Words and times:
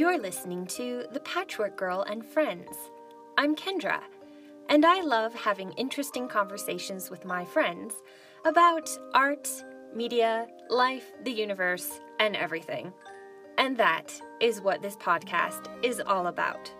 You're 0.00 0.18
listening 0.18 0.64
to 0.68 1.04
The 1.12 1.20
Patchwork 1.20 1.76
Girl 1.76 2.00
and 2.08 2.24
Friends. 2.24 2.74
I'm 3.36 3.54
Kendra, 3.54 4.00
and 4.70 4.86
I 4.86 5.02
love 5.02 5.34
having 5.34 5.72
interesting 5.72 6.26
conversations 6.26 7.10
with 7.10 7.26
my 7.26 7.44
friends 7.44 7.92
about 8.46 8.88
art, 9.12 9.46
media, 9.94 10.46
life, 10.70 11.04
the 11.24 11.30
universe, 11.30 12.00
and 12.18 12.34
everything. 12.34 12.94
And 13.58 13.76
that 13.76 14.18
is 14.40 14.62
what 14.62 14.80
this 14.80 14.96
podcast 14.96 15.66
is 15.84 16.00
all 16.00 16.28
about. 16.28 16.72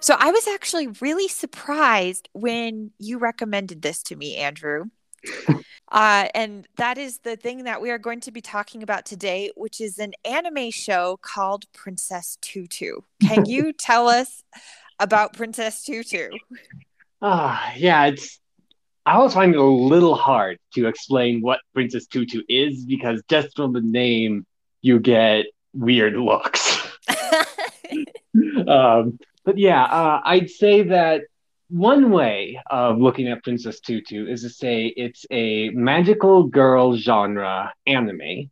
So 0.00 0.16
I 0.18 0.32
was 0.32 0.48
actually 0.48 0.88
really 1.00 1.28
surprised 1.28 2.28
when 2.32 2.90
you 2.98 3.18
recommended 3.18 3.82
this 3.82 4.02
to 4.02 4.16
me, 4.16 4.34
Andrew. 4.34 4.86
Uh, 5.90 6.28
and 6.34 6.66
that 6.76 6.98
is 6.98 7.18
the 7.18 7.36
thing 7.36 7.64
that 7.64 7.80
we 7.80 7.90
are 7.90 7.98
going 7.98 8.20
to 8.20 8.30
be 8.30 8.40
talking 8.40 8.82
about 8.82 9.06
today, 9.06 9.50
which 9.56 9.80
is 9.80 9.98
an 9.98 10.12
anime 10.24 10.70
show 10.70 11.18
called 11.22 11.64
Princess 11.72 12.36
Tutu. 12.40 13.00
Can 13.26 13.44
you 13.46 13.72
tell 13.72 14.08
us 14.08 14.42
about 14.98 15.32
Princess 15.32 15.82
Tutu? 15.82 16.30
Ah, 17.22 17.72
yeah, 17.76 18.06
it's. 18.06 18.38
I 19.06 19.12
always 19.14 19.32
find 19.32 19.54
it 19.54 19.58
a 19.58 19.64
little 19.64 20.14
hard 20.14 20.58
to 20.74 20.86
explain 20.86 21.40
what 21.40 21.60
Princess 21.72 22.06
Tutu 22.06 22.42
is 22.46 22.84
because 22.84 23.22
just 23.30 23.56
from 23.56 23.72
the 23.72 23.80
name, 23.80 24.44
you 24.82 25.00
get 25.00 25.46
weird 25.72 26.14
looks. 26.14 26.76
um, 28.68 29.18
but 29.44 29.56
yeah, 29.56 29.82
uh, 29.84 30.20
I'd 30.22 30.50
say 30.50 30.82
that 30.82 31.22
one 31.68 32.10
way 32.10 32.60
of 32.70 32.98
looking 32.98 33.28
at 33.28 33.42
Princess 33.42 33.80
Tutu 33.80 34.26
is 34.26 34.42
to 34.42 34.50
say 34.50 34.86
it's 34.86 35.26
a 35.30 35.70
magical 35.70 36.44
girl 36.44 36.96
genre 36.96 37.72
anime 37.86 38.50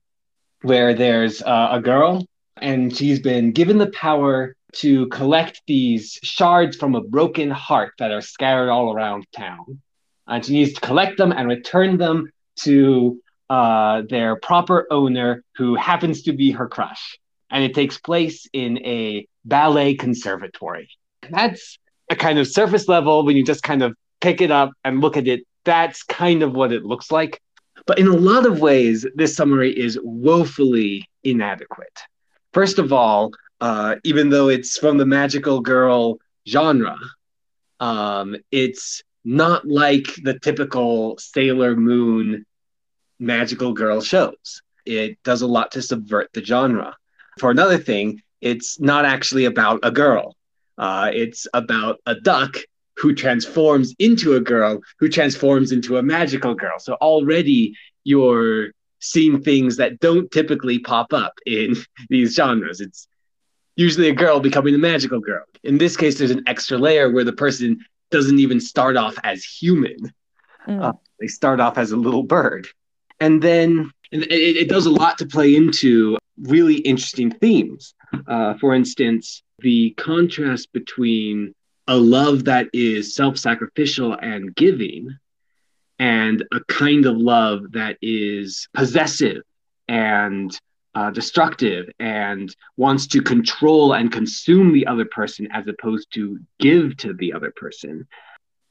where 0.63 0.95
there's 0.95 1.43
uh, 1.43 1.69
a 1.73 1.81
girl 1.81 2.25
and 2.59 2.95
she's 2.95 3.21
been 3.21 3.53
given 3.53 3.79
the 3.79 3.91
power 3.91 4.55
to 4.73 5.07
collect 5.09 5.63
these 5.67 6.19
shards 6.23 6.77
from 6.77 6.95
a 6.95 7.01
broken 7.01 7.51
heart 7.51 7.93
that 7.99 8.11
are 8.11 8.21
scattered 8.21 8.71
all 8.71 8.93
around 8.93 9.27
town. 9.35 9.81
And 10.27 10.45
she 10.45 10.53
needs 10.53 10.75
to 10.75 10.81
collect 10.81 11.19
them 11.19 11.33
and 11.33 11.49
return 11.49 11.99
them 11.99 12.31
to 12.61 13.21
uh, 13.49 14.03
their 14.09 14.37
proper 14.37 14.87
owner, 14.91 15.45
who 15.57 15.77
happens 15.77 16.23
to 16.23 16.33
be 16.33 16.51
her 16.51 16.69
crush. 16.69 17.19
And 17.51 17.63
it 17.63 17.75
takes 17.75 17.99
place 17.99 18.47
in 18.53 18.79
a 18.79 19.27
ballet 19.45 19.95
conservatory. 19.95 20.91
That's 21.31 21.79
a 22.11 22.17
kind 22.17 22.39
of 22.39 22.47
surface 22.47 22.89
level 22.89 23.25
when 23.25 23.37
you 23.37 23.45
just 23.45 23.63
kind 23.63 23.83
of 23.83 23.95
pick 24.21 24.41
it 24.41 24.51
up 24.51 24.73
and 24.85 25.01
look 25.01 25.17
at 25.17 25.29
it. 25.29 25.45
That's 25.65 26.03
kind 26.03 26.43
of 26.43 26.55
what 26.55 26.73
it 26.73 26.85
looks 26.85 27.11
like. 27.11 27.41
But 27.87 27.99
in 27.99 28.07
a 28.07 28.17
lot 28.17 28.47
of 28.47 28.61
ways, 28.61 29.07
this 29.15 29.37
summary 29.37 29.77
is 29.77 29.99
woefully 30.03 31.09
inadequate. 31.25 31.99
First 32.53 32.79
of 32.79 32.93
all, 32.93 33.33
uh, 33.61 33.97
even 34.05 34.31
though 34.31 34.49
it's 34.49 34.79
from 34.79 34.99
the 34.99 35.07
magical 35.07 35.61
girl 35.61 36.19
genre, 36.49 36.99
um, 37.81 38.37
it's 38.51 39.03
not 39.25 39.67
like 39.67 40.07
the 40.23 40.39
typical 40.39 41.19
Sailor 41.19 41.77
Moon 41.77 42.45
magical 43.19 43.73
girl 43.73 44.01
shows. 44.01 44.63
It 44.85 45.19
does 45.25 45.43
a 45.43 45.47
lot 45.47 45.73
to 45.73 45.83
subvert 45.83 46.31
the 46.33 46.45
genre. 46.45 46.97
For 47.39 47.51
another 47.51 47.79
thing, 47.79 48.23
it's 48.41 48.79
not 48.79 49.05
actually 49.05 49.47
about 49.47 49.81
a 49.83 49.91
girl. 49.91 50.36
Uh, 50.79 51.11
it's 51.13 51.47
about 51.55 52.01
a 52.07 52.15
duck 52.15 52.57
who 52.97 53.15
transforms 53.15 53.95
into 53.99 54.35
a 54.35 54.41
girl 54.41 54.81
who 54.99 55.09
transforms 55.09 55.73
into 55.73 55.99
a 55.99 56.03
magical 56.03 56.55
girl. 56.55 56.79
So 56.79 56.95
already 56.95 57.75
you're 58.05 58.71
seeing 59.01 59.43
things 59.43 59.77
that 59.77 60.01
don't 60.01 60.31
typically 60.31 60.79
pop 60.79 61.13
up 61.13 61.35
in 61.45 61.77
these 62.09 62.35
genres. 62.35 62.81
It's 62.81 63.07
usually 63.77 64.09
a 64.09 64.15
girl 64.15 64.41
becoming 64.41 64.75
a 64.75 64.79
magical 64.79 65.21
girl. 65.21 65.45
In 65.63 65.79
this 65.79 65.97
case, 65.97 66.19
there's 66.19 66.31
an 66.31 66.45
extra 66.47 66.79
layer 66.79 67.11
where 67.11 67.25
the 67.25 67.33
person 67.33 67.85
doesn't 68.11 68.39
even 68.39 68.61
start 68.61 68.97
off 68.97 69.17
as 69.25 69.45
human. 69.45 69.97
Mm. 70.67 70.83
Uh, 70.83 70.93
they 71.21 71.27
start 71.27 71.61
off 71.61 71.77
as 71.77 71.93
a 71.93 71.97
little 71.97 72.23
bird. 72.23 72.67
And 73.21 73.43
then 73.43 73.91
it, 74.13 74.31
it, 74.31 74.69
does 74.69 74.87
a 74.87 74.91
lot 74.91 75.19
to 75.19 75.27
play 75.27 75.57
into 75.57 76.17
really 76.43 76.77
interesting 76.77 77.31
themes. 77.31 77.95
Uh, 78.27 78.55
for 78.55 78.75
instance, 78.75 79.43
the 79.61 79.91
contrast 79.97 80.73
between 80.73 81.55
a 81.89 81.97
love 81.97 82.45
that 82.45 82.69
is 82.73 83.15
self 83.15 83.39
sacrificial 83.39 84.15
and 84.15 84.55
giving 84.55 85.17
and 85.99 86.45
a 86.53 86.61
kind 86.65 87.07
of 87.07 87.17
love 87.17 87.73
that 87.73 87.97
is 88.03 88.69
possessive 88.75 89.43
and 89.89 90.59
uh, 90.95 91.11
destructive 91.11 91.89
and 91.99 92.55
wants 92.77 93.07
to 93.07 93.23
control 93.23 93.95
and 93.95 94.13
consume 94.13 94.73
the 94.73 94.87
other 94.87 95.05
person 95.05 95.49
as 95.53 95.67
opposed 95.69 96.13
to 96.13 96.39
give 96.59 96.97
to 96.97 97.13
the 97.15 97.33
other 97.33 97.53
person, 97.55 98.07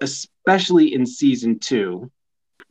especially 0.02 0.94
in 0.94 1.06
season 1.06 1.60
two. 1.60 2.12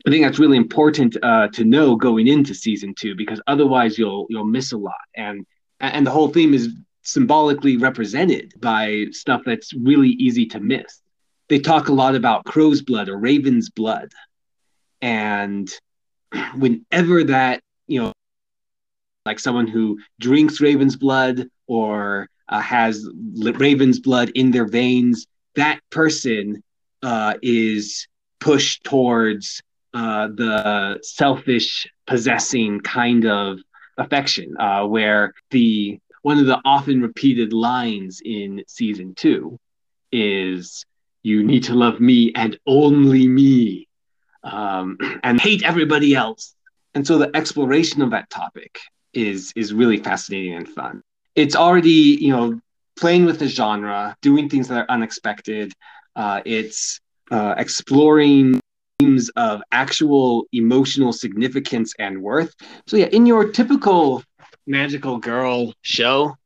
I 0.07 0.11
think 0.11 0.25
that's 0.25 0.39
really 0.39 0.57
important 0.57 1.17
uh, 1.23 1.49
to 1.49 1.65
know 1.65 1.97
going 1.97 2.27
into 2.27 2.55
season 2.55 2.95
two 2.99 3.15
because 3.15 3.41
otherwise 3.47 3.97
you'll 3.97 4.27
you'll 4.29 4.45
miss 4.45 4.73
a 4.73 4.77
lot 4.77 4.95
and 5.17 5.47
and 5.81 6.07
the 6.07 6.11
whole 6.11 6.29
theme 6.29 6.53
is 6.53 6.75
symbolically 7.05 7.77
represented 7.77 8.53
by 8.61 9.07
stuff 9.11 9.43
that's 9.45 9.73
really 9.75 10.11
easy 10.11 10.47
to 10.47 10.61
miss. 10.61 11.01
They 11.49 11.59
talk 11.59 11.89
a 11.89 11.93
lot 11.93 12.15
about 12.15 12.45
crow's 12.45 12.83
blood 12.83 13.09
or 13.09 13.19
raven's 13.19 13.71
blood. 13.71 14.13
And 15.01 15.71
whenever 16.57 17.25
that, 17.25 17.61
you 17.87 18.03
know, 18.03 18.13
like 19.27 19.39
someone 19.39 19.67
who 19.67 19.99
drinks 20.21 20.61
raven's 20.61 20.97
blood 20.97 21.49
or 21.67 22.29
uh, 22.49 22.61
has 22.61 23.09
raven's 23.37 24.01
blood 24.01 24.31
in 24.35 24.51
their 24.51 24.67
veins, 24.67 25.27
that 25.57 25.81
person 25.91 26.63
uh, 27.03 27.35
is 27.43 28.07
pushed 28.41 28.85
towards 28.85 29.63
uh, 29.95 30.29
the 30.29 30.99
selfish, 31.03 31.87
possessing 32.07 32.81
kind 32.81 33.25
of 33.27 33.59
affection, 33.97 34.55
uh, 34.59 34.85
where 34.85 35.33
the 35.51 35.99
one 36.25 36.39
of 36.41 36.47
the 36.47 36.61
often 36.65 37.03
repeated 37.03 37.53
lines 37.53 38.23
in 38.25 38.65
season 38.69 39.15
two 39.17 39.59
is 40.13 40.85
you 41.23 41.45
need 41.45 41.65
to 41.65 41.75
love 41.75 42.01
me 42.01 42.33
and 42.35 42.59
only 42.67 43.29
me 43.29 43.89
um, 44.45 44.99
and 45.23 45.41
hate 45.41 45.63
everybody 45.65 46.15
else. 46.15 46.55
And 46.95 47.07
so 47.07 47.19
the 47.19 47.31
exploration 47.37 48.03
of 48.03 48.11
that 48.13 48.31
topic 48.31 48.79
is 49.15 49.53
is 49.57 49.73
really 49.75 49.99
fascinating 49.99 50.55
and 50.55 50.69
fun. 50.69 51.03
It's 51.37 51.57
already 51.57 52.19
you 52.21 52.33
know 52.33 52.61
playing 52.99 53.27
with 53.27 53.39
the 53.41 53.49
genre 53.49 54.17
doing 54.23 54.49
things 54.49 54.69
that 54.69 54.79
are 54.79 54.91
unexpected. 54.91 55.73
Uh, 56.17 56.41
it's 56.47 57.01
uh, 57.31 57.55
exploring 57.59 58.61
themes 59.01 59.31
of 59.37 59.63
actual 59.73 60.47
emotional 60.53 61.13
significance 61.13 61.95
and 61.99 62.23
worth. 62.23 62.55
So 62.87 62.97
yeah 62.97 63.07
in 63.07 63.27
your 63.27 63.51
typical 63.51 64.23
magical 64.67 65.19
girl 65.19 65.73
show. 65.83 66.37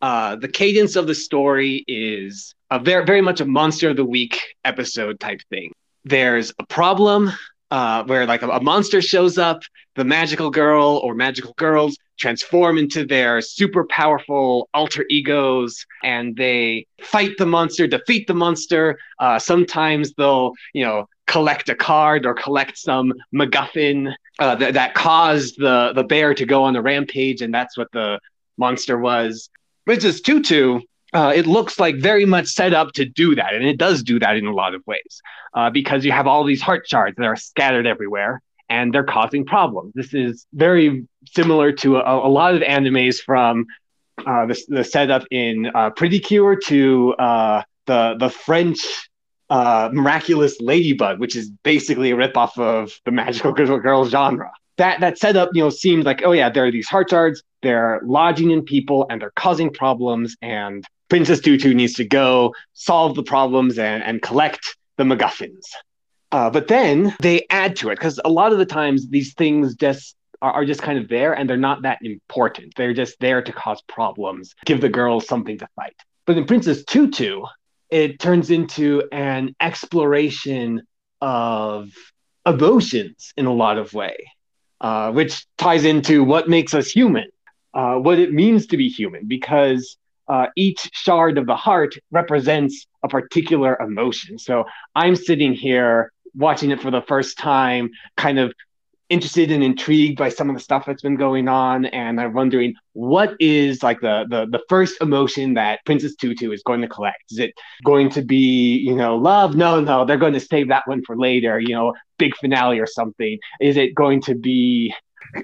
Uh, 0.00 0.36
the 0.36 0.48
cadence 0.48 0.96
of 0.96 1.06
the 1.06 1.14
story 1.14 1.84
is 1.88 2.54
a 2.70 2.78
very, 2.78 3.04
very 3.04 3.20
much 3.20 3.40
a 3.40 3.46
monster 3.46 3.90
of 3.90 3.96
the 3.96 4.04
week 4.04 4.40
episode 4.64 5.18
type 5.20 5.40
thing. 5.50 5.72
There's 6.04 6.52
a 6.58 6.66
problem 6.66 7.32
uh, 7.70 8.04
where 8.04 8.26
like 8.26 8.42
a, 8.42 8.48
a, 8.48 8.62
monster 8.62 9.00
shows 9.00 9.38
up, 9.38 9.62
the 9.96 10.04
magical 10.04 10.50
girl 10.50 11.00
or 11.02 11.14
magical 11.14 11.54
girls 11.56 11.96
transform 12.18 12.78
into 12.78 13.04
their 13.04 13.40
super 13.40 13.84
powerful 13.86 14.68
alter 14.74 15.04
egos, 15.10 15.84
and 16.02 16.36
they 16.36 16.86
fight 17.02 17.32
the 17.38 17.46
monster, 17.46 17.86
defeat 17.86 18.26
the 18.26 18.34
monster. 18.34 18.98
Uh, 19.18 19.38
sometimes 19.38 20.12
they'll, 20.12 20.52
you 20.72 20.84
know, 20.84 21.08
collect 21.26 21.68
a 21.68 21.74
card 21.74 22.26
or 22.26 22.34
collect 22.34 22.76
some 22.76 23.12
MacGuffin 23.34 24.14
uh, 24.38 24.56
th- 24.56 24.74
that 24.74 24.94
caused 24.94 25.56
the 25.58 25.92
the 25.94 26.04
bear 26.04 26.34
to 26.34 26.44
go 26.44 26.64
on 26.64 26.74
the 26.74 26.82
rampage, 26.82 27.40
and 27.42 27.52
that's 27.52 27.76
what 27.76 27.88
the 27.92 28.18
monster 28.56 28.98
was. 28.98 29.50
Princess 29.84 30.20
Tutu, 30.20 30.80
uh, 31.12 31.32
it 31.34 31.46
looks 31.46 31.78
like 31.78 31.96
very 31.96 32.24
much 32.24 32.48
set 32.48 32.72
up 32.72 32.92
to 32.92 33.04
do 33.04 33.34
that, 33.34 33.54
and 33.54 33.64
it 33.64 33.78
does 33.78 34.02
do 34.02 34.18
that 34.18 34.36
in 34.36 34.46
a 34.46 34.52
lot 34.52 34.74
of 34.74 34.82
ways 34.86 35.22
uh, 35.54 35.70
because 35.70 36.04
you 36.04 36.12
have 36.12 36.26
all 36.26 36.44
these 36.44 36.62
heart 36.62 36.86
shards 36.88 37.16
that 37.16 37.24
are 37.26 37.36
scattered 37.36 37.86
everywhere, 37.86 38.40
and 38.68 38.92
they're 38.92 39.04
causing 39.04 39.44
problems. 39.44 39.92
This 39.94 40.14
is 40.14 40.46
very 40.52 41.06
similar 41.26 41.72
to 41.72 41.98
a, 41.98 42.26
a 42.26 42.30
lot 42.30 42.54
of 42.54 42.62
animes 42.62 43.20
from 43.20 43.66
uh, 44.26 44.46
the, 44.46 44.60
the 44.68 44.84
setup 44.84 45.24
in 45.30 45.70
uh, 45.74 45.90
Pretty 45.90 46.18
Cure 46.18 46.56
to 46.56 47.14
uh, 47.14 47.62
the 47.86 48.16
the 48.18 48.30
French 48.30 49.08
uh, 49.50 49.90
Miraculous 49.92 50.60
Ladybug, 50.60 51.20
which 51.20 51.36
is 51.36 51.50
basically 51.62 52.10
a 52.10 52.16
ripoff 52.16 52.58
of 52.58 52.98
the 53.04 53.10
magical 53.10 53.52
girl, 53.52 54.06
genre. 54.06 54.50
That 54.76 55.00
that 55.00 55.18
setup, 55.18 55.50
you 55.52 55.62
know, 55.62 55.70
seems 55.70 56.04
like 56.04 56.22
oh 56.24 56.32
yeah, 56.32 56.50
there 56.50 56.66
are 56.66 56.72
these 56.72 56.88
heart 56.88 57.10
shards, 57.10 57.42
they're 57.62 58.00
lodging 58.04 58.50
in 58.50 58.62
people 58.62 59.06
and 59.08 59.20
they're 59.20 59.32
causing 59.36 59.72
problems, 59.72 60.36
and 60.42 60.84
Princess 61.08 61.40
Tutu 61.40 61.74
needs 61.74 61.92
to 61.94 62.04
go 62.04 62.54
solve 62.72 63.14
the 63.14 63.22
problems 63.22 63.78
and, 63.78 64.02
and 64.02 64.20
collect 64.22 64.76
the 64.96 65.04
MacGuffins. 65.04 65.62
Uh, 66.32 66.50
but 66.50 66.66
then 66.66 67.14
they 67.20 67.46
add 67.50 67.76
to 67.76 67.90
it 67.90 67.96
because 67.96 68.18
a 68.24 68.30
lot 68.30 68.52
of 68.52 68.58
the 68.58 68.66
times 68.66 69.08
these 69.08 69.34
things 69.34 69.76
just 69.76 70.16
are, 70.42 70.52
are 70.52 70.64
just 70.64 70.82
kind 70.82 70.98
of 70.98 71.08
there 71.08 71.32
and 71.32 71.48
they're 71.48 71.56
not 71.56 71.82
that 71.82 71.98
important. 72.02 72.72
They're 72.76 72.92
just 72.92 73.18
there 73.20 73.40
to 73.42 73.52
cause 73.52 73.80
problems, 73.82 74.54
give 74.66 74.80
the 74.80 74.88
girls 74.88 75.28
something 75.28 75.58
to 75.58 75.68
fight. 75.76 75.94
But 76.26 76.36
in 76.36 76.46
Princess 76.46 76.84
Tutu, 76.84 77.42
it 77.94 78.18
turns 78.18 78.50
into 78.50 79.04
an 79.12 79.54
exploration 79.60 80.82
of 81.20 81.90
emotions 82.44 83.32
in 83.36 83.46
a 83.46 83.52
lot 83.52 83.78
of 83.78 83.94
way, 83.94 84.16
uh, 84.80 85.12
which 85.12 85.46
ties 85.58 85.84
into 85.84 86.24
what 86.24 86.48
makes 86.48 86.74
us 86.74 86.88
human, 86.90 87.28
uh, 87.72 87.94
what 87.94 88.18
it 88.18 88.32
means 88.32 88.66
to 88.66 88.76
be 88.76 88.88
human, 88.88 89.28
because 89.28 89.96
uh, 90.26 90.46
each 90.56 90.90
shard 90.92 91.38
of 91.38 91.46
the 91.46 91.54
heart 91.54 91.94
represents 92.10 92.84
a 93.04 93.08
particular 93.08 93.78
emotion. 93.80 94.40
So 94.40 94.64
I'm 94.96 95.14
sitting 95.14 95.52
here 95.54 96.10
watching 96.34 96.72
it 96.72 96.82
for 96.82 96.90
the 96.90 97.02
first 97.02 97.38
time, 97.38 97.90
kind 98.16 98.40
of 98.40 98.52
interested 99.08 99.50
and 99.50 99.62
intrigued 99.62 100.16
by 100.16 100.28
some 100.28 100.48
of 100.48 100.56
the 100.56 100.60
stuff 100.60 100.84
that's 100.86 101.02
been 101.02 101.16
going 101.16 101.46
on 101.46 101.84
and 101.86 102.20
i'm 102.20 102.32
wondering 102.32 102.74
what 102.94 103.34
is 103.40 103.82
like 103.82 104.00
the, 104.00 104.24
the 104.30 104.46
the 104.46 104.62
first 104.68 104.96
emotion 105.00 105.54
that 105.54 105.80
princess 105.84 106.14
tutu 106.14 106.50
is 106.50 106.62
going 106.62 106.80
to 106.80 106.88
collect? 106.88 107.24
Is 107.30 107.38
it 107.38 107.52
going 107.84 108.08
to 108.10 108.22
be 108.22 108.76
you 108.78 108.94
know 108.94 109.16
love? 109.16 109.56
No 109.56 109.80
no 109.80 110.04
they're 110.04 110.16
going 110.16 110.32
to 110.32 110.40
save 110.40 110.68
that 110.68 110.86
one 110.86 111.02
for 111.04 111.16
later 111.16 111.58
you 111.60 111.74
know 111.74 111.92
big 112.18 112.36
finale 112.36 112.78
or 112.78 112.86
something. 112.86 113.38
Is 113.60 113.76
it 113.76 113.94
going 113.94 114.22
to 114.22 114.34
be 114.34 114.94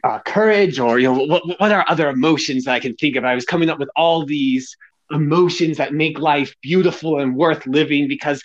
uh, 0.04 0.20
courage 0.20 0.78
or 0.78 0.98
you 0.98 1.12
know 1.12 1.24
what, 1.24 1.42
what 1.58 1.72
are 1.72 1.84
other 1.88 2.08
emotions 2.08 2.64
that 2.64 2.72
i 2.72 2.80
can 2.80 2.94
think 2.94 3.16
of? 3.16 3.24
I 3.24 3.34
was 3.34 3.44
coming 3.44 3.68
up 3.68 3.78
with 3.78 3.90
all 3.96 4.24
these 4.24 4.76
emotions 5.10 5.76
that 5.78 5.92
make 5.92 6.18
life 6.20 6.54
beautiful 6.62 7.18
and 7.18 7.34
worth 7.34 7.66
living 7.66 8.06
because 8.06 8.42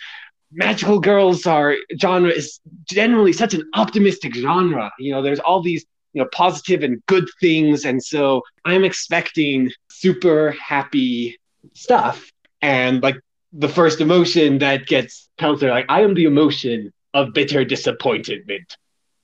magical 0.51 0.99
girls 0.99 1.45
are 1.45 1.75
genre 1.99 2.29
is 2.29 2.59
generally 2.89 3.33
such 3.33 3.53
an 3.53 3.63
optimistic 3.73 4.35
genre. 4.35 4.91
You 4.99 5.11
know, 5.11 5.21
there's 5.21 5.39
all 5.39 5.61
these 5.61 5.85
you 6.13 6.21
know 6.21 6.29
positive 6.31 6.83
and 6.83 7.05
good 7.07 7.27
things, 7.39 7.85
and 7.85 8.03
so 8.03 8.41
I'm 8.63 8.83
expecting 8.83 9.71
super 9.89 10.51
happy 10.51 11.37
stuff. 11.73 12.31
And 12.61 13.01
like 13.03 13.19
the 13.53 13.69
first 13.69 14.01
emotion 14.01 14.59
that 14.59 14.87
gets 14.87 15.29
counseled, 15.37 15.71
like 15.71 15.85
I 15.89 16.01
am 16.01 16.13
the 16.13 16.25
emotion 16.25 16.91
of 17.13 17.33
bitter 17.33 17.63
disappointment, 17.65 18.77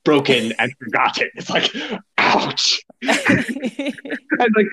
broken 0.03 0.51
and 0.59 0.71
forgotten. 0.79 1.29
It's 1.35 1.49
like, 1.49 1.73
ouch. 2.17 2.81
and 3.01 4.55
like 4.55 4.67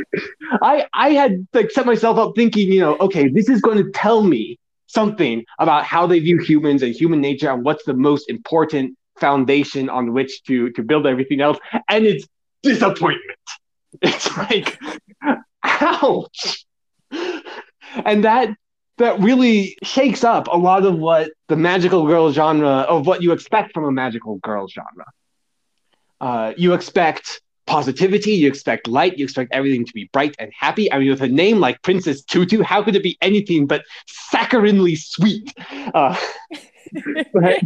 I 0.63 0.87
I 0.93 1.11
had 1.11 1.47
like 1.53 1.71
set 1.71 1.87
myself 1.87 2.19
up 2.19 2.33
thinking, 2.37 2.73
you 2.73 2.81
know, 2.81 2.97
okay, 2.99 3.29
this 3.29 3.49
is 3.49 3.61
going 3.61 3.79
to 3.79 3.91
tell 3.91 4.23
me 4.23 4.59
something 4.89 5.45
about 5.59 5.85
how 5.85 6.07
they 6.07 6.19
view 6.19 6.39
humans 6.39 6.83
and 6.83 6.95
human 6.95 7.21
nature 7.21 7.51
and 7.51 7.65
what's 7.65 7.85
the 7.85 7.95
most 7.95 8.29
important 8.29 8.97
foundation 9.19 9.89
on 9.89 10.13
which 10.13 10.43
to 10.45 10.71
to 10.73 10.83
build 10.83 11.07
everything 11.07 11.41
else. 11.41 11.59
And 11.89 12.05
it's 12.05 12.27
disappointment. 12.63 13.39
It's 14.03 14.37
like 14.37 14.79
ouch. 15.65 16.67
And 18.05 18.25
that 18.25 18.51
that 18.99 19.19
really 19.21 19.79
shakes 19.83 20.25
up 20.25 20.49
a 20.49 20.57
lot 20.57 20.85
of 20.85 20.99
what 20.99 21.31
the 21.49 21.57
magical 21.57 22.07
girl 22.07 22.31
genre 22.33 22.85
of 22.95 23.07
what 23.07 23.23
you 23.23 23.33
expect 23.33 23.73
from 23.73 23.85
a 23.85 23.93
magical 23.93 24.37
girl 24.37 24.69
genre. 24.69 25.07
Uh, 26.21 26.53
you 26.57 26.75
expect 26.75 27.41
positivity, 27.69 28.33
you 28.33 28.49
expect 28.49 28.89
light, 28.89 29.19
you 29.19 29.25
expect 29.25 29.53
everything 29.53 29.85
to 29.85 29.93
be 29.93 30.09
bright 30.13 30.35
and 30.39 30.51
happy. 30.59 30.91
I 30.91 30.99
mean, 30.99 31.11
with 31.11 31.21
a 31.21 31.29
name 31.29 31.61
like 31.61 31.83
Princess 31.83 32.23
Tutu, 32.23 32.63
how 32.63 32.83
could 32.83 32.97
it 32.97 33.03
be 33.03 33.19
anything 33.21 33.67
but 33.67 33.85
saccharinely 34.33 34.97
sweet? 34.99 35.53
Uh, 35.95 36.17
but, 37.35 37.61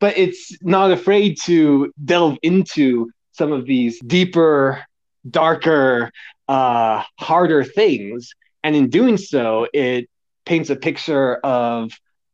but 0.00 0.18
it's 0.18 0.58
not 0.62 0.90
afraid 0.90 1.38
to 1.44 1.92
delve 2.04 2.36
into 2.42 3.10
some 3.32 3.52
of 3.52 3.64
these 3.64 4.00
deeper, 4.00 4.84
darker, 5.30 6.10
uh, 6.48 7.02
harder 7.18 7.62
things. 7.62 8.32
And 8.64 8.74
in 8.74 8.90
doing 8.90 9.16
so, 9.16 9.68
it 9.72 10.10
paints 10.44 10.68
a 10.68 10.76
picture 10.76 11.36
of 11.36 11.92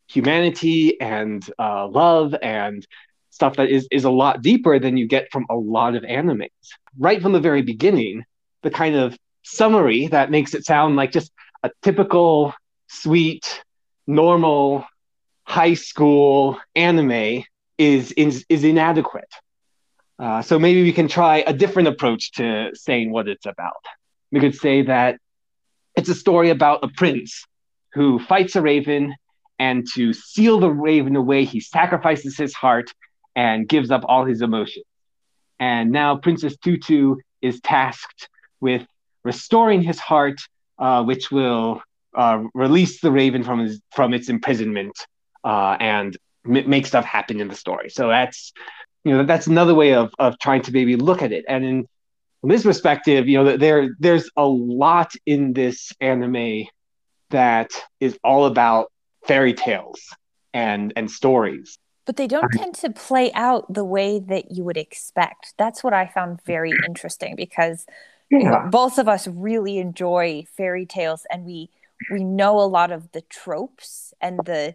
humanity 0.09 1.01
and 1.01 1.49
uh, 1.59 1.87
love 1.87 2.35
and 2.43 2.87
stuff 3.41 3.57
that 3.57 3.71
is, 3.71 3.89
is 3.91 4.05
a 4.05 4.11
lot 4.11 4.43
deeper 4.43 4.79
than 4.79 4.97
you 4.97 5.07
get 5.07 5.25
from 5.33 5.47
a 5.49 5.57
lot 5.57 5.95
of 5.95 6.03
animes 6.03 6.49
right 6.99 7.23
from 7.23 7.33
the 7.33 7.41
very 7.41 7.63
beginning, 7.63 8.25
the 8.63 8.71
kind 8.71 8.97
of 8.97 9.17
summary 9.43 10.07
that 10.09 10.31
makes 10.31 10.55
it 10.55 10.65
sound 10.65 10.97
like 10.97 11.13
just 11.13 11.33
a 11.63 11.71
typical, 11.83 12.55
sweet, 12.89 13.63
normal 14.07 14.85
high 15.45 15.75
school 15.75 16.59
anime 16.75 17.45
is 17.79 18.13
is, 18.13 18.45
is 18.49 18.65
inadequate. 18.65 19.33
Uh, 20.19 20.43
so 20.43 20.59
maybe 20.59 20.83
we 20.83 20.93
can 20.93 21.09
try 21.09 21.43
a 21.47 21.53
different 21.53 21.89
approach 21.89 22.33
to 22.33 22.71
saying 22.75 23.11
what 23.11 23.27
it's 23.27 23.47
about. 23.47 23.83
We 24.31 24.41
could 24.41 24.55
say 24.55 24.83
that 24.83 25.19
it's 25.97 26.11
a 26.11 26.15
story 26.15 26.51
about 26.51 26.85
a 26.85 26.89
prince 26.89 27.45
who 27.95 28.19
fights 28.19 28.55
a 28.55 28.63
raven, 28.63 29.15
and 29.59 29.87
to 29.95 30.13
seal 30.13 30.61
the 30.61 30.71
raven 30.71 31.17
away, 31.17 31.45
he 31.45 31.61
sacrifices 31.61 32.37
his 32.37 32.55
heart 32.55 32.93
and 33.37 33.69
gives 33.69 33.91
up 33.91 34.05
all 34.07 34.25
his 34.25 34.43
emotions. 34.43 34.85
And 35.59 35.91
now 35.91 36.17
Princess 36.17 36.57
Tutu 36.57 37.17
is 37.43 37.61
tasked 37.61 38.29
with 38.61 38.87
restoring 39.25 39.83
his 39.83 39.99
heart, 39.99 40.41
uh, 40.79 41.03
which 41.05 41.31
will 41.31 41.83
uh, 42.17 42.43
release 42.55 43.01
the 43.01 43.11
raven 43.11 43.43
from 43.45 43.61
his 43.61 43.81
from 43.93 44.15
its 44.15 44.29
imprisonment 44.29 44.93
uh, 45.45 45.77
and 45.81 46.17
m- 46.47 46.69
make 46.69 46.87
stuff 46.87 47.05
happen 47.05 47.41
in 47.41 47.49
the 47.49 47.55
story. 47.55 47.91
So 47.91 48.09
that's 48.09 48.53
you 49.05 49.17
know 49.17 49.25
that's 49.25 49.47
another 49.47 49.75
way 49.75 49.95
of 49.95 50.13
of 50.19 50.39
trying 50.39 50.63
to 50.63 50.73
maybe 50.73 50.97
look 50.97 51.23
at 51.23 51.33
it. 51.33 51.45
And 51.49 51.65
in 51.65 51.87
this 52.43 52.63
perspective, 52.63 53.29
you 53.29 53.43
know 53.43 53.57
there 53.57 53.91
there's 53.99 54.31
a 54.37 54.47
lot 54.47 55.13
in 55.27 55.53
this 55.53 55.93
anime 56.01 56.65
that 57.31 57.71
is 58.01 58.19
all 58.25 58.47
about 58.47 58.91
fairy 59.27 59.55
tales 59.55 60.01
and 60.53 60.93
and 60.97 61.11
stories 61.11 61.79
but 62.07 62.17
they 62.17 62.27
don't 62.27 62.51
tend 62.53 62.75
to 62.77 62.91
play 62.91 63.33
out 63.33 63.73
the 63.73 63.85
way 63.85 64.19
that 64.19 64.51
you 64.51 64.65
would 64.65 64.77
expect. 64.77 65.55
That's 65.59 65.85
what 65.85 65.93
I 65.93 66.07
found 66.07 66.41
very 66.45 66.73
interesting 66.87 67.37
because 67.37 67.87
yeah. 68.31 68.39
you 68.39 68.45
know, 68.45 68.69
both 68.71 68.99
of 68.99 69.09
us 69.09 69.27
really 69.27 69.79
enjoy 69.79 70.45
fairy 70.57 70.87
tales 70.87 71.27
and 71.31 71.45
we 71.45 71.71
we 72.11 72.25
know 72.25 72.59
a 72.59 72.63
lot 72.63 72.91
of 72.91 73.13
the 73.13 73.21
tropes 73.23 74.15
and 74.21 74.41
the 74.45 74.75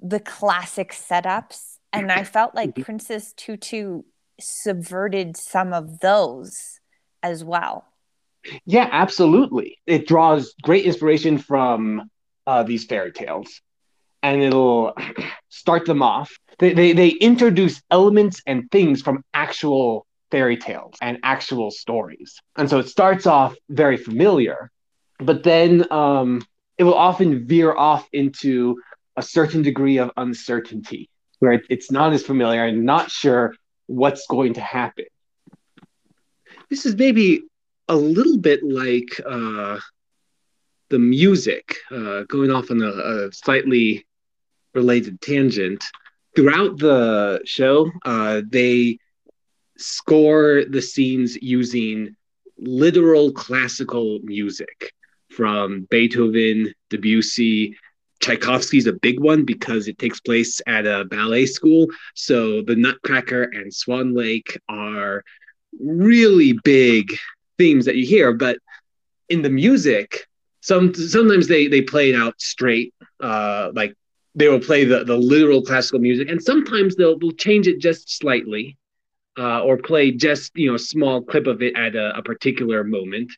the 0.00 0.20
classic 0.20 0.92
setups 0.92 1.78
and 1.92 2.10
I 2.10 2.24
felt 2.36 2.54
like 2.54 2.70
mm-hmm. 2.70 2.82
Princess 2.82 3.32
Tutu 3.36 4.02
subverted 4.40 5.36
some 5.36 5.72
of 5.72 6.00
those 6.00 6.80
as 7.22 7.44
well. 7.44 7.86
Yeah, 8.66 8.88
absolutely. 8.90 9.78
It 9.86 10.08
draws 10.08 10.54
great 10.62 10.84
inspiration 10.84 11.38
from 11.38 12.10
uh, 12.46 12.64
these 12.64 12.84
fairy 12.84 13.12
tales 13.12 13.60
and 14.22 14.42
it'll 14.42 14.94
start 15.48 15.86
them 15.86 16.02
off. 16.02 16.32
They, 16.58 16.72
they, 16.74 16.92
they 16.92 17.08
introduce 17.08 17.82
elements 17.90 18.42
and 18.46 18.70
things 18.70 19.02
from 19.02 19.24
actual 19.34 20.06
fairy 20.30 20.56
tales 20.56 20.94
and 21.00 21.18
actual 21.22 21.70
stories. 21.70 22.40
And 22.56 22.68
so 22.68 22.78
it 22.78 22.88
starts 22.88 23.26
off 23.26 23.54
very 23.68 23.96
familiar, 23.96 24.70
but 25.18 25.42
then 25.42 25.90
um, 25.92 26.42
it 26.78 26.84
will 26.84 26.94
often 26.94 27.46
veer 27.46 27.74
off 27.74 28.08
into 28.12 28.80
a 29.16 29.22
certain 29.22 29.62
degree 29.62 29.98
of 29.98 30.10
uncertainty 30.16 31.10
where 31.40 31.60
it's 31.68 31.90
not 31.90 32.12
as 32.12 32.22
familiar 32.22 32.64
and 32.64 32.84
not 32.84 33.10
sure 33.10 33.54
what's 33.86 34.26
going 34.26 34.54
to 34.54 34.60
happen. 34.60 35.04
This 36.70 36.86
is 36.86 36.96
maybe 36.96 37.42
a 37.88 37.96
little 37.96 38.38
bit 38.38 38.62
like 38.62 39.20
uh, 39.26 39.78
the 40.88 40.98
music, 40.98 41.76
uh, 41.90 42.22
going 42.28 42.50
off 42.50 42.70
on 42.70 42.80
a, 42.80 42.86
a 42.86 43.32
slightly 43.32 44.06
related 44.74 45.20
tangent. 45.20 45.84
Throughout 46.34 46.78
the 46.78 47.40
show, 47.44 47.90
uh, 48.04 48.42
they 48.48 48.98
score 49.76 50.64
the 50.68 50.82
scenes 50.82 51.36
using 51.36 52.16
literal 52.58 53.32
classical 53.32 54.20
music 54.22 54.92
from 55.30 55.86
Beethoven, 55.90 56.72
Debussy. 56.90 57.76
Tchaikovsky's 58.20 58.86
a 58.86 58.92
big 58.92 59.18
one 59.18 59.44
because 59.44 59.88
it 59.88 59.98
takes 59.98 60.20
place 60.20 60.60
at 60.66 60.86
a 60.86 61.04
ballet 61.06 61.46
school. 61.46 61.88
So 62.14 62.62
the 62.62 62.76
Nutcracker 62.76 63.42
and 63.42 63.74
Swan 63.74 64.14
Lake 64.14 64.60
are 64.68 65.24
really 65.80 66.52
big 66.64 67.16
themes 67.58 67.84
that 67.86 67.96
you 67.96 68.06
hear, 68.06 68.32
but 68.32 68.58
in 69.28 69.42
the 69.42 69.50
music, 69.50 70.26
some 70.60 70.94
sometimes 70.94 71.48
they 71.48 71.66
they 71.66 71.82
play 71.82 72.10
it 72.10 72.16
out 72.16 72.40
straight, 72.40 72.94
uh, 73.20 73.70
like 73.74 73.94
they 74.34 74.48
will 74.48 74.60
play 74.60 74.84
the, 74.84 75.04
the 75.04 75.16
literal 75.16 75.62
classical 75.62 75.98
music. 75.98 76.28
And 76.28 76.42
sometimes 76.42 76.96
they'll, 76.96 77.18
they'll 77.18 77.32
change 77.32 77.66
it 77.66 77.80
just 77.80 78.16
slightly 78.16 78.76
uh, 79.38 79.62
or 79.62 79.76
play 79.76 80.10
just 80.10 80.52
you 80.54 80.68
know 80.68 80.74
a 80.74 80.78
small 80.78 81.22
clip 81.22 81.46
of 81.46 81.62
it 81.62 81.76
at 81.76 81.94
a, 81.96 82.16
a 82.16 82.22
particular 82.22 82.84
moment 82.84 83.30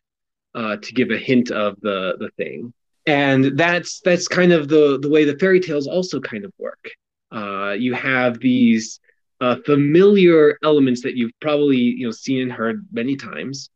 uh, 0.55 0.77
to 0.77 0.93
give 0.93 1.11
a 1.11 1.19
hint 1.19 1.51
of 1.51 1.81
the 1.81 2.17
the 2.19 2.31
thing. 2.37 2.73
And 3.07 3.59
that's 3.59 4.01
that's 4.01 4.29
kind 4.29 4.53
of 4.53 4.69
the 4.69 4.99
the 5.01 5.09
way 5.09 5.25
the 5.25 5.39
fairy 5.39 5.61
tales 5.61 5.87
also 5.87 6.21
kind 6.21 6.45
of 6.45 6.53
work. 6.59 6.89
Uh, 7.31 7.73
you 7.73 7.93
have 7.95 8.39
these 8.39 9.01
uh, 9.41 9.57
familiar 9.67 10.59
elements 10.63 11.03
that 11.03 11.17
you've 11.17 11.39
probably 11.41 11.77
you 11.77 12.07
know 12.07 12.13
seen 12.13 12.43
and 12.43 12.53
heard 12.53 12.87
many 12.93 13.17
times, 13.17 13.71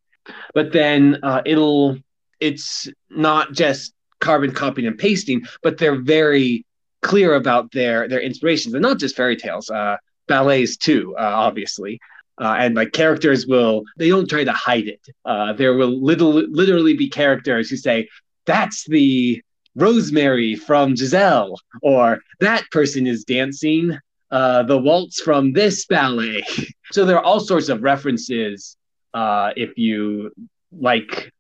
but 0.55 0.73
then 0.73 1.19
uh, 1.23 1.43
it'll 1.45 1.99
it's 2.41 2.89
not 3.11 3.53
just 3.53 3.93
carbon 4.21 4.53
copying 4.53 4.89
and 4.89 4.99
pasting, 4.99 5.43
but 5.63 5.79
they're 5.79 6.01
very 6.01 6.65
clear 7.03 7.35
about 7.35 7.71
their 7.73 8.09
their 8.09 8.21
inspirations, 8.21 8.75
and 8.75 8.83
not 8.83 8.99
just 8.99 9.17
fairy 9.17 9.37
tales, 9.37 9.71
uh, 9.71 9.97
ballets 10.27 10.77
too, 10.77 11.15
uh, 11.19 11.23
obviously. 11.23 12.01
Uh, 12.41 12.55
and 12.61 12.77
like 12.77 12.93
characters 12.93 13.49
will 13.49 13.83
they 13.97 14.09
don't 14.09 14.31
try 14.31 14.45
to 14.45 14.53
hide 14.53 14.87
it. 14.87 15.01
Uh, 15.25 15.53
there 15.53 15.75
will 15.75 16.01
little, 16.01 16.33
literally 16.33 16.95
be 16.95 17.09
characters 17.09 17.69
who 17.69 17.77
say 17.77 18.09
that's 18.47 18.85
the 18.87 19.43
Rosemary 19.75 20.55
from 20.55 20.97
Giselle, 20.97 21.59
or 21.83 22.21
that 22.41 22.65
person 22.71 23.07
is 23.07 23.25
dancing 23.25 23.99
uh, 24.31 24.63
the 24.65 24.79
waltz 24.79 25.21
from 25.21 25.53
this 25.53 25.87
ballet. 25.87 26.45
so 26.93 27.05
there 27.05 27.17
are 27.17 27.25
all 27.25 27.41
sorts 27.41 27.69
of 27.69 27.83
references 27.83 28.77
uh, 29.15 29.51
if 29.57 29.77
you 29.77 30.33
like 30.73 31.33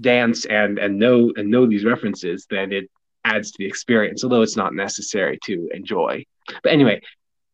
dance 0.00 0.44
and 0.44 0.78
and 0.78 0.98
know 0.98 1.32
and 1.36 1.50
know 1.50 1.66
these 1.66 1.84
references, 1.84 2.46
then 2.50 2.72
it 2.72 2.90
adds 3.26 3.50
to 3.50 3.58
the 3.58 3.66
experience, 3.66 4.22
although 4.22 4.42
it's 4.42 4.56
not 4.56 4.74
necessary 4.74 5.38
to 5.44 5.68
enjoy. 5.74 6.24
But 6.62 6.72
anyway, 6.72 7.02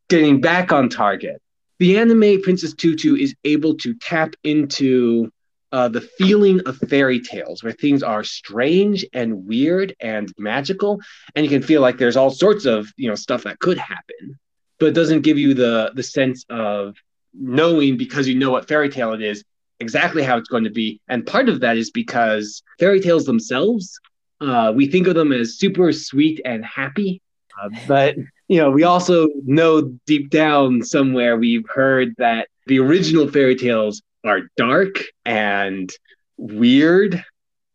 getting 0.08 0.40
back 0.40 0.70
on 0.70 0.88
target, 0.88 1.40
the 1.78 1.98
anime 1.98 2.42
Princess 2.42 2.74
Tutu 2.74 3.16
is 3.16 3.34
able 3.44 3.74
to 3.78 3.94
tap 3.94 4.34
into 4.44 5.32
uh, 5.72 5.88
the 5.88 6.02
feeling 6.02 6.60
of 6.66 6.76
fairy 6.76 7.18
tales 7.18 7.62
where 7.62 7.72
things 7.72 8.02
are 8.02 8.22
strange 8.22 9.06
and 9.14 9.46
weird 9.46 9.96
and 10.00 10.30
magical 10.36 11.00
and 11.34 11.46
you 11.46 11.50
can 11.50 11.62
feel 11.62 11.80
like 11.80 11.96
there's 11.96 12.16
all 12.16 12.30
sorts 12.30 12.66
of 12.66 12.92
you 12.98 13.08
know 13.08 13.14
stuff 13.14 13.44
that 13.44 13.58
could 13.58 13.78
happen 13.78 14.38
but 14.78 14.90
it 14.90 14.94
doesn't 14.94 15.22
give 15.22 15.38
you 15.38 15.54
the 15.54 15.90
the 15.94 16.02
sense 16.02 16.44
of 16.50 16.94
knowing 17.32 17.96
because 17.96 18.28
you 18.28 18.34
know 18.34 18.50
what 18.50 18.68
fairy 18.68 18.90
tale 18.90 19.14
it 19.14 19.22
is 19.22 19.42
exactly 19.80 20.22
how 20.22 20.36
it's 20.36 20.50
going 20.50 20.64
to 20.64 20.70
be 20.70 21.00
and 21.08 21.24
part 21.24 21.48
of 21.48 21.60
that 21.60 21.78
is 21.78 21.90
because 21.90 22.62
fairy 22.78 23.00
tales 23.00 23.24
themselves 23.24 23.98
uh, 24.42 24.72
we 24.75 24.87
think 24.87 25.06
of 25.06 25.14
them 25.14 25.32
as 25.32 25.58
super 25.58 25.92
sweet 25.92 26.40
and 26.44 26.64
happy. 26.64 27.22
Uh, 27.62 27.68
but 27.87 28.16
you 28.49 28.58
know 28.58 28.70
we 28.70 28.82
also 28.82 29.28
know 29.44 29.82
deep 30.06 30.30
down 30.30 30.82
somewhere 30.82 31.37
we've 31.37 31.68
heard 31.68 32.14
that 32.18 32.49
the 32.66 32.78
original 32.78 33.28
fairy 33.28 33.54
tales 33.54 34.02
are 34.25 34.42
dark 34.56 34.96
and 35.25 35.92
weird 36.37 37.25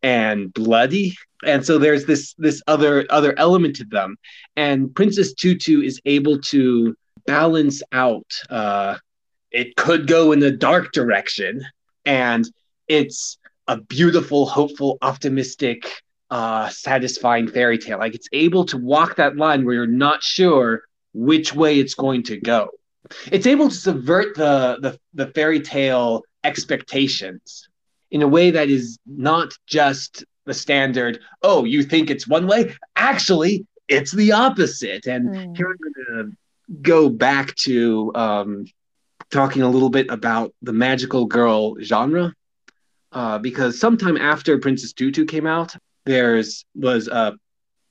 and 0.02 0.52
bloody. 0.52 1.16
And 1.44 1.64
so 1.64 1.78
there's 1.78 2.04
this 2.04 2.34
this 2.38 2.62
other 2.66 3.06
other 3.10 3.38
element 3.38 3.76
to 3.76 3.84
them. 3.84 4.16
And 4.56 4.94
princess 4.94 5.32
tutu 5.32 5.80
is 5.80 6.00
able 6.04 6.40
to 6.40 6.96
balance 7.26 7.82
out 7.92 8.26
uh 8.50 8.96
it 9.50 9.76
could 9.76 10.06
go 10.06 10.32
in 10.32 10.40
the 10.40 10.50
dark 10.50 10.92
direction 10.92 11.62
and 12.04 12.48
it's 12.86 13.38
a 13.66 13.80
beautiful 13.82 14.46
hopeful 14.46 14.98
optimistic 15.02 15.86
uh 16.30 16.68
satisfying 16.68 17.48
fairy 17.48 17.78
tale 17.78 17.98
like 17.98 18.14
it's 18.14 18.28
able 18.32 18.64
to 18.64 18.76
walk 18.76 19.16
that 19.16 19.36
line 19.36 19.64
where 19.64 19.74
you're 19.74 19.86
not 19.86 20.22
sure 20.22 20.82
which 21.14 21.54
way 21.54 21.78
it's 21.78 21.94
going 21.94 22.22
to 22.22 22.38
go 22.38 22.68
it's 23.32 23.46
able 23.46 23.68
to 23.68 23.74
subvert 23.74 24.36
the 24.36 24.78
the, 24.80 24.98
the 25.14 25.32
fairy 25.32 25.60
tale 25.60 26.22
expectations 26.44 27.68
in 28.10 28.22
a 28.22 28.28
way 28.28 28.50
that 28.50 28.68
is 28.68 28.98
not 29.06 29.52
just 29.66 30.24
the 30.48 30.54
standard, 30.54 31.20
oh, 31.42 31.64
you 31.64 31.82
think 31.82 32.10
it's 32.10 32.26
one 32.26 32.46
way? 32.46 32.74
Actually, 32.96 33.66
it's 33.86 34.12
the 34.12 34.32
opposite. 34.32 35.06
And 35.06 35.28
mm. 35.28 35.56
here 35.56 35.68
I'm 35.70 35.76
going 35.76 36.30
to 36.30 36.36
go 36.82 37.08
back 37.08 37.54
to 37.56 38.12
um, 38.14 38.64
talking 39.30 39.62
a 39.62 39.68
little 39.68 39.90
bit 39.90 40.10
about 40.10 40.52
the 40.62 40.72
magical 40.72 41.26
girl 41.26 41.76
genre. 41.80 42.32
Uh, 43.10 43.38
because 43.38 43.80
sometime 43.80 44.18
after 44.18 44.58
Princess 44.58 44.92
Tutu 44.92 45.24
came 45.24 45.46
out, 45.46 45.74
there's 46.08 46.64
was 46.74 47.08
a 47.08 47.36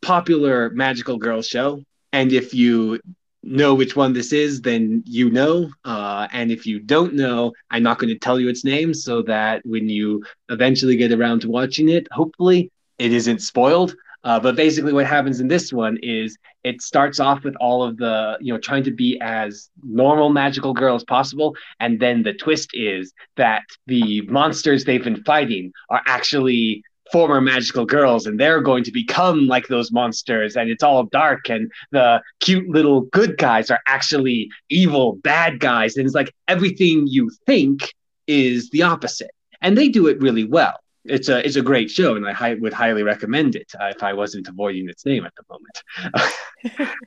popular 0.01 0.69
magical 0.71 1.17
girl 1.17 1.41
show. 1.41 1.83
And 2.13 2.31
if 2.31 2.53
you 2.53 2.99
know 3.43 3.73
which 3.73 3.95
one 3.95 4.13
this 4.13 4.33
is, 4.33 4.61
then 4.61 5.03
you 5.05 5.29
know. 5.29 5.69
Uh, 5.85 6.27
and 6.31 6.51
if 6.51 6.65
you 6.65 6.79
don't 6.79 7.13
know, 7.13 7.53
I'm 7.71 7.83
not 7.83 7.99
going 7.99 8.09
to 8.09 8.19
tell 8.19 8.39
you 8.39 8.49
its 8.49 8.65
name 8.65 8.93
so 8.93 9.21
that 9.23 9.61
when 9.65 9.87
you 9.89 10.23
eventually 10.49 10.97
get 10.97 11.11
around 11.11 11.41
to 11.41 11.49
watching 11.49 11.89
it, 11.89 12.07
hopefully 12.11 12.71
it 12.97 13.13
isn't 13.13 13.41
spoiled. 13.41 13.95
Uh, 14.23 14.39
but 14.39 14.55
basically, 14.55 14.91
what 14.91 15.05
happens 15.05 15.39
in 15.39 15.47
this 15.47 15.71
one 15.71 15.97
is 16.01 16.37
it 16.63 16.81
starts 16.81 17.19
off 17.19 17.43
with 17.43 17.55
all 17.61 17.83
of 17.83 17.95
the, 17.97 18.37
you 18.41 18.51
know, 18.51 18.59
trying 18.59 18.83
to 18.83 18.91
be 18.91 19.17
as 19.21 19.69
normal 19.83 20.29
magical 20.29 20.73
girl 20.73 20.95
as 20.95 21.03
possible. 21.03 21.55
And 21.79 21.99
then 21.99 22.23
the 22.23 22.33
twist 22.33 22.71
is 22.73 23.13
that 23.37 23.63
the 23.85 24.21
monsters 24.21 24.83
they've 24.83 25.03
been 25.03 25.23
fighting 25.23 25.71
are 25.89 26.01
actually 26.07 26.83
former 27.11 27.41
magical 27.41 27.85
girls 27.85 28.25
and 28.25 28.39
they're 28.39 28.61
going 28.61 28.83
to 28.83 28.91
become 28.91 29.47
like 29.47 29.67
those 29.67 29.91
monsters 29.91 30.55
and 30.55 30.69
it's 30.69 30.83
all 30.83 31.03
dark 31.03 31.49
and 31.49 31.71
the 31.91 32.21
cute 32.39 32.67
little 32.69 33.01
good 33.01 33.37
guys 33.37 33.69
are 33.71 33.79
actually 33.87 34.49
evil 34.69 35.15
bad 35.23 35.59
guys 35.59 35.97
and 35.97 36.05
it's 36.05 36.15
like 36.15 36.33
everything 36.47 37.05
you 37.07 37.29
think 37.45 37.93
is 38.27 38.69
the 38.71 38.81
opposite 38.81 39.31
and 39.61 39.77
they 39.77 39.89
do 39.89 40.07
it 40.07 40.21
really 40.21 40.43
well. 40.43 40.73
It's 41.05 41.29
a 41.29 41.45
it's 41.45 41.55
a 41.55 41.61
great 41.61 41.89
show 41.89 42.17
and 42.17 42.27
i 42.27 42.33
hi- 42.33 42.55
would 42.55 42.73
highly 42.73 43.01
recommend 43.01 43.55
it 43.55 43.71
uh, 43.79 43.85
if 43.95 44.03
i 44.03 44.11
wasn't 44.11 44.49
avoiding 44.49 44.89
its 44.89 45.05
name 45.05 45.25
at 45.25 45.33
the 45.37 45.43
moment. 45.49 46.33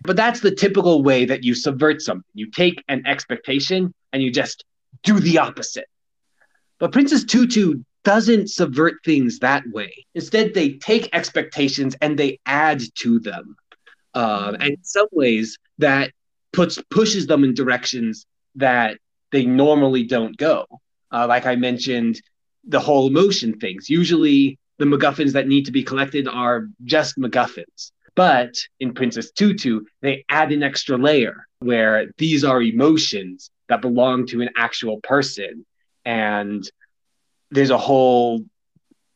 But 0.03 0.17
that's 0.17 0.41
the 0.41 0.55
typical 0.55 1.03
way 1.03 1.25
that 1.27 1.45
you 1.45 1.55
subvert 1.55 2.01
something. 2.01 2.25
You 2.35 2.51
take 2.51 2.83
an 2.89 3.07
expectation 3.07 3.93
and 4.13 4.23
you 4.23 4.33
just 4.33 4.65
do 5.03 5.21
the 5.21 5.39
opposite. 5.39 5.87
But 6.79 6.93
princess 6.93 7.25
tutu 7.25 7.83
doesn't 8.05 8.49
subvert 8.49 8.95
things 9.05 9.39
that 9.41 9.65
way. 9.73 9.93
Instead, 10.15 10.55
they 10.55 10.73
take 10.75 11.09
expectations 11.13 11.97
and 12.01 12.19
they 12.19 12.39
add 12.47 12.83
to 12.97 13.19
them. 13.21 13.57
Uh, 14.15 14.57
and 14.61 14.71
in 14.71 14.85
some 14.85 15.07
ways, 15.13 15.59
that 15.79 16.11
puts 16.53 16.81
pushes 16.91 17.27
them 17.27 17.45
in 17.45 17.55
directions 17.55 18.27
that 18.57 18.99
they 19.31 19.45
normally 19.47 20.05
don't 20.05 20.37
go. 20.37 20.67
Uh, 21.13 21.27
like 21.27 21.47
I 21.47 21.57
mentioned, 21.57 22.21
the 22.65 22.81
whole 22.81 23.07
emotion 23.07 23.59
things. 23.59 23.89
Usually, 23.89 24.59
the 24.79 24.85
MacGuffins 24.85 25.33
that 25.33 25.47
need 25.47 25.67
to 25.67 25.73
be 25.73 25.83
collected 25.83 26.27
are 26.27 26.69
just 26.85 27.19
MacGuffins. 27.19 27.93
But 28.17 28.55
in 28.81 28.93
Princess 28.93 29.31
Tutu, 29.31 29.83
they 30.03 30.25
add 30.29 30.53
an 30.53 30.63
extra 30.63 30.97
layer 30.97 31.47
where 31.61 32.11
these 32.19 32.45
are 32.45 32.61
emotions 32.61 33.51
that 33.69 33.83
belong 33.83 34.27
to 34.27 34.41
an 34.41 34.51
actual 34.57 35.01
person. 35.03 35.65
And 36.05 36.69
there's 37.51 37.71
a 37.71 37.79
whole 37.79 38.45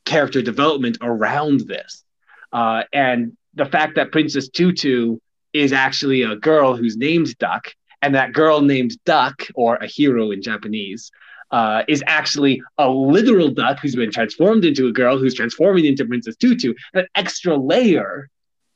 character 0.05 0.43
development 0.43 0.99
around 1.01 1.61
this. 1.61 2.05
Uh, 2.53 2.83
and 2.93 3.37
the 3.55 3.65
fact 3.65 3.97
that 3.97 4.13
Princess 4.13 4.49
Tutu 4.49 5.19
is 5.53 5.73
actually 5.73 6.23
a 6.23 6.37
girl 6.37 6.77
who's 6.77 6.97
named 6.97 7.37
Duck, 7.39 7.69
and 8.03 8.15
that 8.15 8.33
girl 8.33 8.61
named 8.61 8.93
Duck, 9.05 9.43
or 9.55 9.79
Ahiru 9.79 10.35
in 10.35 10.43
Japanese, 10.43 11.11
uh, 11.51 11.85
is 11.87 12.03
actually 12.07 12.61
a 12.79 12.89
literal 12.89 13.49
duck 13.49 13.79
who's 13.81 13.95
been 13.95 14.11
transformed 14.11 14.65
into 14.65 14.89
a 14.89 14.93
girl 14.93 15.19
who's 15.19 15.35
transforming 15.35 15.85
into 15.85 16.05
Princess 16.05 16.37
Tutu. 16.37 16.75
That 16.93 17.09
extra 17.15 17.57
layer 17.57 18.29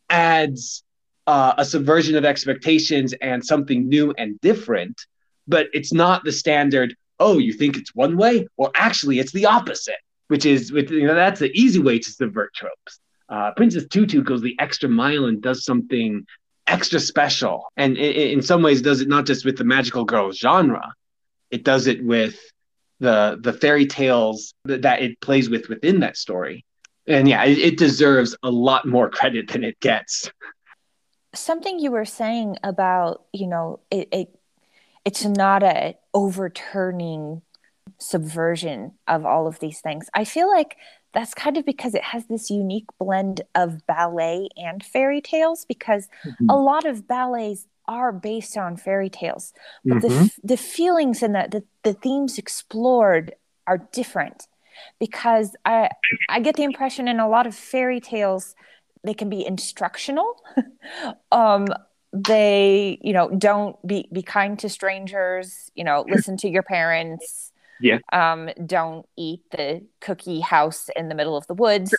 adds 0.09 0.85
uh, 1.27 1.55
a 1.59 1.65
subversion 1.65 2.17
of 2.17 2.25
expectations 2.25 3.15
and 3.21 3.45
something 3.45 3.89
new 3.89 4.15
and 4.17 4.41
different, 4.41 4.99
but 5.47 5.67
it's 5.73 5.93
not 5.93 6.25
the 6.25 6.33
standard 6.33 6.95
oh, 7.21 7.39
you 7.39 7.53
think 7.53 7.77
it's 7.77 7.95
one 7.95 8.17
way? 8.17 8.47
Well, 8.57 8.71
actually, 8.75 9.19
it's 9.19 9.33
the 9.33 9.47
opposite, 9.47 9.97
which 10.29 10.47
is, 10.47 10.71
you 10.71 11.07
know, 11.07 11.15
that's 11.15 11.41
the 11.41 11.51
easy 11.59 11.81
way 11.81 11.99
to 11.99 12.11
subvert 12.11 12.55
tropes. 12.55 13.01
Uh, 13.29 13.53
Princess 13.57 13.87
Tutu 13.89 14.23
goes 14.23 14.41
the 14.41 14.57
extra 14.59 14.89
mile 14.89 15.27
and 15.27 15.43
does 15.43 15.65
something 15.65 16.25
extra 16.67 17.01
special. 17.01 17.65
And 17.77 17.97
in, 17.97 18.39
in 18.39 18.43
some 18.43 18.63
ways, 18.63 18.83
does 18.83 19.01
it 19.01 19.09
not 19.09 19.27
just 19.27 19.45
with 19.45 19.59
the 19.59 19.65
magical 19.65 20.05
girl 20.05 20.33
genre, 20.33 20.93
it 21.51 21.65
does 21.65 21.87
it 21.87 22.05
with 22.05 22.39
the 23.01 23.39
the 23.41 23.53
fairy 23.53 23.87
tales 23.87 24.55
that, 24.65 24.83
that 24.83 25.01
it 25.03 25.21
plays 25.21 25.49
with 25.49 25.69
within 25.69 26.01
that 26.01 26.17
story. 26.17 26.65
And 27.07 27.29
yeah, 27.29 27.45
it, 27.45 27.59
it 27.59 27.79
deserves 27.79 28.37
a 28.43 28.51
lot 28.51 28.87
more 28.87 29.09
credit 29.09 29.49
than 29.49 29.65
it 29.65 29.81
gets. 29.81 30.31
Something 31.35 31.79
you 31.79 31.91
were 31.91 32.05
saying 32.05 32.57
about, 32.63 33.25
you 33.33 33.47
know, 33.47 33.81
it, 33.91 34.09
it 34.13 34.38
it's 35.09 35.25
not 35.25 35.63
a 35.63 35.95
overturning 36.13 37.41
subversion 37.97 38.93
of 39.07 39.25
all 39.25 39.47
of 39.47 39.59
these 39.59 39.81
things. 39.81 40.11
I 40.13 40.25
feel 40.25 40.51
like 40.51 40.77
that's 41.15 41.33
kind 41.33 41.57
of 41.57 41.65
because 41.65 41.95
it 41.95 42.03
has 42.03 42.27
this 42.27 42.51
unique 42.51 42.85
blend 42.99 43.41
of 43.55 43.87
ballet 43.87 44.51
and 44.59 44.85
fairy 44.85 45.23
tales 45.23 45.65
because 45.67 46.09
mm-hmm. 46.27 46.51
a 46.51 46.61
lot 46.61 46.85
of 46.85 47.09
ballets 47.09 47.67
are 47.87 48.13
based 48.13 48.59
on 48.59 48.77
fairy 48.77 49.09
tales 49.09 49.55
but 49.83 50.03
mm-hmm. 50.03 50.25
the, 50.25 50.31
the 50.45 50.57
feelings 50.59 51.23
and 51.23 51.35
the, 51.35 51.49
the, 51.51 51.65
the 51.85 51.95
themes 51.95 52.37
explored 52.37 53.35
are 53.67 53.79
different 53.93 54.47
because 55.01 55.57
I, 55.65 55.89
I 56.29 56.41
get 56.41 56.57
the 56.57 56.65
impression 56.65 57.09
in 57.09 57.19
a 57.19 57.27
lot 57.27 57.47
of 57.47 57.55
fairy 57.55 57.99
tales 57.99 58.55
they 59.05 59.15
can 59.15 59.31
be 59.31 59.47
instructional 59.47 60.35
um, 61.33 61.67
they 62.13 62.99
you 63.03 63.13
know 63.13 63.29
don't 63.31 63.77
be 63.87 64.09
be 64.13 64.23
kind 64.23 64.59
to 64.59 64.69
strangers 64.69 65.71
you 65.75 65.85
know 65.85 66.05
listen 66.09 66.37
to 66.39 66.49
your 66.49 66.63
parents 66.63 67.53
yeah. 67.81 67.99
um 68.13 68.51
don't 68.65 69.07
eat 69.17 69.43
the 69.51 69.83
cookie 70.01 70.41
house 70.41 70.89
in 70.97 71.09
the 71.09 71.15
middle 71.15 71.37
of 71.37 71.47
the 71.47 71.55
woods. 71.55 71.95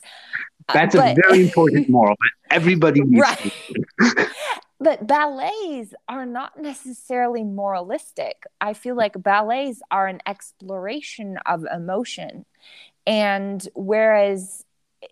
That's 0.74 0.96
uh, 0.96 1.00
but, 1.00 1.18
a 1.18 1.22
very 1.22 1.42
important 1.46 1.90
moral 1.90 2.16
that 2.20 2.56
everybody 2.56 3.02
needs 3.02 3.22
right. 3.22 3.54
but 4.80 5.08
ballets 5.08 5.94
are 6.08 6.26
not 6.26 6.60
necessarily 6.62 7.44
moralistic. 7.44 8.44
I 8.62 8.74
feel 8.74 8.96
like 8.96 9.22
ballets 9.22 9.82
are 9.92 10.08
an 10.08 10.20
exploration 10.26 11.38
of 11.46 11.66
emotion. 11.74 12.46
And 13.06 13.68
whereas 13.74 14.66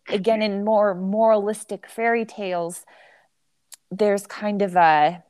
again 0.09 0.41
in 0.41 0.65
more 0.65 0.93
moralistic 0.93 1.87
fairy 1.87 2.25
tales 2.25 2.85
there's 3.91 4.27
kind 4.27 4.61
of 4.61 4.75
a 4.75 5.23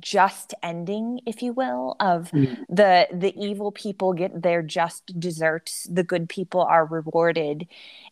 just 0.00 0.54
ending 0.62 1.20
if 1.26 1.42
you 1.42 1.52
will 1.52 1.96
of 2.00 2.30
mm. 2.30 2.56
the 2.68 3.08
the 3.12 3.34
evil 3.36 3.72
people 3.72 4.12
get 4.12 4.42
their 4.42 4.62
just 4.62 5.18
desserts 5.18 5.86
the 5.90 6.04
good 6.04 6.28
people 6.28 6.60
are 6.60 6.86
rewarded. 6.86 7.66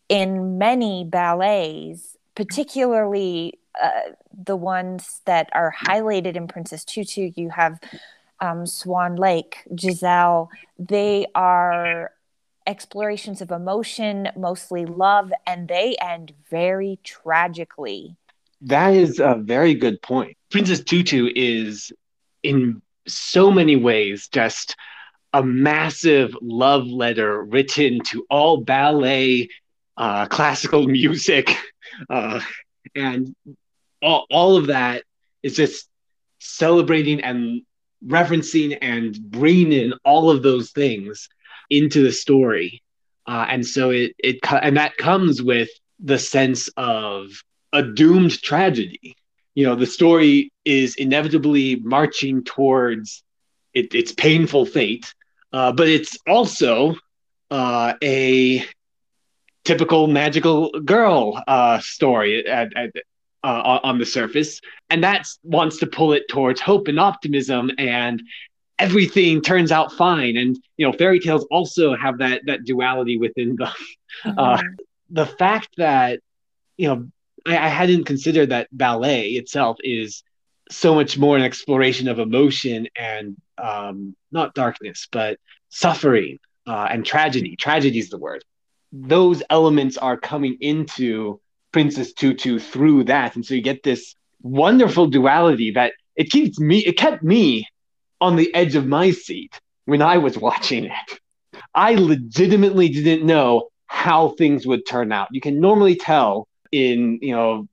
In 0.09 0.59
many 0.59 1.05
ballets 1.05 2.17
particularly 2.35 3.59
uh, 3.83 4.13
the 4.33 4.57
ones 4.57 5.21
that 5.27 5.49
are 5.53 5.75
highlighted 5.85 6.37
in 6.37 6.49
princess 6.49 6.85
tutu 6.85 7.31
you 7.37 7.51
have 7.51 7.81
um, 8.41 8.67
swan 8.67 9.17
lake 9.17 9.59
giselle. 9.79 10.51
They 10.79 11.27
are 11.35 12.13
explorations 12.67 13.41
of 13.41 13.51
emotion 13.51 14.29
mostly 14.37 14.87
love 14.87 15.33
and 15.47 15.69
they 15.69 15.97
end 16.01 16.33
very 16.51 16.99
tragically 17.03 18.17
that 18.63 18.95
is 18.95 19.19
a 19.19 19.37
very 19.37 19.75
good 19.75 20.03
point. 20.03 20.37
Princess 20.51 20.83
Tutu 20.83 21.31
is 21.35 21.93
in 22.43 22.83
so 23.07 23.51
many 23.51 23.77
ways 23.77 24.29
just 24.29 24.77
a 25.33 25.43
massive 25.43 26.35
love 26.43 26.87
letter 26.87 27.43
written 27.43 28.01
to 28.09 28.27
all 28.31 28.59
ballet, 28.59 29.49
uh, 29.97 30.27
classical 30.27 30.87
music, 30.87 31.57
uh, 32.11 32.41
and 32.95 33.35
all, 34.03 34.27
all 34.31 34.57
of 34.57 34.67
that 34.69 35.05
is 35.43 35.55
just 35.55 35.89
celebrating 36.41 37.21
and 37.21 37.63
referencing 38.05 38.77
and 38.81 39.19
bringing 39.31 39.73
in 39.73 39.95
all 40.05 40.31
of 40.31 40.43
those 40.43 40.71
things 40.71 41.29
into 41.69 42.03
the 42.03 42.13
story. 42.13 42.83
Uh, 43.27 43.47
and 43.49 43.67
so 43.67 43.91
it, 43.91 44.15
it, 44.19 44.39
and 44.51 44.77
that 44.77 44.97
comes 44.97 45.43
with 45.43 45.69
the 46.03 46.19
sense 46.19 46.69
of 46.77 47.29
a 47.73 47.83
doomed 47.83 48.41
tragedy. 48.43 49.17
You 49.55 49.67
know, 49.67 49.75
the 49.75 49.87
story 49.87 50.53
is 50.65 50.95
inevitably 50.97 51.77
marching 51.77 52.45
towards 52.45 53.23
it, 53.75 53.95
its 53.95 54.13
painful 54.13 54.67
fate, 54.67 55.13
uh, 55.53 55.73
but 55.73 55.89
it's 55.89 56.17
also 56.27 56.97
uh, 57.51 57.95
a 58.03 58.65
typical 59.65 60.07
magical 60.07 60.71
girl 60.81 61.43
uh, 61.47 61.79
story 61.81 62.47
at, 62.47 62.73
at, 62.77 62.91
uh, 63.43 63.81
on 63.83 63.99
the 63.99 64.07
surface, 64.07 64.61
and 64.89 65.05
that 65.05 65.27
wants 65.43 65.79
to 65.79 65.87
pull 65.87 66.13
it 66.13 66.29
towards 66.29 66.61
hope 66.61 66.89
and 66.89 67.01
optimism, 67.01 67.71
and 67.79 68.23
everything 68.79 69.41
turns 69.41 69.73
out 69.73 69.93
fine. 69.93 70.37
And 70.37 70.59
you 70.77 70.87
know, 70.87 70.93
fairy 70.93 71.21
tales 71.21 71.47
also 71.51 71.97
have 71.97 72.19
that 72.19 72.43
that 72.47 72.65
duality 72.65 73.19
within 73.19 73.57
them. 73.57 73.73
Uh, 74.27 74.59
mm-hmm. 74.59 74.67
the 75.09 75.25
fact 75.25 75.69
that 75.77 76.21
you 76.77 76.89
know 76.89 77.09
I, 77.47 77.57
I 77.57 77.69
hadn't 77.69 78.05
considered 78.05 78.51
that 78.51 78.69
ballet 78.73 79.31
itself 79.31 79.79
is 79.83 80.23
so 80.71 80.95
much 80.95 81.19
more 81.19 81.37
an 81.37 81.43
exploration 81.43 82.09
of 82.09 82.19
emotion 82.19 82.87
and 82.97 83.37
um, 83.59 84.15
not 84.31 84.55
darkness, 84.55 85.09
but 85.11 85.39
suffering 85.69 86.39
uh, 86.67 86.89
and 86.91 87.05
tragedy. 87.05 87.57
Tragedy 87.57 87.99
is 87.99 88.09
the 88.09 88.19
word. 88.19 88.45
Those 88.93 89.43
elements 89.51 89.97
are 89.97 90.17
coming 90.17 90.57
into 90.61 91.41
Princess 91.73 92.13
Tutu 92.13 92.59
through 92.59 93.05
that, 93.05 93.37
and 93.37 93.45
so 93.45 93.55
you 93.55 93.63
get 93.63 93.83
this 93.83 94.15
wonderful 94.43 95.07
duality 95.07 95.73
that 95.73 95.93
it 96.17 96.31
keeps 96.31 96.59
me. 96.59 96.79
It 96.79 96.97
kept 96.97 97.23
me 97.23 97.67
on 98.21 98.37
the 98.37 98.53
edge 98.55 98.75
of 98.75 98.87
my 98.87 99.13
seat 99.13 99.61
when 99.85 100.03
I 100.03 100.19
was 100.19 100.37
watching 100.37 100.85
it. 100.85 101.21
I 101.75 101.95
legitimately 101.95 102.89
didn't 102.89 103.25
know 103.25 103.69
how 103.87 104.31
things 104.31 104.67
would 104.67 104.87
turn 104.87 105.13
out. 105.13 105.29
You 105.31 105.41
can 105.41 105.61
normally 105.61 105.97
tell 105.97 106.49
in 106.73 107.19
you 107.23 107.35
know 107.35 107.67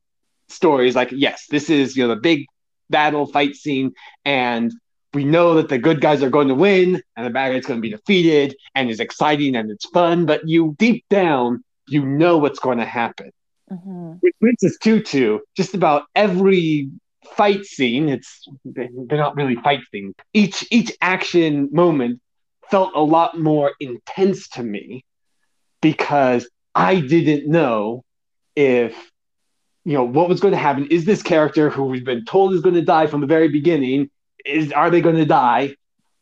stories 0.50 0.96
like 0.96 1.10
yes 1.12 1.46
this 1.50 1.70
is 1.70 1.96
you 1.96 2.04
know 2.04 2.14
the 2.16 2.22
big 2.22 2.46
battle 2.90 3.26
fight 3.26 3.56
scene 3.56 3.92
and 4.26 4.74
we 5.14 5.24
know 5.24 5.56
that 5.56 5.70
the 5.70 5.78
good 5.78 6.02
guys 6.02 6.22
are 6.22 6.30
going 6.30 6.48
to 6.48 6.56
win 6.56 7.02
and 7.16 7.26
the 7.26 7.30
bad 7.30 7.52
guys 7.52 7.66
going 7.66 7.80
to 7.80 7.82
be 7.82 7.90
defeated 7.90 8.56
and 8.76 8.90
it's 8.90 9.00
exciting 9.00 9.56
and 9.56 9.72
it's 9.72 9.86
fun 9.90 10.26
but 10.26 10.48
you 10.48 10.76
deep 10.78 11.04
down 11.10 11.64
you 11.88 12.06
know 12.06 12.38
what's 12.38 12.60
going 12.60 12.78
to 12.78 12.86
happen. 12.86 13.32
Mm-hmm. 13.72 14.14
us 14.26 14.32
princess 14.40 14.78
tutu 14.78 15.40
just 15.56 15.74
about 15.74 16.04
every 16.16 16.90
fight 17.36 17.66
scene 17.66 18.08
it's 18.08 18.48
they're 18.64 19.18
not 19.18 19.36
really 19.36 19.56
fight 19.56 19.82
scenes. 19.92 20.14
Each 20.34 20.66
each 20.72 20.92
action 21.02 21.70
moment 21.74 22.22
felt 22.70 22.92
a 22.96 23.02
lot 23.02 23.38
more 23.38 23.74
intense 23.80 24.48
to 24.50 24.64
me 24.64 25.04
because 25.82 26.50
i 26.76 27.00
didn't 27.00 27.50
know 27.50 28.04
if 28.58 29.12
you 29.86 29.94
know 29.94 30.04
what 30.04 30.28
was 30.28 30.42
going 30.42 30.52
to 30.52 30.58
happen? 30.58 30.88
Is 30.88 31.06
this 31.06 31.22
character 31.22 31.70
who 31.70 31.86
we've 31.86 32.04
been 32.04 32.26
told 32.26 32.54
is 32.54 32.62
going 32.62 32.76
to 32.76 32.82
die 32.82 33.08
from 33.08 33.22
the 33.22 33.28
very 33.28 33.48
beginning 33.48 34.10
is 34.44 34.72
are 34.74 34.90
they 34.90 35.00
going 35.00 35.16
to 35.16 35.26
die? 35.26 35.76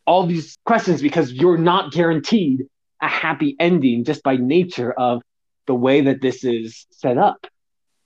All 0.06 0.28
these 0.28 0.58
questions 0.66 1.02
because 1.02 1.32
you're 1.32 1.58
not 1.58 1.92
guaranteed 1.92 2.68
a 3.02 3.08
happy 3.08 3.56
ending 3.60 4.04
just 4.04 4.22
by 4.22 4.36
nature 4.36 4.92
of 4.92 5.22
the 5.66 5.74
way 5.74 6.02
that 6.02 6.22
this 6.22 6.44
is 6.44 6.86
set 6.92 7.18
up. 7.18 7.48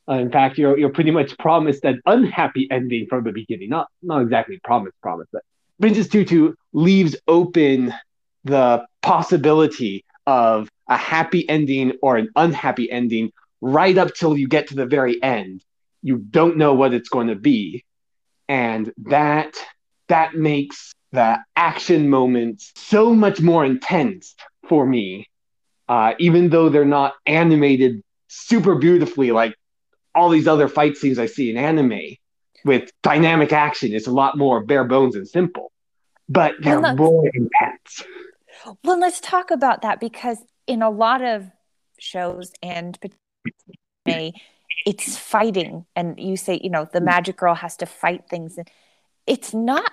Uh, 0.08 0.14
in 0.14 0.32
fact 0.32 0.60
you're 0.60 0.78
you're 0.78 0.94
pretty 0.94 1.12
much 1.12 1.36
promised 1.40 1.84
an 1.84 2.00
unhappy 2.06 2.68
ending 2.72 3.08
from 3.10 3.24
the 3.24 3.32
beginning. 3.32 3.70
Not 3.70 3.88
not 4.04 4.22
exactly 4.22 4.60
promised 4.64 4.96
promise 5.02 5.28
but 5.34 5.42
princess 5.82 6.08
tutu 6.08 6.54
leaves 6.72 7.16
open 7.28 7.94
the 8.44 8.86
possibility 9.02 10.06
of 10.28 10.70
a 10.88 10.98
happy 10.98 11.50
ending 11.50 11.94
or 12.04 12.18
an 12.18 12.30
unhappy 12.36 12.90
ending 12.92 13.32
right 13.62 13.98
up 13.98 14.14
till 14.14 14.38
you 14.38 14.48
get 14.48 14.68
to 14.68 14.76
the 14.76 14.86
very 14.86 15.22
end 15.22 15.64
you 16.02 16.18
don't 16.18 16.58
know 16.58 16.74
what 16.74 16.94
it's 16.94 17.10
going 17.10 17.28
to 17.28 17.36
be. 17.36 17.86
And 18.48 18.92
that 19.06 19.56
that 20.08 20.36
makes 20.36 20.94
the 21.12 21.38
action 21.56 22.10
moments 22.10 22.72
so 22.76 23.14
much 23.14 23.42
more 23.42 23.66
intense 23.66 24.36
for 24.68 24.86
me 24.86 25.28
uh, 25.88 26.14
even 26.20 26.50
though 26.50 26.70
they're 26.70 26.86
not 26.86 27.14
animated 27.26 28.04
super 28.28 28.76
beautifully 28.76 29.32
like 29.32 29.56
all 30.14 30.30
these 30.30 30.48
other 30.48 30.68
fight 30.68 30.96
scenes 30.96 31.18
i 31.18 31.26
see 31.26 31.50
in 31.50 31.58
anime 31.58 32.00
with 32.64 32.92
dynamic 33.02 33.54
action. 33.54 33.94
It's 33.94 34.06
a 34.06 34.12
lot 34.12 34.38
more 34.38 34.64
bare 34.64 34.84
bones 34.84 35.16
and 35.16 35.28
simple 35.28 35.72
but 36.28 36.54
they're 36.60 36.80
well, 36.80 36.96
more 36.96 37.26
intense. 37.34 38.04
Well 38.84 39.00
let's 39.00 39.20
talk 39.20 39.50
about 39.50 39.82
that 39.82 40.00
because 40.00 40.38
in 40.68 40.84
a 40.84 40.92
lot 40.92 41.24
of 41.24 41.50
shows 42.00 42.52
and 42.62 42.98
it's 44.86 45.18
fighting. 45.18 45.86
And 45.96 46.20
you 46.20 46.38
say 46.38 46.60
you 46.62 46.70
know 46.70 46.88
the 46.92 47.02
magic 47.02 47.38
girl 47.38 47.56
has 47.56 47.78
to 47.78 47.86
fight 47.86 48.24
things. 48.30 48.58
And 48.58 48.70
it's 49.28 49.54
not 49.54 49.92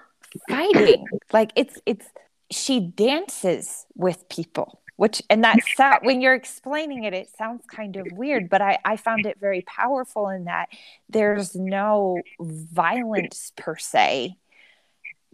fighting. 0.49 1.05
Like 1.33 1.53
it's 1.57 1.79
it's 1.87 2.07
she 2.51 2.81
dances 2.81 3.87
with 3.95 4.29
people 4.29 4.81
which 4.99 5.21
and 5.29 5.45
that 5.45 5.59
sound 5.77 5.99
when 6.03 6.21
you're 6.21 6.33
explaining 6.33 7.05
it 7.05 7.13
it 7.13 7.29
sounds 7.37 7.65
kind 7.67 7.97
of 7.97 8.07
weird 8.13 8.49
but 8.49 8.63
i 8.63 8.79
i 8.85 8.97
found 8.97 9.27
it 9.27 9.37
very 9.41 9.61
powerful 9.63 10.29
in 10.29 10.45
that 10.45 10.69
there's 11.09 11.55
no 11.55 12.21
violence 12.41 13.53
per 13.57 13.77
se. 13.77 14.37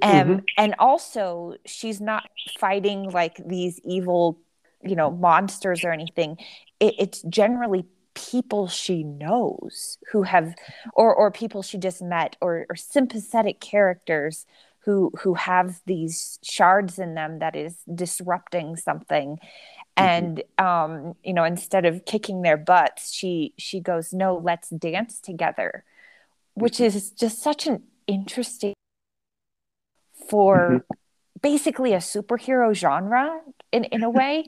And 0.01 0.29
mm-hmm. 0.29 0.45
and 0.57 0.75
also 0.79 1.55
she's 1.67 2.01
not 2.01 2.29
fighting 2.59 3.11
like 3.11 3.37
these 3.47 3.81
evil 3.85 4.39
you 4.83 4.97
know 4.97 5.11
monsters 5.11 5.85
or 5.85 5.93
anything. 5.93 6.39
It, 6.81 6.95
it's 6.99 7.23
generally 7.23 7.87
people 8.15 8.69
she 8.69 9.03
knows 9.03 9.99
who 10.11 10.23
have 10.23 10.55
or 10.95 11.15
or 11.15 11.31
people 11.31 11.63
she 11.63 11.79
just 11.79 12.03
met 12.03 12.37
or, 12.41 12.67
or 12.69 12.77
sympathetic 12.77 13.61
characters 13.61 14.47
who 14.85 15.11
who 15.21 15.35
have 15.35 15.81
these 15.87 16.39
shards 16.43 16.99
in 16.99 17.15
them 17.15 17.39
that 17.39 17.57
is 17.57 17.77
disrupting 17.95 18.77
something 18.77 19.37
mm-hmm. 19.37 20.05
and 20.05 20.43
um 20.59 21.15
you 21.23 21.33
know 21.33 21.45
instead 21.45 21.85
of 21.85 22.05
kicking 22.05 22.43
their 22.43 22.57
butts 22.57 23.13
she 23.13 23.55
she 23.59 23.81
goes 23.81 24.13
no 24.13 24.37
let's 24.37 24.69
dance 24.71 25.21
together 25.21 25.85
which 26.55 26.75
mm-hmm. 26.75 26.97
is 26.97 27.11
just 27.11 27.43
such 27.43 27.67
an 27.67 27.83
interesting 28.07 28.75
for 30.29 30.57
mm-hmm. 30.71 30.95
basically 31.41 31.95
a 31.95 31.99
superhero 31.99 32.75
genre 32.75 33.41
in 33.71 33.85
in 33.85 34.03
a 34.03 34.11
way 34.11 34.47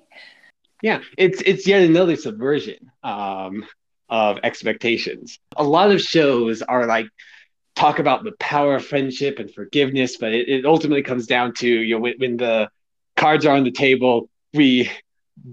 yeah, 0.84 1.00
it's 1.16 1.40
it's 1.46 1.66
yet 1.66 1.80
another 1.80 2.14
subversion 2.14 2.90
um, 3.02 3.64
of 4.10 4.38
expectations. 4.42 5.38
A 5.56 5.64
lot 5.64 5.90
of 5.90 5.98
shows 5.98 6.60
are 6.60 6.84
like 6.84 7.06
talk 7.74 8.00
about 8.00 8.22
the 8.22 8.32
power 8.38 8.76
of 8.76 8.84
friendship 8.84 9.38
and 9.38 9.50
forgiveness, 9.50 10.18
but 10.18 10.34
it, 10.34 10.46
it 10.46 10.66
ultimately 10.66 11.02
comes 11.02 11.26
down 11.26 11.54
to 11.54 11.66
you 11.66 11.94
know 11.94 12.02
when, 12.02 12.14
when 12.18 12.36
the 12.36 12.68
cards 13.16 13.46
are 13.46 13.56
on 13.56 13.64
the 13.64 13.70
table, 13.70 14.28
we 14.52 14.90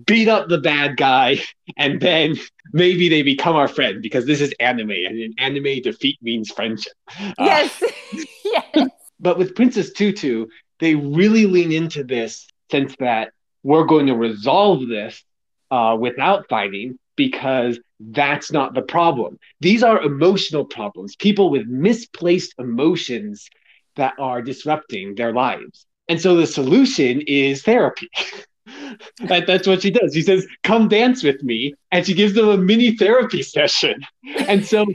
beat 0.06 0.28
up 0.28 0.50
the 0.50 0.58
bad 0.58 0.98
guy, 0.98 1.40
and 1.78 2.02
then 2.02 2.36
maybe 2.74 3.08
they 3.08 3.22
become 3.22 3.56
our 3.56 3.70
friend 3.70 4.02
because 4.02 4.26
this 4.26 4.42
is 4.42 4.54
anime, 4.60 4.92
and 4.92 5.18
in 5.18 5.34
anime, 5.38 5.82
defeat 5.82 6.18
means 6.22 6.52
friendship. 6.52 6.92
Uh, 7.18 7.32
yes, 7.40 7.84
yes. 8.44 8.90
But 9.18 9.38
with 9.38 9.56
Princess 9.56 9.94
Tutu, 9.94 10.48
they 10.82 10.96
really 10.96 11.46
lean 11.46 11.72
into 11.72 12.04
this 12.04 12.50
sense 12.70 12.94
that 13.00 13.32
we're 13.64 13.86
going 13.86 14.08
to 14.08 14.16
resolve 14.16 14.88
this 14.88 15.24
uh, 15.70 15.96
without 16.00 16.48
fighting 16.50 16.98
because 17.16 17.80
that's 18.00 18.52
not 18.52 18.74
the 18.74 18.82
problem. 18.82 19.38
These 19.60 19.84
are 19.84 20.02
emotional 20.02 20.66
problems, 20.66 21.16
people 21.16 21.50
with 21.50 21.68
misplaced 21.68 22.56
emotions 22.58 23.48
that 23.96 24.14
are 24.20 24.42
disrupting 24.42 25.16
their 25.16 25.34
lives. 25.34 25.86
And 26.08 26.20
so 26.20 26.36
the 26.36 26.48
solution 26.48 27.22
is 27.22 27.62
therapy. 27.62 28.10
that, 29.20 29.48
that's 29.48 29.68
what 29.68 29.82
she 29.82 29.92
does. 29.92 30.14
She 30.14 30.22
says, 30.22 30.46
Come 30.64 30.88
dance 30.88 31.24
with 31.24 31.44
me. 31.44 31.74
And 31.92 32.06
she 32.06 32.14
gives 32.14 32.34
them 32.34 32.50
a 32.50 32.58
mini 32.58 32.96
therapy 32.96 33.44
session. 33.58 34.02
And 34.48 34.66
so 34.66 34.86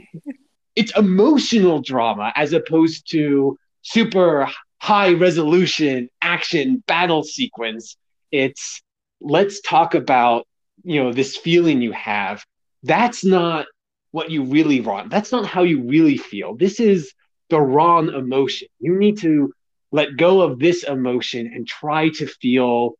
it's 0.75 0.95
emotional 0.97 1.81
drama 1.81 2.31
as 2.35 2.53
opposed 2.53 3.09
to 3.11 3.57
super 3.81 4.49
high 4.79 5.13
resolution 5.13 6.09
action 6.21 6.83
battle 6.87 7.23
sequence. 7.23 7.97
It's 8.31 8.81
let's 9.21 9.61
talk 9.61 9.95
about 9.95 10.45
you 10.83 11.03
know 11.03 11.13
this 11.13 11.37
feeling 11.37 11.81
you 11.81 11.91
have. 11.93 12.43
That's 12.83 13.23
not 13.25 13.65
what 14.11 14.29
you 14.31 14.43
really 14.43 14.81
want. 14.81 15.09
That's 15.09 15.31
not 15.31 15.45
how 15.45 15.63
you 15.63 15.83
really 15.87 16.17
feel. 16.17 16.55
This 16.55 16.79
is 16.79 17.13
the 17.49 17.59
wrong 17.59 18.09
emotion. 18.13 18.67
You 18.79 18.97
need 18.97 19.19
to 19.19 19.51
let 19.91 20.17
go 20.17 20.41
of 20.41 20.59
this 20.59 20.83
emotion 20.83 21.51
and 21.53 21.67
try 21.67 22.09
to 22.09 22.27
feel 22.27 22.95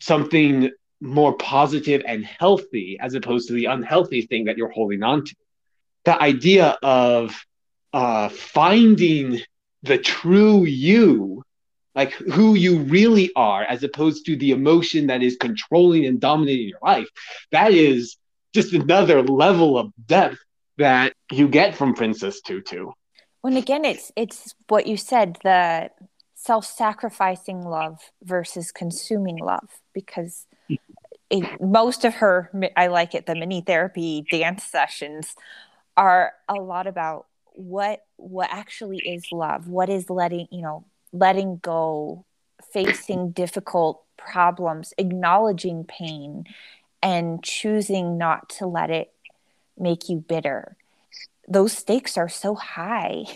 something 0.00 0.70
more 1.00 1.36
positive 1.36 2.02
and 2.06 2.24
healthy 2.24 2.96
as 3.00 3.14
opposed 3.14 3.48
to 3.48 3.54
the 3.54 3.66
unhealthy 3.66 4.22
thing 4.22 4.44
that 4.44 4.56
you're 4.56 4.70
holding 4.70 5.02
on 5.02 5.24
to. 5.24 5.34
The 6.04 6.20
idea 6.20 6.76
of 6.82 7.36
uh, 7.92 8.28
finding 8.28 9.40
the 9.82 9.98
true 9.98 10.64
you, 10.64 11.42
like 11.96 12.12
who 12.12 12.54
you 12.54 12.78
really 12.80 13.32
are, 13.34 13.62
as 13.64 13.82
opposed 13.82 14.26
to 14.26 14.36
the 14.36 14.50
emotion 14.50 15.06
that 15.06 15.22
is 15.22 15.36
controlling 15.40 16.04
and 16.04 16.20
dominating 16.20 16.68
your 16.68 16.78
life, 16.82 17.08
that 17.50 17.72
is 17.72 18.18
just 18.54 18.74
another 18.74 19.22
level 19.22 19.78
of 19.78 19.90
depth 20.06 20.38
that 20.76 21.14
you 21.32 21.48
get 21.48 21.74
from 21.74 21.94
Princess 21.94 22.42
Tutu. 22.42 22.90
When 23.40 23.56
again, 23.56 23.84
it's 23.86 24.12
it's 24.14 24.54
what 24.68 24.86
you 24.86 24.98
said 24.98 25.38
the 25.42 25.90
self-sacrificing 26.34 27.62
love 27.62 27.98
versus 28.22 28.70
consuming 28.70 29.38
love 29.38 29.68
because 29.94 30.46
it, 31.30 31.60
most 31.60 32.04
of 32.04 32.14
her 32.16 32.50
i 32.76 32.86
like 32.86 33.14
it 33.14 33.26
the 33.26 33.34
mini 33.34 33.62
therapy 33.62 34.24
dance 34.30 34.62
sessions 34.62 35.34
are 35.96 36.34
a 36.48 36.54
lot 36.54 36.86
about 36.86 37.26
what 37.54 38.04
what 38.16 38.48
actually 38.52 38.98
is 38.98 39.32
love 39.32 39.66
what 39.66 39.88
is 39.88 40.08
letting 40.08 40.46
you 40.52 40.60
know 40.60 40.84
letting 41.18 41.58
go 41.58 42.24
facing 42.72 43.30
difficult 43.30 44.02
problems 44.16 44.92
acknowledging 44.98 45.84
pain 45.84 46.44
and 47.02 47.42
choosing 47.42 48.18
not 48.18 48.48
to 48.48 48.66
let 48.66 48.90
it 48.90 49.12
make 49.78 50.08
you 50.08 50.18
bitter. 50.18 50.76
Those 51.48 51.72
stakes 51.72 52.16
are 52.18 52.28
so 52.28 52.54
high. 52.54 53.24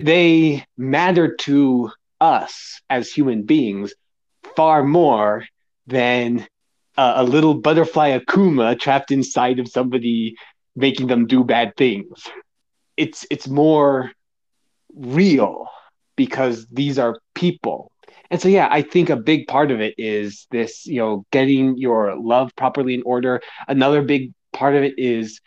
They 0.00 0.64
matter 0.76 1.34
to 1.40 1.90
us 2.20 2.80
as 2.88 3.10
human 3.10 3.42
beings 3.42 3.92
far 4.54 4.84
more 4.84 5.44
than 5.88 6.46
uh, 6.96 7.14
a 7.16 7.24
little 7.24 7.54
butterfly 7.54 8.16
Akuma 8.16 8.78
trapped 8.78 9.10
inside 9.10 9.58
of 9.58 9.66
somebody 9.66 10.36
making 10.76 11.08
them 11.08 11.26
do 11.26 11.42
bad 11.42 11.74
things. 11.76 12.28
It's 12.96 13.26
it's 13.28 13.48
more 13.48 14.12
real 14.94 15.68
because 16.18 16.66
these 16.66 16.98
are 16.98 17.18
people. 17.34 17.90
And 18.30 18.42
so 18.42 18.48
yeah, 18.48 18.68
I 18.70 18.82
think 18.82 19.08
a 19.08 19.16
big 19.16 19.46
part 19.46 19.70
of 19.70 19.80
it 19.80 19.94
is 19.96 20.46
this, 20.50 20.84
you 20.84 20.98
know, 20.98 21.24
getting 21.30 21.78
your 21.78 22.18
love 22.20 22.50
properly 22.56 22.92
in 22.92 23.02
order. 23.06 23.40
Another 23.68 24.02
big 24.02 24.34
part 24.52 24.74
of 24.74 24.82
it 24.82 24.98
is 24.98 25.40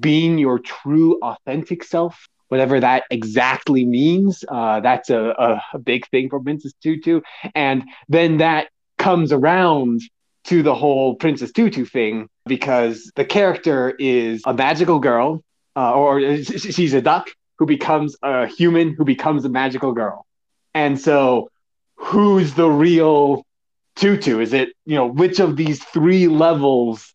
being 0.00 0.38
your 0.38 0.58
true 0.58 1.20
authentic 1.22 1.84
self 1.84 2.26
whatever 2.48 2.80
that 2.80 3.04
exactly 3.10 3.84
means. 3.84 4.42
Uh, 4.48 4.80
that's 4.80 5.10
a, 5.10 5.34
a, 5.38 5.62
a, 5.74 5.78
big 5.78 6.08
thing 6.08 6.30
for 6.30 6.40
Princess 6.40 6.72
Tutu. 6.82 7.20
And 7.54 7.84
then 8.08 8.38
that 8.38 8.68
comes 8.96 9.32
around 9.32 10.00
to 10.44 10.62
the 10.62 10.74
whole 10.74 11.14
Princess 11.16 11.52
Tutu 11.52 11.84
thing 11.84 12.26
because 12.46 13.12
the 13.16 13.24
character 13.26 13.90
is 13.98 14.40
a 14.46 14.54
magical 14.54 14.98
girl, 14.98 15.44
uh, 15.76 15.92
or 15.92 16.42
she's 16.42 16.94
a 16.94 17.02
duck 17.02 17.28
who 17.58 17.66
becomes 17.66 18.16
a 18.22 18.46
human 18.46 18.94
who 18.94 19.04
becomes 19.04 19.44
a 19.44 19.48
magical 19.48 19.92
girl. 19.92 20.26
And 20.74 21.00
so, 21.00 21.50
who's 21.96 22.54
the 22.54 22.68
real 22.68 23.44
Tutu? 23.96 24.40
Is 24.40 24.52
it, 24.52 24.70
you 24.86 24.96
know, 24.96 25.06
which 25.06 25.40
of 25.40 25.56
these 25.56 25.82
three 25.82 26.28
levels 26.28 27.12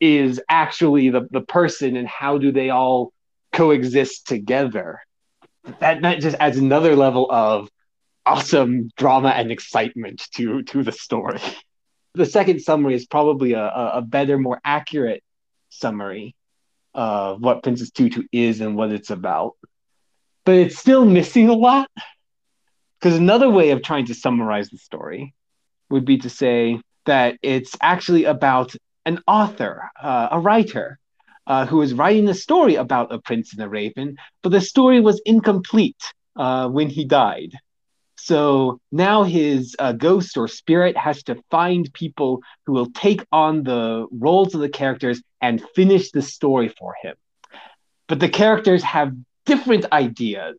is 0.00 0.40
actually 0.48 1.10
the, 1.10 1.26
the 1.30 1.40
person 1.40 1.96
and 1.96 2.08
how 2.08 2.38
do 2.38 2.52
they 2.52 2.70
all 2.70 3.12
coexist 3.54 4.26
together. 4.26 5.00
That, 5.80 6.02
that 6.02 6.20
just 6.20 6.36
adds 6.38 6.58
another 6.58 6.94
level 6.94 7.30
of 7.30 7.68
awesome 8.26 8.90
drama 8.96 9.28
and 9.28 9.50
excitement 9.50 10.22
to 10.34 10.62
to 10.64 10.82
the 10.82 10.92
story. 10.92 11.40
The 12.16 12.26
second 12.26 12.60
summary 12.60 12.94
is 12.94 13.06
probably 13.06 13.54
a, 13.54 13.64
a, 13.64 14.00
better, 14.00 14.38
more 14.38 14.60
accurate 14.64 15.24
summary 15.70 16.36
of 16.94 17.40
what 17.40 17.64
Princess 17.64 17.90
Tutu 17.90 18.22
is 18.30 18.60
and 18.60 18.76
what 18.76 18.92
it's 18.92 19.10
about. 19.10 19.54
But 20.44 20.56
it's 20.56 20.78
still 20.78 21.04
missing 21.04 21.48
a 21.48 21.54
lot. 21.54 21.88
Because 22.98 23.18
another 23.18 23.50
way 23.50 23.70
of 23.70 23.82
trying 23.82 24.06
to 24.06 24.14
summarize 24.14 24.70
the 24.70 24.78
story 24.78 25.34
would 25.90 26.04
be 26.04 26.18
to 26.18 26.30
say 26.30 26.80
that 27.04 27.36
it's 27.42 27.76
actually 27.82 28.24
about 28.24 28.74
an 29.04 29.20
author, 29.26 29.90
uh, 30.02 30.28
a 30.32 30.40
writer, 30.40 30.98
uh, 31.46 31.66
who 31.66 31.78
was 31.78 31.92
writing 31.92 32.28
a 32.28 32.34
story 32.34 32.76
about 32.76 33.12
a 33.12 33.18
prince 33.18 33.52
and 33.52 33.62
a 33.62 33.68
raven, 33.68 34.16
but 34.42 34.50
the 34.50 34.60
story 34.60 35.00
was 35.00 35.20
incomplete 35.26 36.02
uh, 36.36 36.68
when 36.68 36.88
he 36.88 37.04
died. 37.04 37.52
So 38.16 38.80
now 38.90 39.24
his 39.24 39.76
uh, 39.78 39.92
ghost 39.92 40.38
or 40.38 40.48
spirit 40.48 40.96
has 40.96 41.22
to 41.24 41.36
find 41.50 41.92
people 41.92 42.40
who 42.64 42.72
will 42.72 42.90
take 42.90 43.22
on 43.30 43.64
the 43.64 44.06
roles 44.10 44.54
of 44.54 44.62
the 44.62 44.68
characters 44.70 45.20
and 45.42 45.62
finish 45.74 46.10
the 46.10 46.22
story 46.22 46.68
for 46.68 46.94
him. 47.02 47.16
But 48.08 48.20
the 48.20 48.30
characters 48.30 48.82
have 48.82 49.12
different 49.44 49.86
ideas 49.92 50.56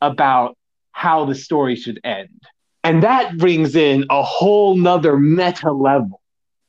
about 0.00 0.56
how 0.92 1.24
the 1.24 1.34
story 1.34 1.76
should 1.76 2.00
end. 2.04 2.42
And 2.82 3.02
that 3.02 3.36
brings 3.36 3.76
in 3.76 4.06
a 4.10 4.22
whole 4.22 4.76
nother 4.76 5.18
meta 5.18 5.70
level 5.70 6.20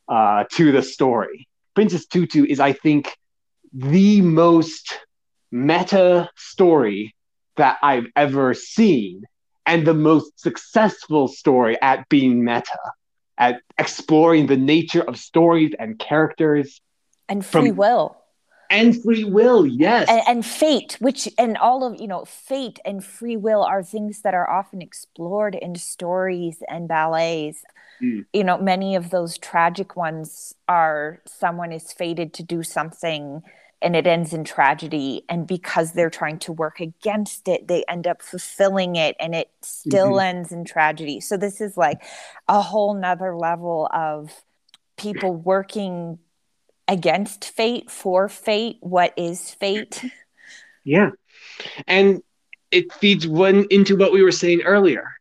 uh, 0.07 0.43
to 0.51 0.71
the 0.71 0.81
story. 0.81 1.47
Princess 1.73 2.05
Tutu 2.05 2.45
is, 2.45 2.59
I 2.59 2.73
think, 2.73 3.15
the 3.73 4.21
most 4.21 4.99
meta 5.51 6.29
story 6.35 7.15
that 7.55 7.77
I've 7.81 8.07
ever 8.15 8.53
seen 8.53 9.23
and 9.65 9.85
the 9.85 9.93
most 9.93 10.39
successful 10.39 11.27
story 11.27 11.81
at 11.81 12.09
being 12.09 12.43
meta, 12.43 12.79
at 13.37 13.61
exploring 13.77 14.47
the 14.47 14.57
nature 14.57 15.01
of 15.01 15.17
stories 15.17 15.73
and 15.79 15.97
characters. 15.97 16.81
And 17.29 17.45
free 17.45 17.69
from, 17.69 17.77
will. 17.77 18.20
And 18.71 19.01
free 19.03 19.25
will, 19.25 19.65
yes. 19.65 20.07
And, 20.09 20.21
and, 20.27 20.45
fate, 20.45 20.97
which, 20.99 21.27
and 21.37 21.57
all 21.57 21.83
of, 21.83 21.99
you 21.99 22.07
know, 22.07 22.23
fate 22.25 22.79
and 22.85 23.03
free 23.03 23.35
will 23.35 23.63
are 23.63 23.83
things 23.83 24.21
that 24.21 24.33
are 24.33 24.49
often 24.49 24.81
explored 24.81 25.55
in 25.55 25.75
stories 25.75 26.63
and 26.69 26.87
ballets. 26.87 27.63
Mm. 28.01 28.25
You 28.31 28.43
know, 28.45 28.57
many 28.57 28.95
of 28.95 29.09
those 29.09 29.37
tragic 29.37 29.97
ones 29.97 30.55
are 30.69 31.21
someone 31.25 31.73
is 31.73 31.91
fated 31.91 32.33
to 32.35 32.43
do 32.43 32.63
something 32.63 33.43
and 33.81 33.95
it 33.95 34.07
ends 34.07 34.31
in 34.31 34.43
tragedy 34.43 35.25
and 35.27 35.47
because 35.47 35.91
they're 35.91 36.09
trying 36.09 36.37
to 36.39 36.51
work 36.51 36.79
against 36.79 37.47
it 37.47 37.67
they 37.67 37.83
end 37.87 38.05
up 38.05 38.21
fulfilling 38.21 38.95
it 38.95 39.15
and 39.19 39.33
it 39.33 39.49
still 39.61 40.11
mm-hmm. 40.11 40.37
ends 40.37 40.51
in 40.51 40.63
tragedy 40.63 41.19
so 41.19 41.35
this 41.35 41.59
is 41.59 41.77
like 41.77 42.01
a 42.47 42.61
whole 42.61 42.93
nother 42.93 43.35
level 43.35 43.89
of 43.91 44.43
people 44.97 45.35
working 45.35 46.19
against 46.91 47.45
fate 47.45 47.89
for 47.89 48.29
fate 48.29 48.77
what 48.81 49.13
is 49.17 49.51
fate 49.51 50.05
yeah 50.83 51.09
and 51.87 52.21
it 52.69 52.91
feeds 52.93 53.27
one 53.27 53.65
into 53.69 53.95
what 53.95 54.11
we 54.11 54.21
were 54.21 54.31
saying 54.31 54.61
earlier 54.61 55.11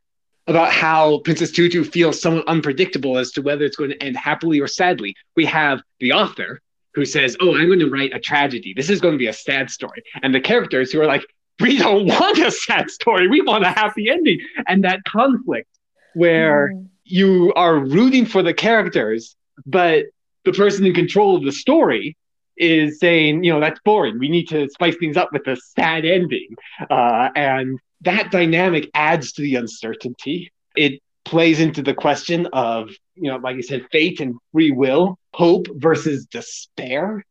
about 0.46 0.72
how 0.72 1.18
Princess 1.20 1.52
Tutu 1.52 1.85
feels 1.85 2.20
somewhat 2.20 2.48
unpredictable 2.48 3.18
as 3.18 3.30
to 3.33 3.42
whether 3.42 3.64
it's 3.64 3.76
going 3.76 3.90
to 3.90 4.02
end 4.02 4.16
happily 4.16 4.59
or 4.59 4.66
sadly. 4.66 5.14
We 5.37 5.44
have 5.44 5.80
the 6.00 6.12
author 6.12 6.61
who 6.94 7.04
says, 7.04 7.37
"Oh, 7.40 7.54
I'm 7.54 7.68
going 7.68 7.78
to 7.78 7.90
write 7.90 8.12
a 8.14 8.18
tragedy. 8.18 8.72
This 8.74 8.90
is 8.90 9.00
going 9.00 9.14
to 9.14 9.18
be 9.18 9.28
a 9.28 9.33
sad 9.33 9.70
story," 9.70 10.02
and 10.22 10.35
the 10.35 10.40
characters 10.40 10.90
who 10.90 11.00
are 11.00 11.06
like, 11.06 11.24
we 11.61 11.76
don't 11.76 12.06
want 12.20 12.38
a 12.38 12.50
sad 12.50 12.90
story. 12.90 13.28
We 13.28 13.42
want 13.42 13.64
a 13.64 13.70
happy 13.70 14.11
ending. 14.11 14.40
And 14.66 14.85
that 14.85 15.04
conflict 15.04 15.68
where 16.14 16.72
mm. 16.74 16.88
you 17.04 17.52
are 17.54 17.78
rooting 17.78 18.26
for 18.26 18.42
the 18.42 18.54
characters, 18.54 19.37
but 19.66 20.06
the 20.44 20.53
person 20.53 20.87
in 20.87 20.94
control 20.94 21.37
of 21.37 21.44
the 21.44 21.53
story 21.53 22.16
is 22.57 22.98
saying, 22.98 23.42
you 23.42 23.53
know, 23.53 23.61
that's 23.61 23.81
boring. 23.85 24.18
We 24.18 24.29
need 24.29 24.48
to 24.48 24.68
spice 24.68 24.96
things 24.96 25.16
up 25.16 25.31
with 25.33 25.46
a 25.46 25.57
sad 25.57 26.05
ending. 26.05 26.48
Uh, 26.90 27.31
and 27.35 27.79
that 28.03 28.31
dynamic 28.31 28.90
adds 28.94 29.33
to 29.33 29.42
the 29.42 29.57
uncertainty. 29.57 30.53
It 30.76 31.00
plays 31.24 31.61
into 31.61 31.83
the 31.83 31.94
question 31.94 32.46
of, 32.53 32.90
you 33.14 33.31
know, 33.31 33.37
like 33.37 33.57
I 33.57 33.61
said, 33.61 33.87
fate 33.90 34.20
and 34.20 34.37
free 34.53 34.70
will, 34.70 35.18
hope 35.35 35.66
versus 35.74 36.26
despair, 36.26 37.24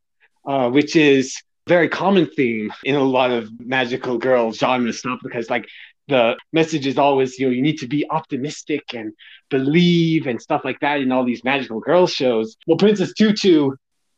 uh, 0.45 0.69
which 0.69 0.95
is 0.95 1.35
very 1.67 1.87
common 1.87 2.25
theme 2.25 2.71
in 2.83 2.95
a 2.95 3.03
lot 3.03 3.29
of 3.29 3.47
magical 3.59 4.17
girl 4.17 4.51
genre 4.51 4.91
stuff 4.91 5.19
because 5.21 5.51
like 5.51 5.67
the 6.09 6.37
message 6.53 6.85
is 6.85 6.97
always 6.97 7.37
you 7.39 7.47
know 7.47 7.51
you 7.51 7.61
need 7.61 7.77
to 7.79 7.87
be 7.87 8.09
optimistic 8.09 8.93
and 8.93 9.13
believe 9.49 10.27
and 10.27 10.41
stuff 10.41 10.61
like 10.63 10.79
that 10.81 10.99
in 10.99 11.11
all 11.11 11.23
these 11.23 11.43
magical 11.43 11.79
girl 11.79 12.07
shows. 12.07 12.55
Well 12.67 12.77
princess 12.77 13.13
tutu 13.13 13.71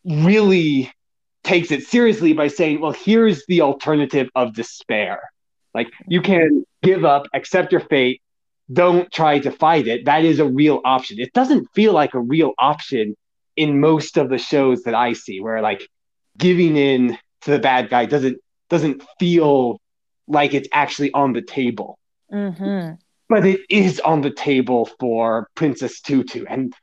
really 0.06 0.91
takes 1.43 1.71
it 1.71 1.84
seriously 1.84 2.34
by 2.34 2.47
saying 2.47 2.82
well 2.82 2.93
here's 2.93 3.45
the 3.47 3.62
alternative 3.62 4.30
of 4.36 4.54
despair. 4.54 5.19
Like 5.73 5.89
you 6.08 6.21
can 6.21 6.65
give 6.82 7.06
up 7.06 7.27
accept 7.34 7.71
your 7.71 7.82
fate 7.82 8.21
don't 8.71 9.12
try 9.12 9.38
to 9.38 9.51
fight 9.51 9.86
it. 9.86 10.06
That 10.06 10.23
is 10.23 10.39
a 10.39 10.47
real 10.47 10.80
option. 10.86 11.19
It 11.19 11.34
doesn't 11.34 11.67
feel 11.73 11.91
like 11.91 12.13
a 12.13 12.21
real 12.21 12.54
option 12.58 13.17
in 13.56 13.80
most 13.80 14.17
of 14.17 14.30
the 14.30 14.38
shows 14.38 14.84
that 14.84 14.95
i 14.95 15.13
see 15.13 15.39
where 15.39 15.62
like 15.62 15.88
giving 16.38 16.77
in 16.77 17.17
to 17.41 17.51
the 17.51 17.60
bad 17.60 17.89
guy 17.89 18.06
doesn't 18.06 18.38
doesn't 18.69 19.04
feel 19.19 19.80
like 20.32 20.54
it's 20.54 20.70
actually 20.72 21.12
on 21.13 21.34
the 21.34 21.41
table. 21.41 22.00
Mm-hmm. 22.32 22.94
But 23.30 23.46
it 23.46 23.62
is 23.70 24.00
on 24.00 24.22
the 24.22 24.32
table 24.32 24.89
for 25.00 25.50
Princess 25.56 26.02
Tutu. 26.02 26.46
And 26.48 26.74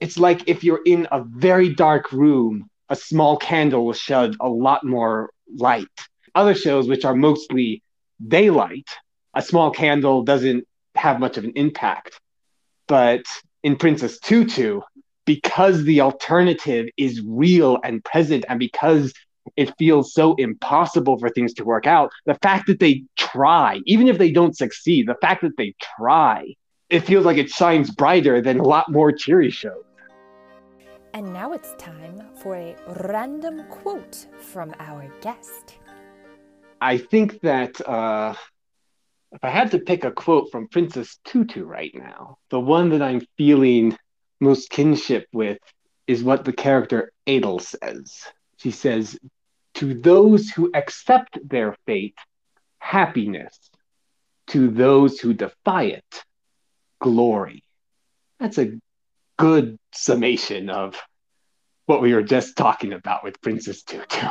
it's 0.00 0.18
like 0.18 0.48
if 0.48 0.64
you're 0.64 0.82
in 0.84 1.06
a 1.10 1.22
very 1.24 1.74
dark 1.74 2.12
room, 2.12 2.68
a 2.88 2.96
small 2.96 3.36
candle 3.36 3.84
will 3.84 3.92
shed 3.92 4.34
a 4.40 4.48
lot 4.48 4.84
more 4.84 5.30
light. 5.56 5.86
Other 6.34 6.54
shows, 6.54 6.88
which 6.88 7.04
are 7.04 7.14
mostly 7.14 7.82
daylight, 8.26 8.88
a 9.34 9.42
small 9.42 9.70
candle 9.70 10.22
doesn't 10.22 10.66
have 10.94 11.20
much 11.20 11.36
of 11.36 11.44
an 11.44 11.52
impact. 11.56 12.18
But 12.86 13.24
in 13.62 13.76
Princess 13.76 14.18
Tutu, 14.18 14.80
because 15.26 15.84
the 15.84 16.00
alternative 16.00 16.88
is 16.96 17.22
real 17.22 17.78
and 17.84 18.02
present, 18.02 18.46
and 18.48 18.58
because 18.58 19.12
it 19.56 19.72
feels 19.78 20.12
so 20.12 20.34
impossible 20.36 21.18
for 21.18 21.28
things 21.30 21.54
to 21.54 21.64
work 21.64 21.86
out. 21.86 22.10
The 22.26 22.34
fact 22.42 22.66
that 22.66 22.80
they 22.80 23.04
try, 23.16 23.80
even 23.86 24.08
if 24.08 24.18
they 24.18 24.30
don't 24.30 24.56
succeed, 24.56 25.06
the 25.06 25.16
fact 25.20 25.42
that 25.42 25.56
they 25.56 25.74
try, 25.96 26.54
it 26.90 27.00
feels 27.00 27.24
like 27.24 27.36
it 27.36 27.50
shines 27.50 27.90
brighter 27.90 28.40
than 28.40 28.58
a 28.58 28.64
lot 28.64 28.90
more 28.90 29.12
cheery 29.12 29.50
shows. 29.50 29.84
And 31.14 31.32
now 31.32 31.52
it's 31.52 31.74
time 31.74 32.22
for 32.34 32.54
a 32.54 32.76
random 33.08 33.64
quote 33.68 34.26
from 34.38 34.74
our 34.78 35.10
guest. 35.20 35.78
I 36.80 36.98
think 36.98 37.40
that 37.40 37.80
uh, 37.86 38.34
if 39.32 39.42
I 39.42 39.50
had 39.50 39.72
to 39.72 39.78
pick 39.78 40.04
a 40.04 40.12
quote 40.12 40.50
from 40.50 40.68
Princess 40.68 41.18
Tutu 41.24 41.64
right 41.64 41.92
now, 41.94 42.38
the 42.50 42.60
one 42.60 42.90
that 42.90 43.02
I'm 43.02 43.26
feeling 43.36 43.96
most 44.40 44.70
kinship 44.70 45.26
with 45.32 45.58
is 46.06 46.22
what 46.22 46.44
the 46.44 46.52
character 46.52 47.12
Edel 47.26 47.58
says. 47.58 48.22
She 48.58 48.70
says, 48.70 49.18
to 49.74 49.94
those 49.94 50.50
who 50.50 50.70
accept 50.74 51.38
their 51.46 51.76
fate, 51.86 52.18
happiness. 52.78 53.56
To 54.48 54.68
those 54.68 55.20
who 55.20 55.34
defy 55.34 55.84
it, 55.84 56.24
glory. 57.00 57.62
That's 58.40 58.58
a 58.58 58.78
good 59.36 59.78
summation 59.92 60.70
of 60.70 60.96
what 61.86 62.02
we 62.02 62.14
were 62.14 62.22
just 62.22 62.56
talking 62.56 62.92
about 62.92 63.24
with 63.24 63.40
Princess 63.40 63.82
Tutu. 63.82 64.26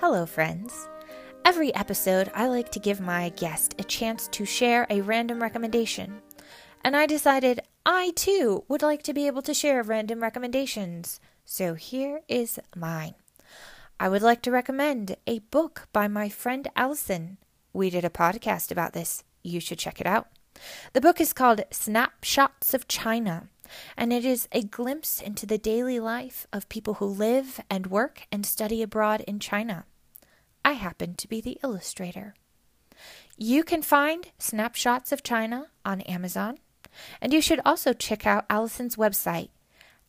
Hello, 0.00 0.26
friends. 0.26 0.88
Every 1.44 1.74
episode, 1.74 2.30
I 2.34 2.48
like 2.48 2.70
to 2.72 2.80
give 2.80 3.00
my 3.00 3.28
guest 3.30 3.74
a 3.78 3.84
chance 3.84 4.28
to 4.28 4.44
share 4.44 4.86
a 4.90 5.00
random 5.00 5.40
recommendation. 5.40 6.20
And 6.82 6.96
I 6.96 7.06
decided 7.06 7.60
I 7.84 8.12
too 8.16 8.64
would 8.68 8.82
like 8.82 9.02
to 9.04 9.14
be 9.14 9.26
able 9.26 9.42
to 9.42 9.54
share 9.54 9.82
random 9.82 10.22
recommendations. 10.22 11.20
So 11.44 11.74
here 11.74 12.20
is 12.28 12.58
mine. 12.74 13.14
I 13.98 14.10
would 14.10 14.20
like 14.20 14.42
to 14.42 14.50
recommend 14.50 15.16
a 15.26 15.38
book 15.38 15.88
by 15.90 16.06
my 16.06 16.28
friend 16.28 16.68
Allison. 16.76 17.38
We 17.72 17.88
did 17.88 18.04
a 18.04 18.10
podcast 18.10 18.70
about 18.70 18.92
this. 18.92 19.24
You 19.42 19.58
should 19.58 19.78
check 19.78 20.02
it 20.02 20.06
out. 20.06 20.28
The 20.92 21.00
book 21.00 21.18
is 21.18 21.32
called 21.32 21.64
Snapshots 21.70 22.74
of 22.74 22.88
China, 22.88 23.48
and 23.96 24.12
it 24.12 24.26
is 24.26 24.48
a 24.52 24.62
glimpse 24.62 25.22
into 25.22 25.46
the 25.46 25.56
daily 25.56 25.98
life 25.98 26.46
of 26.52 26.68
people 26.68 26.94
who 26.94 27.06
live 27.06 27.58
and 27.70 27.86
work 27.86 28.26
and 28.30 28.44
study 28.44 28.82
abroad 28.82 29.22
in 29.26 29.38
China. 29.38 29.86
I 30.62 30.72
happen 30.72 31.14
to 31.14 31.28
be 31.28 31.40
the 31.40 31.58
illustrator. 31.64 32.34
You 33.38 33.64
can 33.64 33.80
find 33.80 34.30
Snapshots 34.38 35.10
of 35.10 35.22
China 35.22 35.68
on 35.86 36.02
Amazon, 36.02 36.58
and 37.20 37.32
you 37.32 37.40
should 37.40 37.60
also 37.64 37.94
check 37.94 38.26
out 38.26 38.46
Allison's 38.50 38.96
website, 38.96 39.48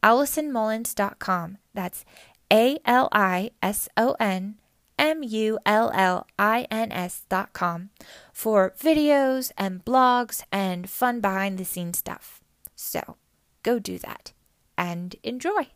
AllisonMullins.com. 0.03 1.57
That's 1.73 2.03
a 2.51 2.79
L 2.85 3.09
I 3.11 3.51
S 3.61 3.89
O 3.97 4.15
N 4.19 4.55
M 4.97 5.23
U 5.23 5.59
L 5.65 5.91
L 5.93 6.27
I 6.39 6.67
N 6.71 6.91
S 6.91 7.25
dot 7.29 7.53
com 7.53 7.89
for 8.33 8.73
videos 8.79 9.51
and 9.57 9.83
blogs 9.83 10.43
and 10.51 10.89
fun 10.89 11.21
behind 11.21 11.57
the 11.57 11.65
scenes 11.65 11.99
stuff. 11.99 12.41
So 12.75 13.17
go 13.63 13.79
do 13.79 13.97
that 13.99 14.33
and 14.77 15.15
enjoy. 15.23 15.67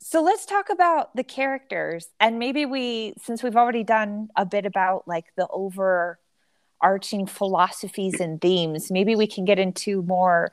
So 0.00 0.22
let's 0.22 0.46
talk 0.46 0.70
about 0.70 1.14
the 1.16 1.24
characters 1.24 2.08
and 2.18 2.38
maybe 2.38 2.64
we 2.64 3.14
since 3.22 3.42
we've 3.42 3.56
already 3.56 3.84
done 3.84 4.28
a 4.36 4.46
bit 4.46 4.64
about 4.64 5.06
like 5.06 5.26
the 5.36 5.46
overarching 5.50 7.26
philosophies 7.26 8.20
and 8.20 8.40
themes, 8.40 8.90
maybe 8.90 9.14
we 9.14 9.26
can 9.26 9.44
get 9.44 9.58
into 9.58 10.02
more 10.02 10.52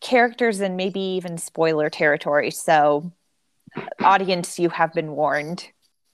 characters 0.00 0.60
and 0.60 0.76
maybe 0.76 1.00
even 1.00 1.38
spoiler 1.38 1.90
territory. 1.90 2.50
So 2.50 3.12
audience, 4.00 4.58
you 4.58 4.68
have 4.70 4.92
been 4.92 5.12
warned. 5.12 5.66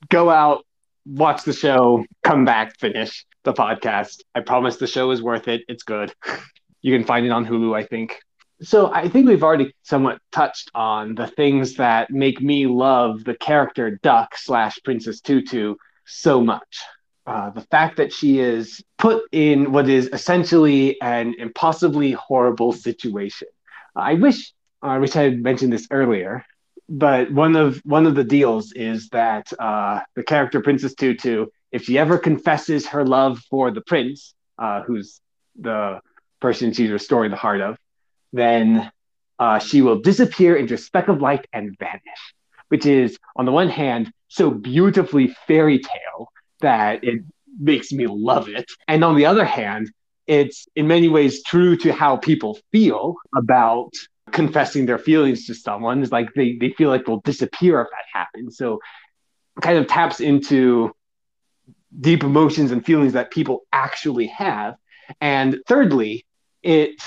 Go 0.08 0.30
out, 0.30 0.64
watch 1.06 1.44
the 1.44 1.52
show, 1.52 2.04
come 2.22 2.44
back, 2.44 2.78
finish 2.78 3.24
the 3.44 3.52
podcast. 3.52 4.20
I 4.34 4.40
promise 4.40 4.76
the 4.76 4.86
show 4.86 5.10
is 5.10 5.22
worth 5.22 5.48
it. 5.48 5.62
It's 5.68 5.82
good. 5.82 6.14
You 6.80 6.96
can 6.96 7.04
find 7.04 7.26
it 7.26 7.30
on 7.30 7.44
Hulu, 7.44 7.76
I 7.76 7.84
think. 7.84 8.20
So 8.62 8.92
I 8.92 9.08
think 9.08 9.26
we've 9.26 9.42
already 9.42 9.74
somewhat 9.82 10.20
touched 10.30 10.70
on 10.76 11.16
the 11.16 11.26
things 11.26 11.74
that 11.74 12.10
make 12.10 12.40
me 12.40 12.66
love 12.68 13.24
the 13.24 13.34
character 13.34 13.98
Duck 14.00 14.36
slash 14.36 14.78
Princess 14.84 15.20
Tutu 15.20 15.74
so 16.06 16.40
much. 16.40 16.80
Uh, 17.26 17.50
the 17.50 17.60
fact 17.62 17.98
that 17.98 18.12
she 18.12 18.38
is 18.38 18.82
put 18.96 19.22
in 19.32 19.70
what 19.70 19.88
is 19.88 20.08
essentially 20.12 21.00
an 21.02 21.34
impossibly 21.38 22.12
horrible 22.12 22.72
situation. 22.72 23.48
I 23.94 24.14
wish 24.14 24.52
I 24.80 24.98
wish 24.98 25.14
I 25.16 25.22
had 25.24 25.42
mentioned 25.42 25.72
this 25.72 25.88
earlier, 25.90 26.44
but 26.88 27.30
one 27.30 27.54
of 27.56 27.78
one 27.84 28.06
of 28.06 28.14
the 28.14 28.24
deals 28.24 28.72
is 28.72 29.08
that 29.10 29.52
uh, 29.58 30.00
the 30.16 30.22
character 30.22 30.60
Princess 30.60 30.94
Tutu, 30.94 31.46
if 31.70 31.84
she 31.84 31.98
ever 31.98 32.18
confesses 32.18 32.86
her 32.86 33.04
love 33.04 33.40
for 33.50 33.70
the 33.70 33.82
prince, 33.82 34.34
uh, 34.58 34.82
who's 34.82 35.20
the 35.60 36.00
person 36.40 36.72
she's 36.72 36.90
restoring 36.90 37.30
the 37.30 37.36
heart 37.36 37.60
of, 37.60 37.76
then 38.32 38.90
uh, 39.38 39.58
she 39.58 39.82
will 39.82 40.00
disappear 40.00 40.56
into 40.56 40.74
a 40.74 40.78
speck 40.78 41.08
of 41.08 41.20
light 41.20 41.46
and 41.52 41.76
vanish, 41.78 42.34
which 42.68 42.86
is 42.86 43.18
on 43.36 43.44
the 43.44 43.52
one 43.52 43.68
hand 43.68 44.10
so 44.28 44.50
beautifully 44.50 45.34
fairy 45.46 45.78
tale 45.78 46.32
that 46.60 47.04
it 47.04 47.22
makes 47.60 47.92
me 47.92 48.06
love 48.06 48.48
it, 48.48 48.66
and 48.86 49.04
on 49.04 49.16
the 49.16 49.26
other 49.26 49.44
hand, 49.44 49.90
it's 50.26 50.66
in 50.76 50.86
many 50.86 51.08
ways 51.08 51.42
true 51.42 51.76
to 51.76 51.92
how 51.92 52.16
people 52.16 52.58
feel 52.70 53.16
about 53.34 53.92
confessing 54.32 54.86
their 54.86 54.98
feelings 54.98 55.46
to 55.46 55.54
someone 55.54 56.02
is 56.02 56.12
like 56.12 56.32
they, 56.34 56.56
they 56.60 56.70
feel 56.70 56.88
like 56.88 57.06
they'll 57.06 57.20
disappear 57.20 57.80
if 57.80 57.88
that 57.90 58.04
happens. 58.12 58.56
So 58.56 58.80
kind 59.60 59.78
of 59.78 59.86
taps 59.86 60.20
into 60.20 60.92
deep 61.98 62.22
emotions 62.22 62.70
and 62.70 62.84
feelings 62.84 63.14
that 63.14 63.30
people 63.30 63.62
actually 63.72 64.26
have. 64.28 64.76
And 65.20 65.58
thirdly, 65.66 66.26
it 66.62 67.00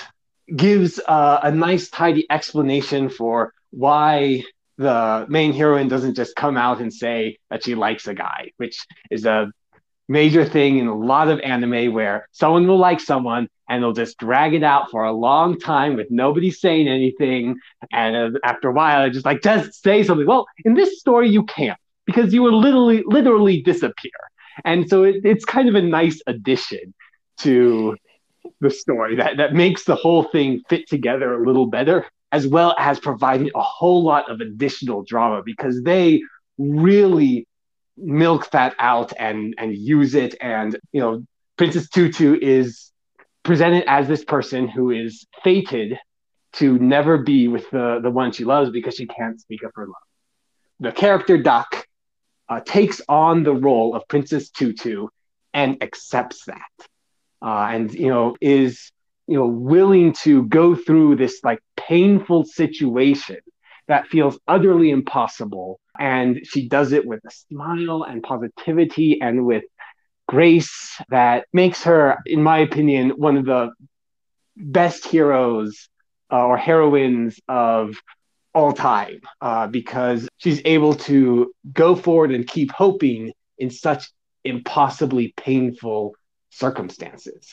gives 0.54 1.00
uh, 1.00 1.40
a 1.44 1.52
nice, 1.52 1.90
tidy 1.90 2.26
explanation 2.30 3.10
for 3.10 3.54
why 3.70 4.44
the 4.78 5.26
main 5.30 5.54
heroine 5.54 5.88
doesn't 5.88 6.16
just 6.16 6.36
come 6.36 6.58
out 6.58 6.82
and 6.82 6.94
say 6.94 7.38
that 7.50 7.64
she 7.64 7.76
likes 7.76 8.08
a 8.08 8.14
guy, 8.14 8.52
which 8.58 8.86
is 9.10 9.26
a 9.26 9.52
major 10.12 10.44
thing 10.46 10.78
in 10.78 10.88
a 10.88 10.96
lot 10.96 11.30
of 11.30 11.40
anime 11.40 11.94
where 11.94 12.28
someone 12.32 12.68
will 12.68 12.78
like 12.78 13.00
someone 13.00 13.48
and 13.70 13.82
they'll 13.82 13.94
just 13.94 14.18
drag 14.18 14.54
it 14.54 14.64
out 14.64 14.92
for 14.92 15.06
a 15.06 15.14
long 15.14 15.58
time 15.58 15.96
with 15.96 16.08
nobody 16.10 16.52
saying 16.52 16.90
anything. 16.90 17.56
And 17.94 18.36
uh, 18.36 18.40
after 18.44 18.68
a 18.68 18.74
while, 18.74 19.06
it's 19.06 19.16
just 19.16 19.26
like, 19.26 19.42
just 19.42 19.82
say 19.82 20.04
something. 20.04 20.28
Well, 20.28 20.46
in 20.66 20.74
this 20.74 21.00
story, 21.00 21.30
you 21.30 21.44
can't 21.46 21.80
because 22.06 22.34
you 22.34 22.42
will 22.42 22.60
literally, 22.60 23.04
literally 23.06 23.62
disappear. 23.62 24.12
And 24.66 24.90
so 24.90 25.04
it, 25.04 25.22
it's 25.24 25.46
kind 25.46 25.70
of 25.70 25.76
a 25.76 25.82
nice 25.82 26.22
addition 26.28 26.94
to 27.40 27.96
the 28.60 28.70
story 28.70 29.16
that, 29.16 29.38
that 29.38 29.54
makes 29.54 29.86
the 29.86 29.96
whole 29.96 30.24
thing 30.24 30.62
fit 30.68 30.90
together 30.90 31.34
a 31.34 31.46
little 31.46 31.68
better, 31.68 32.06
as 32.34 32.46
well 32.48 32.76
as 32.78 33.00
providing 33.00 33.50
a 33.56 33.62
whole 33.62 34.04
lot 34.04 34.30
of 34.30 34.42
additional 34.42 35.04
drama 35.04 35.42
because 35.46 35.82
they 35.84 36.22
really 36.58 37.48
milk 37.98 38.50
that 38.52 38.76
out 38.80 39.14
and 39.18 39.56
and 39.58 39.76
use 39.76 40.16
it. 40.16 40.36
And 40.42 40.78
you 40.92 41.02
know, 41.02 41.26
Princess 41.58 41.90
Tutu 41.90 42.38
is 42.42 42.92
presented 43.44 43.84
as 43.88 44.08
this 44.08 44.24
person 44.24 44.68
who 44.68 44.92
is 44.92 45.26
fated 45.44 45.98
to 46.54 46.78
never 46.80 47.18
be 47.18 47.48
with 47.48 47.70
the 47.72 48.00
the 48.02 48.12
one 48.12 48.32
she 48.32 48.44
loves 48.44 48.72
because 48.72 48.96
she 48.96 49.08
can't 49.08 49.40
speak 49.40 49.64
of 49.64 49.72
her 49.76 49.86
love. 49.86 49.96
The 50.80 50.92
character 50.92 51.38
Duck 51.38 51.88
uh, 52.50 52.60
takes 52.66 53.02
on 53.08 53.44
the 53.44 53.54
role 53.54 53.96
of 53.96 54.08
Princess 54.08 54.50
Tutu 54.50 55.08
and 55.54 55.82
accepts 55.82 56.46
that, 56.46 56.88
uh, 57.42 57.68
and 57.72 57.94
you 57.94 58.10
know 58.10 58.36
is 58.42 58.92
you 59.28 59.38
know 59.38 59.48
willing 59.48 60.14
to 60.24 60.44
go 60.44 60.76
through 60.76 61.16
this 61.16 61.40
like 61.44 61.60
painful 61.78 62.46
situation 62.46 63.38
that 63.92 64.08
feels 64.08 64.40
utterly 64.48 64.90
impossible, 64.90 65.80
and 66.00 66.40
she 66.46 66.68
does 66.70 66.94
it 66.94 67.06
with 67.06 67.20
a 67.26 67.32
smile 67.32 68.04
and 68.04 68.24
positivity 68.24 69.22
and 69.22 69.46
with 69.46 69.64
grace 70.28 70.98
that 71.10 71.46
makes 71.52 71.84
her, 71.84 72.18
in 72.26 72.42
my 72.42 72.60
opinion, 72.60 73.10
one 73.12 73.36
of 73.36 73.46
the 73.46 73.70
best 74.56 75.06
heroes 75.06 75.90
uh, 76.32 76.46
or 76.46 76.58
heroines 76.58 77.38
of 77.50 77.98
all 78.54 78.72
time 78.72 79.20
uh, 79.42 79.68
because 79.68 80.28
she's 80.38 80.62
able 80.64 80.94
to 80.94 81.52
go 81.74 81.96
forward 81.96 82.32
and 82.32 82.48
keep 82.48 82.72
hoping 82.72 83.34
in 83.58 83.70
such 83.70 84.10
impossibly 84.46 85.34
painful 85.36 86.16
circumstances. 86.50 87.50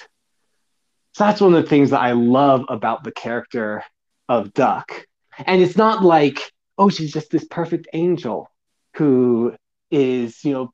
So 1.14 1.24
that's 1.24 1.40
one 1.40 1.54
of 1.54 1.64
the 1.64 1.68
things 1.68 1.90
that 1.90 2.00
I 2.00 2.12
love 2.12 2.64
about 2.68 3.02
the 3.02 3.10
character 3.12 3.82
of 4.28 4.52
Duck. 4.54 5.07
And 5.46 5.62
it's 5.62 5.76
not 5.76 6.02
like, 6.02 6.52
oh, 6.76 6.88
she's 6.88 7.12
just 7.12 7.30
this 7.30 7.44
perfect 7.44 7.88
angel 7.92 8.50
who 8.94 9.54
is, 9.90 10.44
you 10.44 10.52
know, 10.52 10.72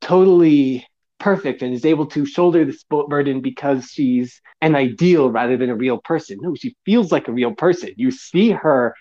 totally 0.00 0.86
perfect 1.18 1.62
and 1.62 1.72
is 1.72 1.84
able 1.84 2.06
to 2.06 2.26
shoulder 2.26 2.64
this 2.64 2.84
burden 3.08 3.40
because 3.40 3.86
she's 3.86 4.40
an 4.60 4.74
ideal 4.74 5.30
rather 5.30 5.56
than 5.56 5.70
a 5.70 5.74
real 5.76 5.98
person. 5.98 6.38
No, 6.40 6.54
she 6.54 6.76
feels 6.84 7.12
like 7.12 7.28
a 7.28 7.32
real 7.32 7.54
person. 7.54 7.90
You 7.96 8.10
see 8.10 8.50
her 8.50 8.94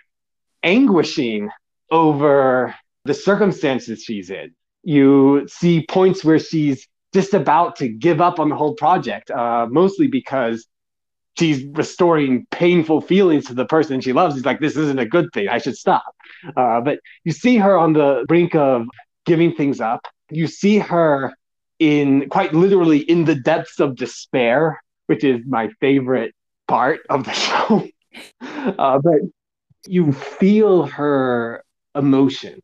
anguishing 0.63 1.49
over 1.89 2.75
the 3.05 3.13
circumstances 3.13 4.03
she's 4.03 4.29
in. 4.29 4.53
You 4.83 5.47
see 5.47 5.85
points 5.87 6.23
where 6.23 6.39
she's 6.39 6.87
just 7.13 7.33
about 7.33 7.75
to 7.77 7.89
give 7.89 8.21
up 8.21 8.39
on 8.39 8.49
the 8.49 8.55
whole 8.55 8.75
project, 8.75 9.31
uh, 9.31 9.67
mostly 9.69 10.07
because 10.07 10.67
she's 11.37 11.63
restoring 11.65 12.45
painful 12.51 13.01
feelings 13.01 13.45
to 13.45 13.53
the 13.53 13.65
person 13.65 14.01
she 14.01 14.13
loves. 14.13 14.35
He's 14.35 14.45
like, 14.45 14.59
this 14.59 14.75
isn't 14.75 14.99
a 14.99 15.05
good 15.05 15.29
thing. 15.33 15.47
I 15.47 15.57
should 15.57 15.77
stop. 15.77 16.15
Uh, 16.55 16.81
but 16.81 16.99
you 17.23 17.31
see 17.31 17.57
her 17.57 17.77
on 17.77 17.93
the 17.93 18.25
brink 18.27 18.55
of 18.55 18.87
giving 19.25 19.53
things 19.53 19.79
up. 19.79 20.07
You 20.29 20.47
see 20.47 20.79
her 20.79 21.33
in 21.79 22.29
quite 22.29 22.53
literally 22.53 22.99
in 22.99 23.25
the 23.25 23.35
depths 23.35 23.79
of 23.79 23.95
despair, 23.95 24.81
which 25.07 25.23
is 25.23 25.41
my 25.47 25.69
favorite 25.79 26.33
part 26.67 27.01
of 27.09 27.25
the 27.25 27.33
show. 27.45 27.87
Uh, 28.41 28.99
but 28.99 29.21
you 29.85 30.11
feel 30.11 30.85
her 30.85 31.63
emotion, 31.95 32.61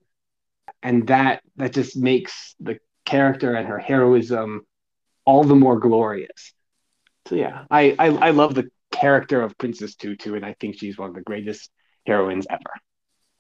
and 0.84 1.08
that 1.08 1.42
that 1.56 1.74
just 1.74 1.98
makes 1.98 2.56
the 2.60 2.80
character 3.06 3.54
and 3.56 3.68
her 3.68 3.80
heroism 3.80 4.66
all 5.26 5.44
the 5.44 5.56
more 5.56 5.80
glorious. 5.80 6.54
So 7.28 7.36
yeah, 7.36 7.66
I, 7.70 7.96
I, 8.00 8.08
I 8.08 8.30
love 8.32 8.56
the 8.56 8.70
character 8.92 9.42
of 9.42 9.58
Princess 9.58 9.96
Tutu, 9.96 10.36
and 10.36 10.46
I 10.46 10.56
think 10.60 10.78
she's 10.80 10.98
one 10.98 11.10
of 11.10 11.16
the 11.16 11.22
greatest 11.22 11.70
heroines 12.06 12.48
ever. 12.50 12.62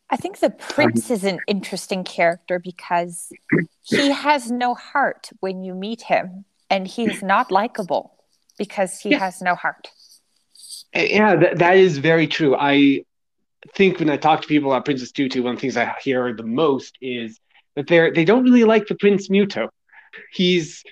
I 0.09 0.15
think 0.15 0.39
the 0.39 0.49
prince 0.49 1.11
is 1.11 1.23
an 1.23 1.39
interesting 1.47 2.03
character 2.03 2.59
because 2.59 3.29
he 3.83 4.11
has 4.11 4.49
no 4.49 4.73
heart 4.73 5.29
when 5.41 5.63
you 5.63 5.73
meet 5.73 6.03
him, 6.03 6.45
and 6.69 6.87
he's 6.87 7.21
not 7.21 7.51
likable 7.51 8.13
because 8.57 8.99
he 8.99 9.11
yeah. 9.11 9.19
has 9.19 9.41
no 9.41 9.55
heart. 9.55 9.89
Uh, 10.95 11.01
yeah, 11.01 11.35
that, 11.35 11.57
that 11.57 11.77
is 11.77 11.97
very 11.97 12.27
true. 12.27 12.55
I 12.57 13.03
think 13.75 13.99
when 13.99 14.09
I 14.09 14.17
talk 14.17 14.41
to 14.41 14.47
people 14.47 14.71
about 14.71 14.85
Princess 14.85 15.11
Tutu, 15.11 15.43
one 15.43 15.53
of 15.53 15.57
the 15.57 15.61
things 15.61 15.77
I 15.77 15.93
hear 16.01 16.33
the 16.33 16.43
most 16.43 16.97
is 17.01 17.39
that 17.75 17.87
they're 17.87 18.13
they 18.13 18.25
don't 18.25 18.43
really 18.43 18.63
like 18.63 18.87
the 18.87 18.95
Prince 18.95 19.27
Mytho. 19.27 19.69
He's 20.31 20.83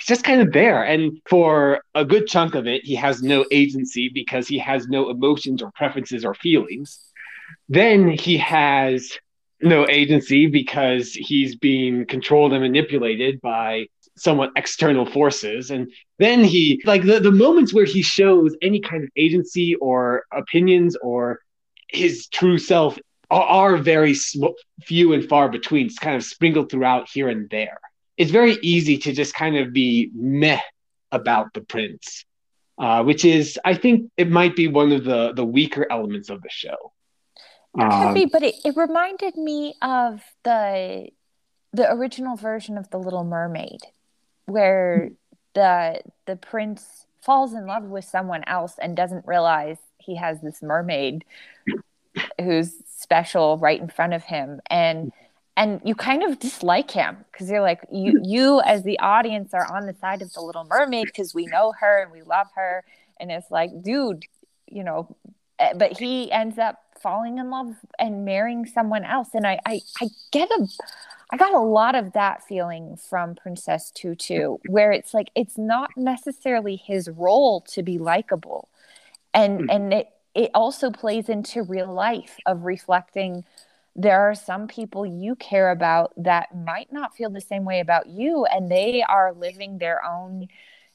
he's 0.00 0.06
just 0.06 0.24
kind 0.24 0.40
of 0.40 0.52
there, 0.52 0.82
and 0.82 1.20
for 1.28 1.82
a 1.94 2.04
good 2.04 2.26
chunk 2.26 2.54
of 2.54 2.66
it, 2.66 2.84
he 2.84 2.96
has 2.96 3.22
no 3.22 3.44
agency 3.50 4.08
because 4.08 4.48
he 4.48 4.58
has 4.58 4.88
no 4.88 5.10
emotions 5.10 5.62
or 5.62 5.70
preferences 5.76 6.24
or 6.24 6.34
feelings 6.34 7.10
then 7.68 8.10
he 8.10 8.36
has 8.38 9.12
no 9.62 9.86
agency 9.88 10.46
because 10.46 11.12
he's 11.12 11.56
being 11.56 12.06
controlled 12.06 12.52
and 12.52 12.62
manipulated 12.62 13.40
by 13.40 13.86
somewhat 14.16 14.50
external 14.56 15.06
forces. 15.06 15.70
And 15.70 15.92
then 16.18 16.44
he, 16.44 16.82
like 16.84 17.04
the, 17.04 17.20
the 17.20 17.30
moments 17.30 17.72
where 17.72 17.84
he 17.84 18.02
shows 18.02 18.56
any 18.62 18.80
kind 18.80 19.04
of 19.04 19.10
agency 19.16 19.74
or 19.76 20.24
opinions 20.32 20.96
or 21.02 21.40
his 21.88 22.26
true 22.28 22.58
self 22.58 22.98
are, 23.30 23.42
are 23.42 23.76
very 23.76 24.14
sm- 24.14 24.46
few 24.82 25.12
and 25.12 25.28
far 25.28 25.48
between. 25.48 25.86
It's 25.86 25.98
kind 25.98 26.16
of 26.16 26.24
sprinkled 26.24 26.70
throughout 26.70 27.08
here 27.12 27.28
and 27.28 27.48
there. 27.50 27.80
It's 28.20 28.30
very 28.30 28.58
easy 28.60 28.98
to 28.98 29.14
just 29.14 29.32
kind 29.32 29.56
of 29.56 29.72
be 29.72 30.10
meh 30.14 30.60
about 31.10 31.54
the 31.54 31.62
prince, 31.62 32.26
uh, 32.76 33.02
which 33.02 33.24
is, 33.24 33.58
I 33.64 33.72
think, 33.72 34.10
it 34.18 34.30
might 34.30 34.54
be 34.54 34.68
one 34.68 34.92
of 34.92 35.04
the 35.04 35.32
the 35.32 35.44
weaker 35.44 35.86
elements 35.90 36.28
of 36.28 36.42
the 36.42 36.50
show. 36.50 36.92
It 37.74 37.80
could 37.80 38.08
um, 38.08 38.14
be, 38.14 38.26
but 38.26 38.42
it, 38.42 38.56
it 38.62 38.76
reminded 38.76 39.36
me 39.36 39.74
of 39.80 40.20
the 40.42 41.08
the 41.72 41.90
original 41.90 42.36
version 42.36 42.76
of 42.76 42.90
the 42.90 42.98
Little 42.98 43.24
Mermaid, 43.24 43.80
where 44.44 45.12
the 45.54 46.02
the 46.26 46.36
prince 46.36 47.06
falls 47.22 47.54
in 47.54 47.66
love 47.66 47.84
with 47.84 48.04
someone 48.04 48.44
else 48.46 48.74
and 48.82 48.94
doesn't 48.94 49.26
realize 49.26 49.78
he 49.96 50.16
has 50.16 50.42
this 50.42 50.60
mermaid 50.62 51.24
who's 52.38 52.74
special 52.86 53.56
right 53.56 53.80
in 53.80 53.88
front 53.88 54.12
of 54.12 54.22
him 54.24 54.60
and 54.68 55.10
and 55.60 55.80
you 55.84 55.94
kind 55.94 56.22
of 56.22 56.38
dislike 56.38 56.90
him 56.90 57.18
because 57.30 57.50
you're 57.50 57.60
like 57.60 57.80
you 57.92 58.20
you 58.24 58.60
as 58.62 58.82
the 58.82 58.98
audience 58.98 59.54
are 59.54 59.70
on 59.72 59.86
the 59.86 59.94
side 60.00 60.22
of 60.22 60.32
the 60.32 60.40
little 60.40 60.64
mermaid 60.64 61.06
because 61.06 61.34
we 61.34 61.46
know 61.46 61.72
her 61.78 62.02
and 62.02 62.10
we 62.10 62.22
love 62.22 62.48
her 62.54 62.82
and 63.20 63.30
it's 63.30 63.50
like 63.50 63.70
dude 63.82 64.24
you 64.66 64.82
know 64.82 65.14
eh, 65.58 65.72
but 65.76 65.98
he 65.98 66.32
ends 66.32 66.58
up 66.58 66.78
falling 67.00 67.38
in 67.38 67.50
love 67.50 67.74
and 67.98 68.24
marrying 68.24 68.66
someone 68.66 69.04
else. 69.04 69.28
And 69.34 69.46
I, 69.46 69.58
I, 69.66 69.80
I 70.00 70.08
get 70.30 70.50
a, 70.50 70.66
I 71.30 71.36
got 71.36 71.54
a 71.54 71.60
lot 71.60 71.94
of 71.94 72.12
that 72.12 72.46
feeling 72.46 72.96
from 72.96 73.34
Princess 73.34 73.90
Tutu, 73.90 74.58
where 74.68 74.92
it's 74.92 75.14
like 75.14 75.30
it's 75.34 75.56
not 75.56 75.90
necessarily 75.96 76.76
his 76.76 77.08
role 77.08 77.62
to 77.72 77.82
be 77.82 77.98
likable, 77.98 78.68
and 79.32 79.60
mm-hmm. 79.60 79.70
and 79.70 79.92
it 79.92 80.08
it 80.34 80.50
also 80.54 80.90
plays 80.90 81.28
into 81.28 81.62
real 81.62 81.92
life 81.92 82.36
of 82.46 82.64
reflecting. 82.64 83.44
There 83.96 84.20
are 84.20 84.34
some 84.34 84.68
people 84.68 85.04
you 85.04 85.34
care 85.34 85.70
about 85.70 86.12
that 86.16 86.54
might 86.54 86.92
not 86.92 87.14
feel 87.14 87.30
the 87.30 87.40
same 87.40 87.64
way 87.64 87.80
about 87.80 88.06
you, 88.06 88.44
and 88.46 88.70
they 88.70 89.02
are 89.02 89.32
living 89.32 89.78
their 89.78 90.04
own 90.04 90.48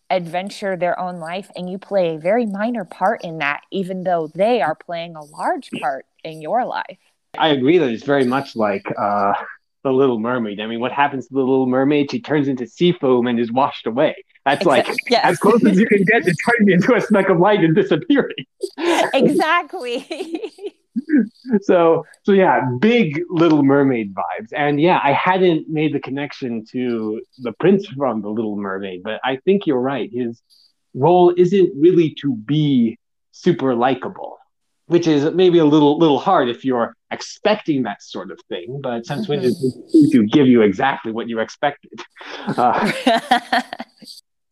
adventure 0.10 0.78
their 0.78 1.00
own 1.00 1.20
life 1.20 1.50
and 1.56 1.70
you 1.70 1.78
play 1.78 2.16
a 2.16 2.20
very 2.20 2.46
minor 2.46 2.86
part 2.86 3.24
in 3.24 3.40
that 3.40 3.62
even 3.72 4.04
though 4.04 4.30
they 4.36 4.62
are 4.62 4.76
playing 4.76 5.16
a 5.16 5.24
large 5.24 5.70
part 5.82 6.06
in 6.24 6.42
your 6.42 6.64
life. 6.66 6.98
I 7.38 7.50
agree 7.50 7.80
that 7.80 7.90
it's 7.90 8.04
very 8.04 8.24
much 8.24 8.56
like 8.56 8.86
uh, 8.98 9.34
the 9.84 9.92
little 9.92 10.20
mermaid. 10.20 10.60
I 10.60 10.68
mean 10.68 10.80
what 10.80 10.92
happens 10.92 11.28
to 11.28 11.34
the 11.34 11.40
little 11.40 11.66
mermaid? 11.66 12.12
She 12.12 12.22
turns 12.22 12.48
into 12.48 12.68
sea 12.68 12.92
foam 12.92 13.26
and 13.26 13.40
is 13.40 13.52
washed 13.52 13.88
away. 13.88 14.16
That's 14.46 14.62
exactly. 14.62 14.94
like 14.94 15.00
yes. 15.10 15.26
as 15.26 15.38
close 15.40 15.66
as 15.66 15.80
you 15.80 15.88
can 15.88 16.04
get 16.04 16.24
to 16.24 16.36
turning 16.46 16.76
into 16.76 16.94
a 16.94 17.02
speck 17.02 17.30
of 17.30 17.40
light 17.40 17.62
and 17.62 17.76
disappearing. 17.76 18.36
Exactly 19.14 20.76
so 21.62 22.06
so 22.24 22.32
yeah 22.32 22.62
big 22.80 23.22
little 23.30 23.64
mermaid 23.64 24.14
vibes. 24.14 24.50
And 24.56 24.80
yeah 24.80 25.00
i 25.04 25.12
hadn't 25.14 25.70
made 25.70 25.94
the 25.94 26.00
connection 26.00 26.66
to 26.72 27.22
the 27.40 27.54
prince 27.54 27.88
from 27.88 28.22
the 28.22 28.30
little 28.30 28.56
mermaid 28.56 29.04
but 29.04 29.20
i 29.24 29.38
think 29.46 29.68
you're 29.68 29.80
right. 29.80 30.10
His 30.12 30.42
role 30.94 31.34
isn't 31.36 31.74
really 31.76 32.16
to 32.22 32.36
be 32.36 32.98
super 33.32 33.76
likable 33.76 34.38
which 34.88 35.08
is 35.08 35.26
maybe 35.34 35.58
a 35.58 35.66
little 35.66 35.98
little 35.98 36.20
hard 36.20 36.48
if 36.48 36.64
you're 36.64 36.96
expecting 37.12 37.84
that 37.84 38.02
sort 38.02 38.32
of 38.32 38.40
thing 38.50 38.80
but 38.82 39.06
since 39.06 39.28
mm-hmm. 39.28 40.12
to 40.12 40.26
give 40.28 40.48
you 40.48 40.62
exactly 40.62 41.12
what 41.12 41.28
you 41.30 41.40
expected. 41.40 42.00
Uh, 42.48 42.92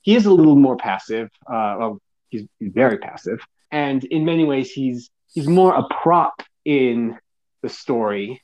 he 0.01 0.15
is 0.15 0.25
a 0.25 0.31
little 0.31 0.55
more 0.55 0.75
passive 0.75 1.29
uh, 1.47 1.75
well 1.79 1.99
he's, 2.33 2.47
he's 2.59 2.71
very 2.73 2.97
passive. 2.97 3.39
And 3.71 4.03
in 4.03 4.25
many 4.25 4.43
ways 4.43 4.71
he's 4.71 5.09
he's 5.33 5.47
more 5.47 5.73
a 5.73 5.83
prop 6.01 6.41
in 6.65 7.17
the 7.61 7.69
story 7.69 8.41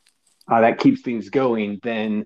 uh, 0.49 0.61
that 0.61 0.79
keeps 0.79 1.01
things 1.01 1.29
going 1.29 1.79
than 1.83 2.25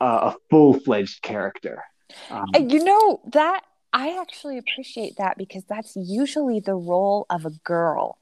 uh, 0.00 0.32
a 0.32 0.36
full 0.50 0.74
fledged 0.74 1.22
character. 1.22 1.82
Um, 2.30 2.46
you 2.58 2.84
know 2.84 3.20
that 3.32 3.62
I 3.92 4.20
actually 4.20 4.58
appreciate 4.58 5.16
that 5.16 5.38
because 5.38 5.64
that's 5.64 5.96
usually 5.96 6.60
the 6.60 6.74
role 6.74 7.26
of 7.30 7.46
a 7.46 7.50
girl 7.64 8.18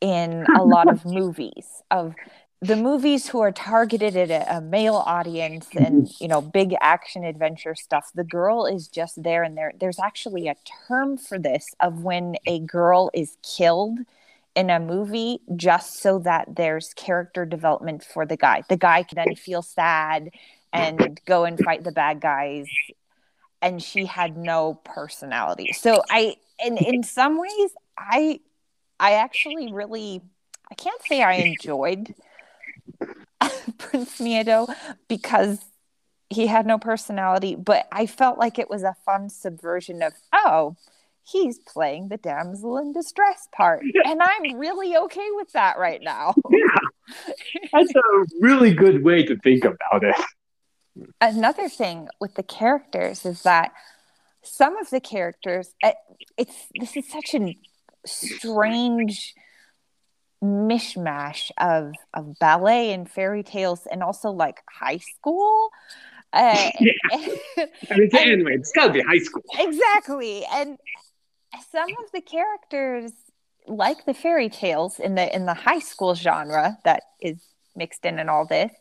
in 0.00 0.46
a 0.56 0.62
lot 0.62 0.88
of 0.88 1.04
movies 1.04 1.82
of 1.90 2.14
the 2.62 2.76
movies 2.76 3.28
who 3.28 3.40
are 3.40 3.52
targeted 3.52 4.16
at 4.16 4.30
a, 4.30 4.56
a, 4.56 4.60
male 4.62 5.02
audience 5.06 5.68
and 5.76 6.10
you 6.20 6.28
know 6.28 6.40
big 6.40 6.74
action 6.80 7.22
adventure 7.24 7.74
stuff. 7.74 8.10
The 8.14 8.24
girl 8.24 8.66
is 8.66 8.88
just 8.88 9.22
there 9.22 9.42
and 9.42 9.56
there. 9.56 9.72
There's 9.78 9.98
actually 9.98 10.48
a 10.48 10.56
term 10.88 11.18
for 11.18 11.38
this 11.38 11.66
of 11.80 12.02
when 12.02 12.36
a 12.46 12.60
girl 12.60 13.10
is 13.12 13.36
killed 13.42 13.98
in 14.56 14.70
a 14.70 14.80
movie 14.80 15.40
just 15.54 16.00
so 16.00 16.18
that 16.20 16.56
there's 16.56 16.92
character 16.94 17.44
development 17.44 18.02
for 18.02 18.26
the 18.26 18.36
guy. 18.36 18.62
The 18.68 18.76
guy 18.76 19.04
can 19.04 19.16
then 19.16 19.36
feel 19.36 19.62
sad 19.62 20.30
and 20.72 21.20
go 21.26 21.44
and 21.44 21.58
fight 21.62 21.84
the 21.84 21.92
bad 21.92 22.20
guys 22.20 22.66
and 23.62 23.82
she 23.82 24.06
had 24.06 24.36
no 24.36 24.74
personality. 24.74 25.72
So 25.72 26.02
i 26.10 26.36
in 26.64 26.78
in 26.78 27.02
some 27.02 27.38
ways 27.38 27.70
i 27.98 28.40
i 28.98 29.12
actually 29.12 29.72
really 29.72 30.22
i 30.70 30.74
can't 30.74 31.00
say 31.02 31.22
i 31.22 31.34
enjoyed 31.34 32.14
Prince 33.78 34.18
Mytho 34.20 34.74
because 35.08 35.58
he 36.28 36.46
had 36.46 36.66
no 36.66 36.78
personality, 36.78 37.54
but 37.54 37.86
I 37.92 38.06
felt 38.06 38.38
like 38.38 38.58
it 38.58 38.68
was 38.68 38.82
a 38.82 38.96
fun 39.04 39.28
subversion 39.28 40.02
of, 40.02 40.12
oh, 40.32 40.76
he's 41.26 41.58
playing 41.58 42.08
the 42.08 42.16
damsel 42.16 42.78
in 42.78 42.92
distress 42.92 43.48
part. 43.54 43.82
And 44.04 44.20
I'm 44.22 44.58
really 44.58 44.96
okay 44.96 45.28
with 45.32 45.52
that 45.52 45.78
right 45.78 46.00
now. 46.02 46.34
Yeah. 47.08 47.34
That's 47.72 47.94
a 47.94 48.24
really 48.40 48.74
good 48.74 49.04
way 49.04 49.22
to 49.22 49.36
think 49.38 49.64
about 49.64 50.02
it. 50.02 50.16
Another 51.20 51.68
thing 51.68 52.08
with 52.20 52.34
the 52.34 52.42
characters 52.42 53.24
is 53.24 53.44
that 53.44 53.70
some 54.42 54.76
of 54.76 54.90
the 54.90 54.98
characters, 54.98 55.72
eh, 55.84 55.92
it's 56.36 56.66
this 56.80 56.96
is 56.96 57.08
such 57.08 57.32
a 57.34 57.56
strange 58.04 59.34
mishmash 60.42 61.52
of 61.58 61.92
of 62.12 62.36
ballet 62.40 62.92
and 62.92 63.08
fairy 63.08 63.44
tales 63.44 63.86
and 63.88 64.02
also 64.02 64.30
like 64.30 64.60
high 64.68 64.98
school 64.98 65.70
uh, 66.32 66.70
yeah. 66.80 66.92
I 67.90 67.96
mean, 67.96 68.10
anyway, 68.14 68.54
it's 68.54 68.72
got 68.72 68.88
to 68.88 68.92
be 68.92 69.00
high 69.00 69.18
school. 69.18 69.42
Exactly, 69.58 70.44
and 70.52 70.78
some 71.70 71.90
of 71.90 72.12
the 72.12 72.20
characters, 72.20 73.12
like 73.66 74.04
the 74.04 74.14
fairy 74.14 74.48
tales 74.48 74.98
in 74.98 75.14
the 75.14 75.34
in 75.34 75.46
the 75.46 75.54
high 75.54 75.80
school 75.80 76.14
genre 76.14 76.78
that 76.84 77.02
is 77.20 77.38
mixed 77.74 78.04
in 78.06 78.18
and 78.18 78.30
all 78.30 78.46
this, 78.46 78.72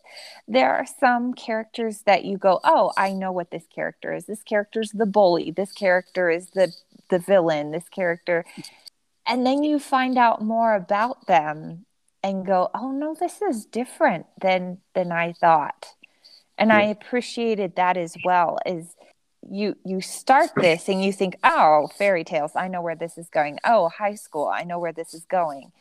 there 0.48 0.74
are 0.74 0.86
some 1.00 1.34
characters 1.34 2.04
that 2.06 2.26
you 2.26 2.38
go, 2.38 2.60
"Oh, 2.64 2.94
I 2.98 3.14
know 3.14 3.32
what 3.32 3.52
this 3.52 3.66
character 3.74 4.14
is. 4.14 4.26
This 4.26 4.44
character 4.44 4.82
is 4.82 4.92
the 4.92 5.06
bully. 5.06 5.52
This 5.52 5.72
character 5.72 6.30
is 6.30 6.52
the 6.52 6.74
the 7.10 7.20
villain. 7.20 7.72
This 7.72 7.90
character." 7.90 8.46
and 9.26 9.46
then 9.46 9.64
you 9.64 9.80
find 9.80 10.18
out 10.18 10.44
more 10.44 10.76
about 10.76 11.28
them 11.28 11.86
and 12.24 12.46
go 12.46 12.70
oh 12.74 12.92
no 12.92 13.16
this 13.20 13.42
is 13.42 13.66
different 13.66 14.26
than 14.42 14.80
than 14.94 15.12
i 15.12 15.32
thought 15.34 15.94
and 16.58 16.70
yeah. 16.70 16.78
i 16.78 16.82
appreciated 16.82 17.76
that 17.76 17.98
as 17.98 18.16
well 18.24 18.58
is 18.66 18.96
you 19.50 19.76
you 19.86 20.02
start 20.02 20.50
this 20.56 20.90
and 20.90 21.04
you 21.04 21.12
think 21.14 21.36
oh 21.44 21.88
fairy 21.98 22.24
tales 22.24 22.52
i 22.56 22.68
know 22.68 22.82
where 22.82 22.96
this 22.96 23.18
is 23.18 23.30
going 23.30 23.60
oh 23.64 23.90
high 23.90 24.16
school 24.16 24.48
i 24.48 24.64
know 24.64 24.80
where 24.80 24.94
this 24.94 25.14
is 25.14 25.26
going 25.26 25.72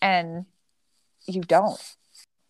and 0.00 0.46
you 1.26 1.40
don't 1.40 1.96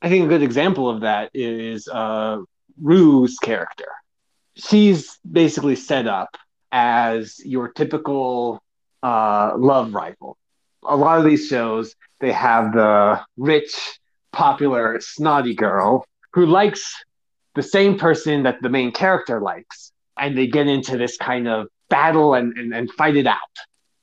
i 0.03 0.09
think 0.09 0.25
a 0.25 0.29
good 0.29 0.43
example 0.43 0.89
of 0.91 1.01
that 1.01 1.31
is 1.33 1.89
uh 1.89 2.39
rue's 2.81 3.39
character 3.39 3.89
she's 4.57 5.19
basically 5.31 5.77
set 5.77 6.07
up 6.07 6.37
as 6.73 7.39
your 7.45 7.69
typical 7.69 8.63
uh, 9.03 9.53
love 9.57 9.95
rival. 9.95 10.37
A 10.85 10.97
lot 10.97 11.19
of 11.19 11.25
these 11.25 11.47
shows, 11.47 11.95
they 12.21 12.33
have 12.33 12.73
the 12.73 13.21
rich, 13.37 13.99
popular, 14.33 15.01
snotty 15.01 15.55
girl 15.55 16.05
who 16.33 16.47
likes 16.47 16.95
the 17.55 17.63
same 17.63 17.99
person 17.99 18.43
that 18.43 18.61
the 18.63 18.69
main 18.69 18.93
character 18.93 19.41
likes. 19.41 19.93
And 20.19 20.37
they 20.37 20.47
get 20.47 20.67
into 20.67 20.97
this 20.97 21.17
kind 21.17 21.49
of 21.49 21.69
battle 21.89 22.35
and, 22.35 22.57
and, 22.57 22.75
and 22.75 22.91
fight 22.93 23.17
it 23.17 23.27
out 23.27 23.39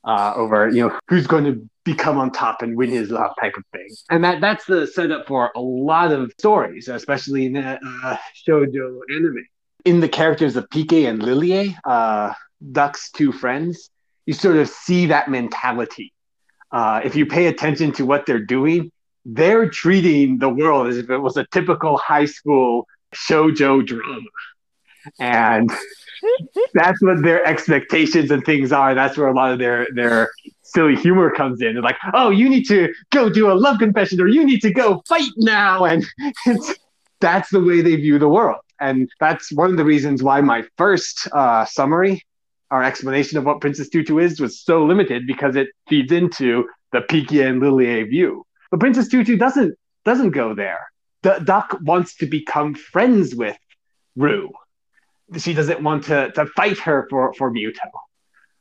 uh, 0.03 0.33
over, 0.35 0.69
you 0.69 0.87
know, 0.87 0.99
who's 1.07 1.27
going 1.27 1.45
to 1.45 1.69
become 1.83 2.17
on 2.17 2.31
top 2.31 2.61
and 2.61 2.77
win 2.77 2.89
his 2.89 3.09
love 3.09 3.31
type 3.39 3.55
of 3.57 3.63
thing. 3.73 3.89
And 4.09 4.23
that 4.23 4.41
that's 4.41 4.65
the 4.65 4.87
setup 4.87 5.27
for 5.27 5.51
a 5.55 5.59
lot 5.61 6.11
of 6.11 6.31
stories, 6.39 6.87
especially 6.87 7.45
in 7.47 7.53
the 7.53 7.79
uh, 7.85 8.17
shoujo 8.47 8.99
anime. 9.13 9.45
In 9.85 9.99
the 9.99 10.09
characters 10.09 10.55
of 10.55 10.69
Pike 10.69 10.93
and 10.93 11.21
Lillie, 11.21 11.75
uh, 11.83 12.33
Duck's 12.71 13.11
two 13.11 13.31
friends, 13.31 13.89
you 14.25 14.33
sort 14.33 14.57
of 14.57 14.69
see 14.69 15.07
that 15.07 15.29
mentality. 15.29 16.13
Uh, 16.71 17.01
if 17.03 17.15
you 17.15 17.25
pay 17.25 17.47
attention 17.47 17.91
to 17.93 18.05
what 18.05 18.25
they're 18.25 18.39
doing, 18.39 18.91
they're 19.25 19.69
treating 19.69 20.37
the 20.37 20.49
world 20.49 20.87
as 20.87 20.97
if 20.97 21.09
it 21.09 21.17
was 21.17 21.37
a 21.37 21.45
typical 21.51 21.97
high 21.97 22.25
school 22.25 22.87
shojo 23.13 23.85
drama. 23.85 24.21
And 25.19 25.69
that's 26.73 27.01
what 27.01 27.21
their 27.23 27.45
expectations 27.45 28.31
and 28.31 28.43
things 28.45 28.71
are. 28.71 28.95
That's 28.95 29.17
where 29.17 29.27
a 29.27 29.33
lot 29.33 29.51
of 29.51 29.59
their 29.59 29.87
their 29.93 30.29
silly 30.63 30.95
humor 30.95 31.31
comes 31.31 31.61
in. 31.61 31.73
They're 31.73 31.83
like, 31.83 31.97
oh, 32.13 32.29
you 32.29 32.49
need 32.49 32.67
to 32.67 32.93
go 33.11 33.29
do 33.29 33.51
a 33.51 33.53
love 33.53 33.79
confession 33.79 34.21
or 34.21 34.27
you 34.27 34.45
need 34.45 34.61
to 34.61 34.71
go 34.71 35.03
fight 35.07 35.31
now. 35.37 35.85
And 35.85 36.05
that's 37.21 37.49
the 37.49 37.61
way 37.61 37.81
they 37.81 37.95
view 37.95 38.19
the 38.19 38.29
world. 38.29 38.61
And 38.79 39.09
that's 39.19 39.51
one 39.51 39.69
of 39.69 39.77
the 39.77 39.85
reasons 39.85 40.23
why 40.23 40.41
my 40.41 40.63
first 40.77 41.27
uh, 41.31 41.65
summary 41.65 42.23
our 42.73 42.83
explanation 42.83 43.37
of 43.37 43.45
what 43.45 43.61
Princess 43.61 43.87
Tutu 43.87 44.17
is 44.17 44.39
was 44.39 44.59
so 44.59 44.83
limited 44.83 45.27
because 45.27 45.55
it 45.55 45.67
feeds 45.87 46.11
into 46.11 46.67
the 46.91 47.01
Pike 47.01 47.31
and 47.33 47.59
Lillie 47.59 48.01
view. 48.03 48.47
But 48.71 48.79
Princess 48.79 49.07
Tutu 49.07 49.37
doesn't 49.37 49.77
doesn't 50.05 50.31
go 50.31 50.55
there. 50.55 50.79
The 51.21 51.39
Duck 51.45 51.77
wants 51.81 52.15
to 52.17 52.25
become 52.25 52.73
friends 52.73 53.35
with 53.35 53.57
Rue. 54.15 54.51
She 55.37 55.53
doesn't 55.53 55.81
want 55.81 56.05
to, 56.05 56.31
to 56.31 56.45
fight 56.47 56.77
her 56.79 57.07
for, 57.09 57.33
for 57.33 57.51
Mytho. 57.51 57.89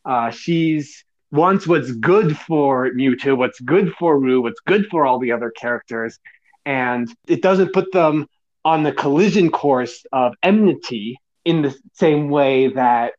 Uh, 0.04 0.30
she's 0.30 1.04
wants 1.30 1.66
what's 1.66 1.90
good 1.92 2.36
for 2.36 2.90
Mytho, 2.90 3.36
what's 3.36 3.58
good 3.60 3.92
for 3.98 4.18
Rue, 4.18 4.42
what's 4.42 4.60
good 4.66 4.86
for 4.90 5.06
all 5.06 5.18
the 5.18 5.32
other 5.32 5.50
characters, 5.50 6.18
and 6.66 7.12
it 7.26 7.42
doesn't 7.42 7.72
put 7.72 7.90
them 7.92 8.26
on 8.64 8.82
the 8.82 8.92
collision 8.92 9.50
course 9.50 10.04
of 10.12 10.34
enmity 10.42 11.18
in 11.44 11.62
the 11.62 11.74
same 11.94 12.28
way 12.28 12.68
that 12.68 13.14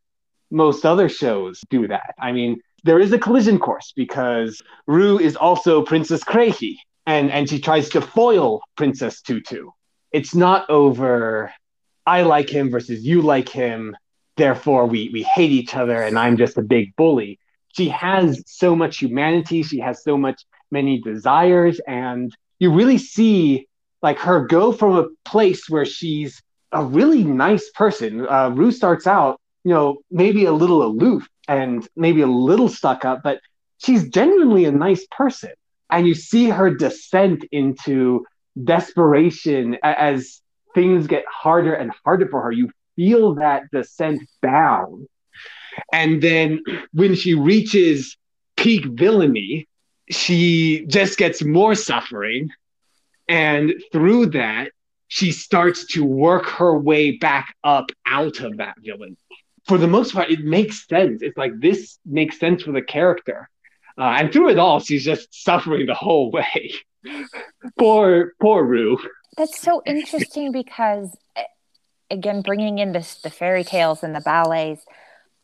most 0.52 0.86
other 0.86 1.10
shows 1.10 1.60
do 1.70 1.88
that. 1.88 2.14
I 2.20 2.32
mean, 2.32 2.62
there 2.84 3.00
is 3.00 3.12
a 3.12 3.20
collision 3.20 3.60
course 3.60 3.92
because 3.96 4.62
Rue 4.88 5.20
is 5.20 5.36
also 5.36 5.82
Princess 5.82 6.24
Kraehe, 6.24 6.78
and 7.06 7.32
and 7.32 7.50
she 7.50 7.60
tries 7.60 7.90
to 7.90 8.02
foil 8.02 8.62
Princess 8.78 9.22
Tutu. 9.22 9.70
It's 10.12 10.36
not 10.36 10.70
over. 10.70 11.52
I 12.06 12.24
like 12.24 12.50
him 12.50 12.70
versus 12.70 13.04
you 13.06 13.22
like 13.22 13.50
him. 13.50 13.96
Therefore, 14.36 14.86
we 14.88 15.10
we 15.14 15.24
hate 15.24 15.52
each 15.52 15.76
other, 15.76 16.02
and 16.02 16.18
I'm 16.18 16.38
just 16.38 16.58
a 16.58 16.62
big 16.62 16.96
bully. 16.96 17.40
She 17.76 17.90
has 17.90 18.44
so 18.48 18.76
much 18.76 18.98
humanity. 18.98 19.64
She 19.64 19.80
has 19.80 20.04
so 20.04 20.18
much 20.18 20.44
many 20.72 21.00
desires, 21.00 21.80
and 21.88 22.36
you 22.60 22.72
really 22.72 22.98
see 22.98 23.68
like 24.02 24.20
her 24.20 24.46
go 24.48 24.72
from 24.72 24.98
a 24.98 25.08
place 25.24 25.70
where 25.70 25.86
she's 25.86 26.42
a 26.72 26.84
really 26.84 27.24
nice 27.24 27.70
person. 27.72 28.28
Uh, 28.28 28.50
Rue 28.50 28.72
starts 28.72 29.08
out 29.08 29.40
you 29.64 29.74
know, 29.74 29.98
maybe 30.12 30.46
a 30.46 30.52
little 30.52 30.84
aloof 30.84 31.28
and 31.48 31.88
maybe 31.96 32.22
a 32.22 32.28
little 32.28 32.70
stuck 32.70 33.06
up, 33.06 33.22
but 33.24 33.40
she's 33.78 34.10
genuinely 34.10 34.66
a 34.66 34.72
nice 34.72 35.06
person. 35.12 35.52
And 35.90 36.08
you 36.08 36.16
see 36.16 36.50
her 36.50 36.74
descent 36.74 37.46
into 37.52 38.26
desperation 38.62 39.78
as 39.84 40.42
things 40.74 41.08
get 41.08 41.26
harder 41.30 41.74
and 41.74 41.92
harder 42.04 42.28
for 42.28 42.42
her. 42.42 42.52
You 42.52 42.72
feel 42.96 43.36
that 43.36 43.64
descent 43.72 44.22
down. 44.42 45.08
And 45.92 46.22
then 46.22 46.62
when 46.94 47.16
she 47.16 47.34
reaches 47.34 48.16
peak 48.58 48.86
villainy, 48.86 49.68
she 50.10 50.86
just 50.88 51.18
gets 51.18 51.44
more 51.44 51.76
suffering. 51.76 52.50
And 53.28 53.74
through 53.92 54.28
that, 54.28 54.72
she 55.08 55.32
starts 55.32 55.86
to 55.94 56.04
work 56.04 56.46
her 56.46 56.78
way 56.78 57.18
back 57.18 57.56
up 57.64 57.92
out 58.06 58.40
of 58.42 58.58
that 58.58 58.76
villainy 58.84 59.18
for 59.68 59.78
the 59.78 59.88
most 59.88 60.14
part, 60.14 60.30
it 60.30 60.44
makes 60.44 60.88
sense. 60.88 61.22
It's 61.22 61.38
like 61.38 61.60
this 61.60 62.00
makes 62.06 62.40
sense 62.40 62.64
for 62.64 62.72
the 62.72 62.82
character. 62.82 63.50
Uh, 63.98 64.16
and 64.20 64.34
through 64.34 64.50
it 64.50 64.60
all, 64.60 64.80
she's 64.80 65.06
just 65.06 65.44
suffering 65.44 65.86
the 65.86 65.94
whole 65.94 66.32
way. 66.32 66.74
poor, 67.80 68.34
poor 68.42 68.64
Rue. 68.64 68.98
That's 69.38 69.60
so 69.60 69.82
interesting 69.86 70.52
because, 70.52 71.16
again, 72.10 72.42
bringing 72.42 72.80
in 72.80 72.92
this, 72.92 73.16
the 73.16 73.30
fairy 73.30 73.64
tales 73.64 74.04
and 74.04 74.16
the 74.16 74.22
ballets, 74.22 74.86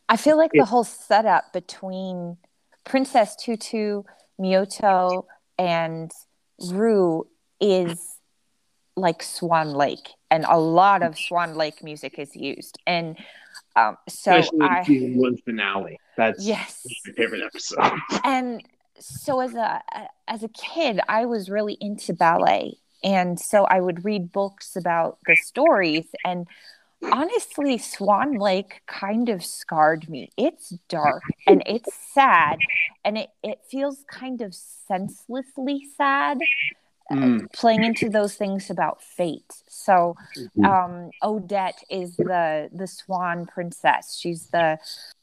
I 0.08 0.18
feel 0.18 0.38
like 0.38 0.52
the 0.54 0.66
whole 0.66 0.84
setup 0.84 1.54
between 1.54 2.38
Princess 2.84 3.36
Tutu, 3.36 4.04
Mytho, 4.40 5.26
and 5.58 6.12
Rue 6.72 7.28
is 7.60 8.18
like 8.96 9.24
Swan 9.24 9.72
Lake, 9.72 10.10
and 10.30 10.46
a 10.48 10.58
lot 10.58 11.04
of 11.04 11.18
Swan 11.18 11.56
Lake 11.56 11.84
music 11.84 12.18
is 12.18 12.36
used. 12.36 12.80
And 12.86 13.18
um, 13.76 13.98
so 14.08 14.38
Especially 14.38 14.62
I 14.62 14.84
season 14.84 15.18
one 15.18 15.38
finale. 15.38 16.00
That's 16.18 16.44
yes, 16.44 16.86
my 17.06 17.14
favorite 17.14 17.44
episode. 17.44 17.92
and 18.24 18.64
so 19.00 19.40
as 19.40 19.54
a 19.54 19.82
as 20.28 20.44
a 20.44 20.50
kid, 20.50 21.00
I 21.08 21.26
was 21.26 21.50
really 21.50 21.78
into 21.80 22.14
ballet, 22.14 22.78
and 23.04 23.40
so 23.40 23.66
I 23.66 23.80
would 23.80 24.06
read 24.06 24.32
books 24.32 24.76
about 24.76 25.18
the 25.26 25.36
stories 25.36 26.08
and. 26.26 26.48
Honestly, 27.02 27.78
Swan 27.78 28.34
Lake 28.34 28.82
kind 28.86 29.30
of 29.30 29.42
scarred 29.42 30.10
me. 30.10 30.32
It's 30.36 30.72
dark 30.90 31.24
and 31.48 31.64
it's 31.66 31.94
sad, 32.14 32.60
and 33.06 33.18
it, 33.18 33.30
it 33.42 33.60
feels 33.72 34.04
kind 34.12 34.42
of 34.42 34.54
senselessly 34.54 35.88
sad 35.96 36.40
Mm. 37.10 37.52
playing 37.54 37.84
into 37.86 38.10
those 38.10 38.36
things 38.36 38.70
about 38.70 39.02
fate. 39.02 39.64
So 39.68 40.16
Mhm. 40.58 40.66
um, 40.66 41.12
Odette 41.24 41.84
is 41.90 42.18
the 42.18 42.70
the 42.72 42.86
swan 42.86 43.46
princess. 43.48 44.16
She's 44.16 44.48
the 44.50 44.78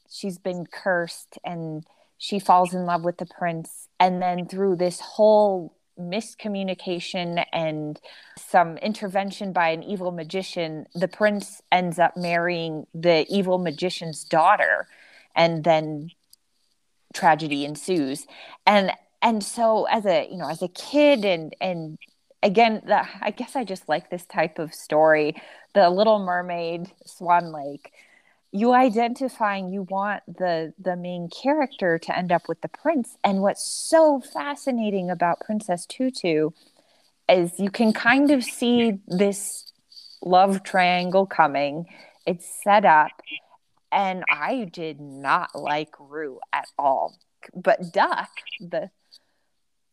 she's 0.09 0.37
been 0.39 0.65
cursed 0.65 1.37
and 1.45 1.85
she 2.17 2.39
falls 2.39 2.73
in 2.73 2.85
love 2.85 3.03
with 3.03 3.17
the 3.19 3.25
prince 3.27 3.87
and 3.99 4.19
then 4.21 4.47
through 4.47 4.77
this 4.77 4.99
whole 4.99 5.76
miscommunication 5.99 7.43
and 7.51 7.99
some 8.37 8.77
intervention 8.77 9.51
by 9.51 9.69
an 9.69 9.83
evil 9.83 10.11
magician 10.11 10.85
the 10.93 11.07
prince 11.07 11.61
ends 11.71 11.97
up 11.99 12.15
marrying 12.15 12.85
the 12.93 13.25
evil 13.29 13.57
magician's 13.57 14.23
daughter 14.23 14.87
and 15.35 15.63
then 15.63 16.11
tragedy 17.13 17.65
ensues. 17.65 18.25
And 18.65 18.91
and 19.21 19.43
so 19.43 19.85
as 19.85 20.05
a 20.05 20.27
you 20.29 20.37
know 20.37 20.49
as 20.49 20.61
a 20.61 20.67
kid 20.67 21.25
and 21.25 21.55
and 21.59 21.97
again 22.43 22.81
the, 22.85 23.03
i 23.21 23.31
guess 23.31 23.55
i 23.55 23.63
just 23.63 23.89
like 23.89 24.09
this 24.09 24.25
type 24.25 24.59
of 24.59 24.73
story. 24.73 25.35
The 25.73 25.89
little 25.89 26.19
mermaid 26.19 26.91
swan 27.05 27.51
lake 27.51 27.91
you 28.51 28.73
identifying 28.73 29.71
you 29.71 29.83
want 29.83 30.23
the 30.27 30.73
the 30.79 30.95
main 30.95 31.29
character 31.29 31.99
to 31.99 32.17
end 32.17 32.31
up 32.31 32.47
with 32.47 32.61
the 32.61 32.67
prince. 32.67 33.17
And 33.23 33.41
what's 33.41 33.67
so 33.67 34.21
fascinating 34.21 35.09
about 35.09 35.41
princess 35.41 35.85
tutu 35.85 36.51
is 37.29 37.59
you 37.59 37.69
can 37.69 37.93
kind 37.93 38.31
of 38.31 38.43
see 38.43 38.99
this 39.07 39.71
love 40.21 40.63
triangle 40.63 41.25
coming. 41.25 41.85
It's 42.25 42.47
set 42.63 42.85
up 42.85 43.11
and 43.91 44.23
i 44.29 44.65
did 44.73 44.99
not 44.99 45.55
like 45.55 45.93
rue 45.99 46.39
at 46.53 46.67
all. 46.77 47.17
But 47.55 47.93
duck 47.93 48.29
the 48.59 48.89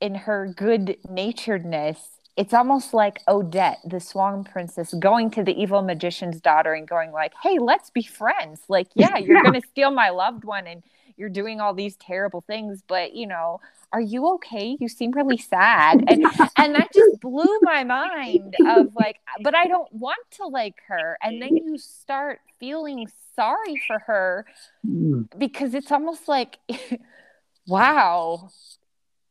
in 0.01 0.15
her 0.15 0.53
good 0.55 0.97
naturedness 1.09 2.14
it's 2.37 2.53
almost 2.55 2.93
like 2.95 3.20
Odette, 3.28 3.78
the 3.85 4.01
swan 4.01 4.45
princess, 4.45 4.93
going 4.95 5.30
to 5.32 5.45
the 5.45 5.53
evil 5.61 5.82
magician's 5.82 6.41
daughter 6.41 6.72
and 6.74 6.89
going 6.89 7.12
like, 7.12 7.32
"Hey, 7.43 7.59
let's 7.59 7.91
be 7.91 8.03
friends. 8.03 8.62
Like, 8.68 8.89
yeah, 8.95 9.18
you're 9.18 9.37
Yeah. 9.37 9.43
going 9.43 9.61
to 9.61 9.66
steal 9.68 9.91
my 9.91 10.11
loved 10.11 10.45
one 10.45 10.66
and 10.66 10.82
you're 11.16 11.28
doing 11.28 11.61
all 11.61 11.74
these 11.74 11.97
terrible 11.97 12.41
things, 12.41 12.82
but 12.89 13.14
you 13.14 13.26
know, 13.26 13.61
are 13.93 14.01
you 14.01 14.26
okay? 14.35 14.76
You 14.80 14.89
seem 14.89 15.12
really 15.12 15.39
sad." 15.39 16.03
And 16.09 16.26
and 16.57 16.74
that 16.74 16.93
just 16.93 17.20
blew 17.20 17.61
my 17.62 17.85
mind 17.85 18.57
of 18.66 18.95
like, 18.95 19.16
but 19.43 19.55
I 19.55 19.68
don't 19.68 19.93
want 19.93 20.18
to 20.39 20.47
like 20.47 20.76
her. 20.89 21.18
And 21.22 21.41
then 21.41 21.57
you 21.57 21.78
start 21.78 22.41
feeling 22.59 23.09
sorry 23.37 23.78
for 23.87 24.01
her 24.01 24.47
Mm. 24.87 25.28
because 25.39 25.74
it's 25.74 25.91
almost 25.93 26.28
like 26.28 26.59
wow 27.66 28.51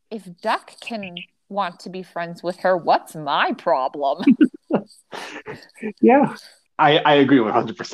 if 0.09 0.23
duck 0.41 0.73
can 0.79 1.23
want 1.53 1.79
to 1.79 1.89
be 1.89 2.03
friends 2.03 2.43
with 2.43 2.57
her 2.57 2.75
what's 2.75 3.15
my 3.15 3.53
problem 3.53 4.23
Yeah. 6.01 6.35
I, 6.79 6.97
I 6.99 7.13
agree 7.15 7.37
100%. 7.37 7.93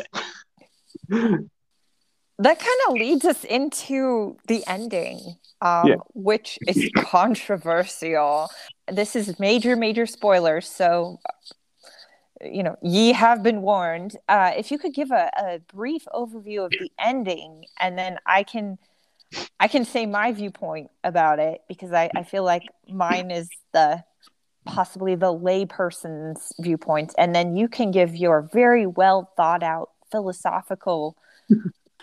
that 1.10 2.60
kind 2.60 2.80
of 2.88 2.94
leads 2.94 3.26
us 3.26 3.44
into 3.44 4.38
the 4.48 4.64
ending 4.68 5.36
um, 5.62 5.88
Yeah. 5.88 5.96
which 6.14 6.58
is 6.68 6.90
controversial 6.96 8.50
this 8.88 9.16
is 9.16 9.40
major 9.40 9.76
major 9.76 10.06
spoilers 10.06 10.68
so 10.68 11.20
you 12.42 12.64
know 12.64 12.78
ye 12.82 13.12
have 13.12 13.44
been 13.44 13.62
warned 13.62 14.16
uh, 14.30 14.52
if 14.58 14.72
you 14.72 14.78
could 14.78 14.94
give 14.94 15.12
a, 15.12 15.30
a 15.38 15.60
brief 15.74 16.06
overview 16.14 16.66
of 16.66 16.72
the 16.80 16.92
ending 16.98 17.66
and 17.80 17.98
then 17.98 18.18
i 18.26 18.44
can 18.44 18.78
i 19.60 19.68
can 19.68 19.86
say 19.86 20.06
my 20.06 20.32
viewpoint 20.32 20.90
about 21.04 21.40
it 21.40 21.62
because 21.68 21.92
i, 21.94 22.10
I 22.16 22.24
feel 22.24 22.44
like 22.44 22.64
mine 22.88 23.32
is 23.32 23.50
the 23.74 24.04
possibly 24.70 25.16
the 25.16 25.34
layperson's 25.34 26.54
viewpoint. 26.60 27.14
And 27.18 27.34
then 27.36 27.56
you 27.56 27.68
can 27.68 27.92
give 27.92 28.16
your 28.16 28.50
very 28.54 28.86
well 28.86 29.32
thought 29.36 29.64
out 29.64 29.90
philosophical 30.12 31.18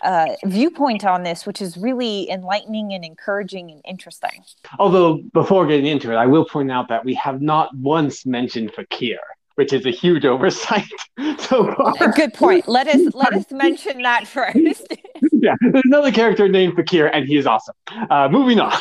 uh, 0.02 0.26
viewpoint 0.44 1.06
on 1.06 1.22
this 1.22 1.46
which 1.46 1.62
is 1.62 1.76
really 1.76 2.28
enlightening 2.28 2.92
and 2.92 3.04
encouraging 3.04 3.70
and 3.70 3.80
interesting. 3.86 4.44
Although, 4.78 5.22
before 5.32 5.66
getting 5.66 5.86
into 5.86 6.12
it, 6.12 6.16
I 6.16 6.26
will 6.26 6.44
point 6.44 6.70
out 6.70 6.88
that 6.88 7.04
we 7.04 7.14
have 7.14 7.40
not 7.40 7.74
once 7.76 8.26
mentioned 8.26 8.72
Fakir, 8.74 9.18
which 9.54 9.72
is 9.72 9.86
a 9.86 9.90
huge 9.90 10.24
oversight. 10.24 10.84
So 11.38 11.72
far. 11.74 12.12
good 12.12 12.34
point. 12.34 12.66
Let 12.66 12.88
us 12.88 13.14
let 13.14 13.32
us 13.32 13.44
mention 13.50 14.02
that 14.02 14.26
first 14.26 14.92
yeah, 15.40 15.54
there's 15.60 15.84
another 15.84 16.12
character 16.12 16.48
named 16.48 16.74
Fakir, 16.74 17.06
and 17.06 17.26
he 17.26 17.36
is 17.36 17.46
awesome. 17.46 17.74
Uh, 18.10 18.28
moving 18.30 18.60
on. 18.60 18.72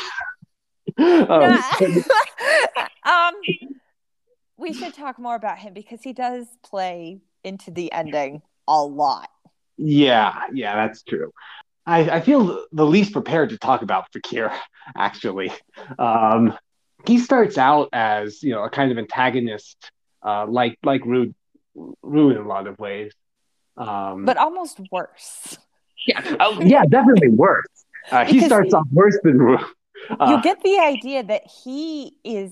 um, 0.97 1.64
um, 3.06 3.34
we 4.58 4.74
should 4.74 4.93
talk 4.93 5.20
more 5.20 5.36
about 5.36 5.58
him 5.60 5.74
because 5.74 6.01
he 6.01 6.14
does 6.14 6.45
play 6.64 7.20
into 7.43 7.72
the 7.72 7.91
ending 7.91 8.41
a 8.68 8.82
lot. 8.84 9.30
yeah, 9.78 10.41
yeah, 10.53 10.76
that's 10.76 11.03
true. 11.03 11.32
I, 11.86 12.10
I 12.10 12.22
feel 12.22 12.66
the 12.72 12.86
least 12.86 13.14
prepared 13.14 13.49
to 13.49 13.58
talk 13.58 13.84
about 13.84 14.12
Fakir, 14.12 14.51
actually. 14.95 15.51
Um, 15.99 16.58
he 17.06 17.20
starts 17.20 17.58
out 17.58 17.89
as 17.93 18.41
you 18.41 18.51
know 18.53 18.64
a 18.64 18.70
kind 18.70 18.91
of 18.91 18.97
antagonist, 18.97 19.91
uh, 20.24 20.47
like 20.47 20.80
like 20.84 21.06
Rue, 21.06 21.36
Rue 22.01 22.32
in 22.32 22.38
a 22.38 22.47
lot 22.47 22.68
of 22.68 22.80
ways. 22.80 23.14
Um, 23.78 24.26
But 24.26 24.38
almost 24.38 24.80
worse. 24.91 25.58
Yeah, 26.08 26.36
oh, 26.39 26.60
yeah, 26.62 26.86
definitely 26.86 27.30
worse. 27.30 27.66
Uh, 28.12 28.26
he 28.26 28.39
starts 28.41 28.70
he- 28.70 28.74
off 28.76 28.88
worse 28.91 29.18
than 29.24 29.39
Uh, 30.20 30.28
you 30.30 30.41
get 30.43 30.62
the 30.62 30.78
idea 30.78 31.24
that 31.24 31.43
he 31.64 32.14
is 32.24 32.51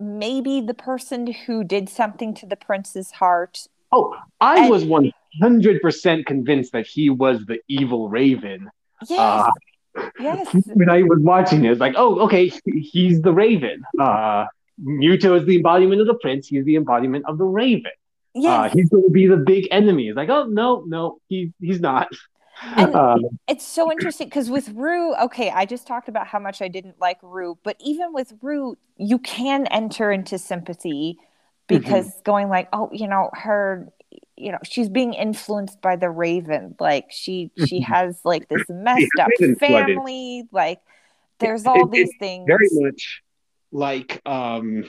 maybe 0.00 0.60
the 0.60 0.74
person 0.74 1.32
who 1.32 1.62
did 1.64 1.88
something 1.88 2.34
to 2.34 2.46
the 2.46 2.56
prince's 2.56 3.10
heart. 3.12 3.66
oh, 3.92 4.16
I 4.40 4.60
and- 4.62 4.70
was 4.70 4.84
one 4.84 5.12
hundred 5.40 5.80
percent 5.82 6.26
convinced 6.26 6.72
that 6.72 6.86
he 6.86 7.10
was 7.10 7.44
the 7.46 7.58
evil 7.68 8.08
Raven. 8.08 8.70
Yes. 9.08 9.18
Uh, 9.96 10.02
yes. 10.18 10.48
when 10.74 10.90
I 10.90 11.02
was 11.02 11.20
watching 11.20 11.64
it, 11.64 11.70
it's 11.72 11.80
like, 11.80 11.94
oh, 11.96 12.20
okay, 12.20 12.50
he's 12.66 13.20
the 13.22 13.32
Raven. 13.32 13.82
Uh, 14.00 14.46
Mytho 14.82 15.38
is 15.38 15.46
the 15.46 15.56
embodiment 15.56 16.00
of 16.00 16.06
the 16.06 16.14
prince. 16.14 16.48
He's 16.48 16.64
the 16.64 16.76
embodiment 16.76 17.24
of 17.26 17.38
the 17.38 17.44
Raven. 17.44 17.86
Uh, 18.36 18.40
Yes. 18.40 18.72
he's 18.72 18.88
going 18.88 19.02
to 19.04 19.10
be 19.10 19.26
the 19.26 19.36
big 19.36 19.66
enemy. 19.70 20.08
It's 20.08 20.16
like, 20.16 20.28
oh 20.28 20.44
no, 20.46 20.84
no, 20.86 21.18
he 21.28 21.52
he's 21.60 21.80
not. 21.80 22.08
And- 22.62 22.94
Uh, 22.94 23.16
it's 23.48 23.66
so 23.66 23.90
interesting 23.92 24.28
because 24.28 24.50
with 24.50 24.68
Rue, 24.70 25.14
okay, 25.16 25.50
I 25.50 25.64
just 25.64 25.86
talked 25.86 26.08
about 26.08 26.26
how 26.26 26.38
much 26.38 26.60
I 26.62 26.68
didn't 26.68 26.98
like 27.00 27.18
Rue, 27.22 27.58
but 27.62 27.76
even 27.80 28.12
with 28.12 28.32
Rue, 28.42 28.76
you 28.96 29.18
can 29.18 29.66
enter 29.68 30.10
into 30.10 30.38
sympathy 30.38 31.18
because 31.66 32.06
Mm-hmm. 32.08 32.22
going 32.24 32.48
like, 32.48 32.68
oh, 32.72 32.88
you 32.92 33.06
know, 33.08 33.30
her, 33.34 33.88
you 34.36 34.52
know, 34.52 34.58
she's 34.64 34.88
being 34.88 35.14
influenced 35.14 35.80
by 35.80 35.96
the 35.96 36.10
Raven. 36.10 36.74
Like 36.80 37.06
she 37.10 37.50
she 37.66 37.80
Mhm. 37.80 37.84
has 37.84 38.20
like 38.24 38.48
this 38.48 38.64
messed 38.68 39.06
up 39.20 39.28
family. 39.58 40.48
Like 40.52 40.80
there's 41.38 41.66
all 41.66 41.86
It- 41.86 41.90
these 41.92 42.10
things. 42.18 42.44
very 42.46 42.68
much 42.72 43.22
like 43.70 44.20
um, 44.26 44.84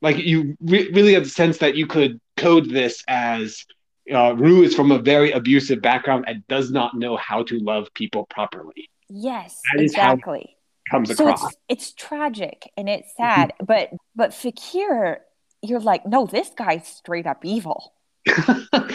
like 0.00 0.16
you 0.18 0.56
re- 0.60 0.90
really 0.92 1.14
have 1.14 1.24
the 1.24 1.30
sense 1.30 1.58
that 1.58 1.74
you 1.74 1.86
could 1.86 2.20
code 2.36 2.70
this 2.70 3.02
as 3.08 3.64
uh, 4.12 4.34
Rue 4.34 4.62
is 4.62 4.74
from 4.74 4.90
a 4.90 4.98
very 4.98 5.30
abusive 5.32 5.82
background 5.82 6.24
and 6.26 6.46
does 6.48 6.70
not 6.70 6.94
know 6.96 7.16
how 7.16 7.42
to 7.44 7.58
love 7.58 7.88
people 7.94 8.26
properly. 8.26 8.88
Yes, 9.08 9.60
That 9.74 9.82
is 9.82 9.94
how- 9.94 10.12
exactly. 10.12 10.56
Comes 10.90 11.16
so 11.16 11.24
across. 11.28 11.44
it's 11.44 11.56
it's 11.68 11.92
tragic 11.92 12.68
and 12.76 12.88
it's 12.88 13.14
sad, 13.16 13.52
but 13.64 13.90
but 14.16 14.34
Fakir, 14.34 15.20
you're 15.62 15.78
like, 15.80 16.04
no, 16.04 16.26
this 16.26 16.50
guy's 16.56 16.86
straight 16.86 17.26
up 17.26 17.44
evil. 17.44 17.94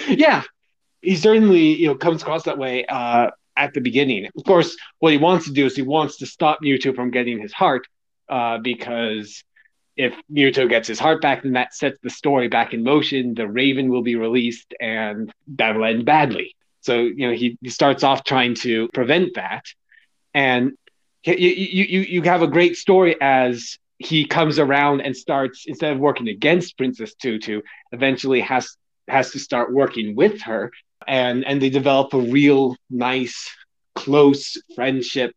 yeah, 0.10 0.44
he 1.02 1.16
certainly 1.16 1.76
you 1.76 1.88
know 1.88 1.96
comes 1.96 2.22
across 2.22 2.44
that 2.44 2.58
way 2.58 2.86
uh, 2.86 3.30
at 3.56 3.74
the 3.74 3.80
beginning. 3.82 4.28
Of 4.38 4.44
course, 4.44 4.76
what 5.00 5.14
he 5.14 5.18
wants 5.18 5.46
to 5.46 5.54
do 5.54 5.66
is 5.66 5.76
he 5.76 5.82
wants 5.82 6.18
to 6.18 6.26
stop 6.26 6.60
Mytho 6.62 6.94
from 6.94 7.10
getting 7.10 7.40
his 7.40 7.54
heart 7.54 7.88
uh, 8.30 8.58
because 8.58 9.44
if 9.98 10.14
Mytho 10.32 10.70
gets 10.70 10.88
his 10.88 11.00
heart 11.00 11.22
back, 11.22 11.44
then 11.44 11.54
that 11.54 11.74
sets 11.74 11.98
the 12.02 12.10
story 12.10 12.48
back 12.48 12.74
in 12.74 12.84
motion. 12.84 13.34
The 13.34 13.48
Raven 13.48 13.90
will 13.90 14.04
be 14.04 14.16
released, 14.16 14.74
and 14.80 15.34
that'll 15.48 15.84
end 15.84 16.06
badly. 16.06 16.56
So 16.82 17.02
you 17.02 17.28
know 17.28 17.34
he, 17.34 17.58
he 17.62 17.70
starts 17.70 18.04
off 18.04 18.24
trying 18.24 18.56
to 18.56 18.88
prevent 18.90 19.36
that, 19.36 19.66
and 20.34 20.74
you 21.26 21.34
you 21.36 21.84
you 21.84 22.00
you 22.02 22.22
have 22.24 22.44
a 22.44 22.48
great 22.48 22.78
story 22.78 23.16
as 23.20 23.78
he 24.00 24.26
comes 24.26 24.60
around 24.60 25.02
and 25.02 25.18
starts 25.18 25.66
instead 25.66 25.92
of 25.92 26.00
working 26.00 26.30
against 26.30 26.78
Princess 26.78 27.16
Tutu, 27.16 27.62
eventually 27.92 28.42
has 28.42 28.78
has 29.08 29.32
to 29.32 29.40
start 29.40 29.74
working 29.74 30.16
with 30.16 30.42
her, 30.44 30.72
and 31.08 31.44
and 31.46 31.62
they 31.62 31.70
develop 31.70 32.14
a 32.14 32.20
real 32.20 32.76
nice, 32.90 33.50
close 33.96 34.62
friendship 34.76 35.34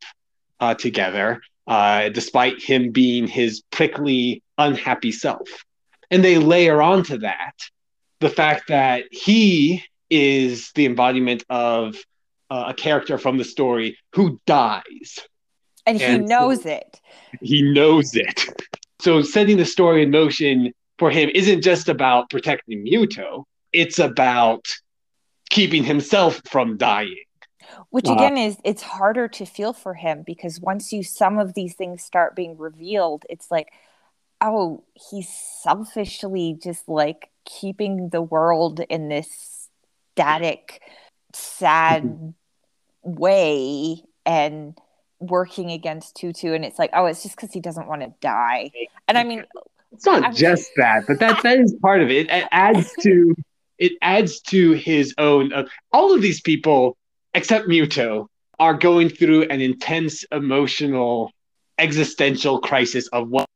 uh, 0.61 0.75
together, 0.75 1.41
uh, 1.67 2.09
despite 2.09 2.63
him 2.63 2.91
being 2.91 3.27
his 3.27 3.63
prickly, 3.71 4.43
unhappy 4.59 5.13
self. 5.13 5.49
And 6.11 6.25
they 6.25 6.39
layer 6.39 6.83
onto 6.83 7.19
that 7.19 7.55
the 8.21 8.29
fact 8.31 8.69
that 8.69 9.05
he 9.11 9.83
is 10.11 10.73
the 10.75 10.87
embodiment 10.87 11.45
of 11.49 11.97
uh, 12.51 12.67
a 12.69 12.75
character 12.75 13.17
from 13.17 13.39
the 13.39 13.45
story 13.45 13.97
who 14.15 14.41
dies. 14.47 15.19
And 15.87 16.01
he 16.01 16.19
knows 16.19 16.67
it. 16.67 17.01
He 17.41 17.63
knows 17.63 18.15
it. 18.15 18.47
So 19.01 19.23
setting 19.23 19.57
the 19.57 19.65
story 19.65 20.03
in 20.03 20.11
motion 20.11 20.73
for 20.99 21.11
him 21.11 21.31
isn't 21.35 21.63
just 21.63 21.89
about 21.89 22.29
protecting 22.29 22.85
Mytho, 22.85 23.45
it's 23.73 23.99
about 23.99 24.67
keeping 25.49 25.85
himself 25.85 26.43
from 26.47 26.77
dying. 26.77 27.25
Which 27.91 28.09
uh, 28.09 28.15
again 28.15 28.37
is 28.37 28.57
it's 28.65 28.83
harder 28.83 29.29
to 29.29 29.45
feel 29.47 29.73
for 29.73 29.95
him 29.95 30.23
because 30.27 30.61
once 30.61 30.93
you 30.93 31.03
some 31.03 31.39
of 31.39 31.55
these 31.55 31.75
things 31.75 32.03
start 32.03 32.37
being 32.37 32.57
revealed, 32.57 33.25
it's 33.29 33.51
like, 33.51 33.69
oh, 34.41 34.85
he's 34.95 35.29
selfishly 35.63 36.59
just 36.63 36.89
like 36.89 37.31
keeping 37.45 38.11
the 38.11 38.23
world 38.23 38.81
in 38.89 39.09
this 39.09 39.69
static, 40.13 40.81
sad 41.33 42.03
mm-hmm. 42.05 42.31
way 43.03 44.05
and 44.27 44.77
working 45.19 45.71
against 45.71 46.17
Tutu. 46.17 46.53
And 46.53 46.65
it's 46.65 46.79
like, 46.79 46.91
oh, 46.95 47.07
it's 47.07 47.23
just 47.23 47.37
because 47.37 47.53
he 47.53 47.61
doesn't 47.61 47.87
want 47.87 48.03
to 48.03 48.13
die. 48.21 48.71
And 49.09 49.19
I 49.19 49.25
mean, 49.25 49.45
it's 49.93 50.07
not 50.07 50.25
I'm, 50.25 50.35
just 50.35 50.71
that, 50.77 51.05
but 51.07 51.19
that 51.21 51.43
that 51.43 51.59
is 51.59 51.75
part 51.83 52.01
of 52.01 52.11
it. 52.11 52.31
It 52.31 52.49
adds 52.51 52.93
to 53.01 53.35
it 53.79 53.93
adds 54.03 54.41
to 54.43 54.73
his 54.73 55.15
own. 55.19 55.53
Uh, 55.53 55.65
all 55.93 56.15
of 56.15 56.23
these 56.23 56.41
people, 56.41 56.97
except 57.35 57.69
Mytho, 57.69 58.27
are 58.59 58.75
going 58.75 59.09
through 59.09 59.45
an 59.45 59.61
intense 59.61 60.25
emotional, 60.31 61.33
existential 61.79 62.61
crisis 62.61 63.09
of 63.09 63.29
one 63.29 63.47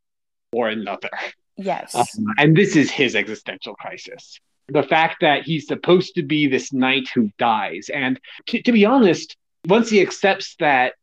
or 0.52 0.68
another. 0.68 1.10
Yes. 1.56 1.94
Um, 1.94 2.26
and 2.38 2.56
this 2.56 2.74
is 2.74 2.90
his 2.90 3.14
existential 3.14 3.74
crisis. 3.74 4.40
The 4.68 4.82
fact 4.82 5.18
that 5.20 5.42
he's 5.42 5.66
supposed 5.66 6.14
to 6.14 6.22
be 6.22 6.46
this 6.46 6.72
knight 6.72 7.08
who 7.14 7.30
dies. 7.38 7.90
And 7.92 8.18
to, 8.46 8.62
to 8.62 8.72
be 8.72 8.86
honest, 8.86 9.36
once 9.66 9.90
he 9.90 10.00
accepts 10.00 10.56
that 10.58 10.94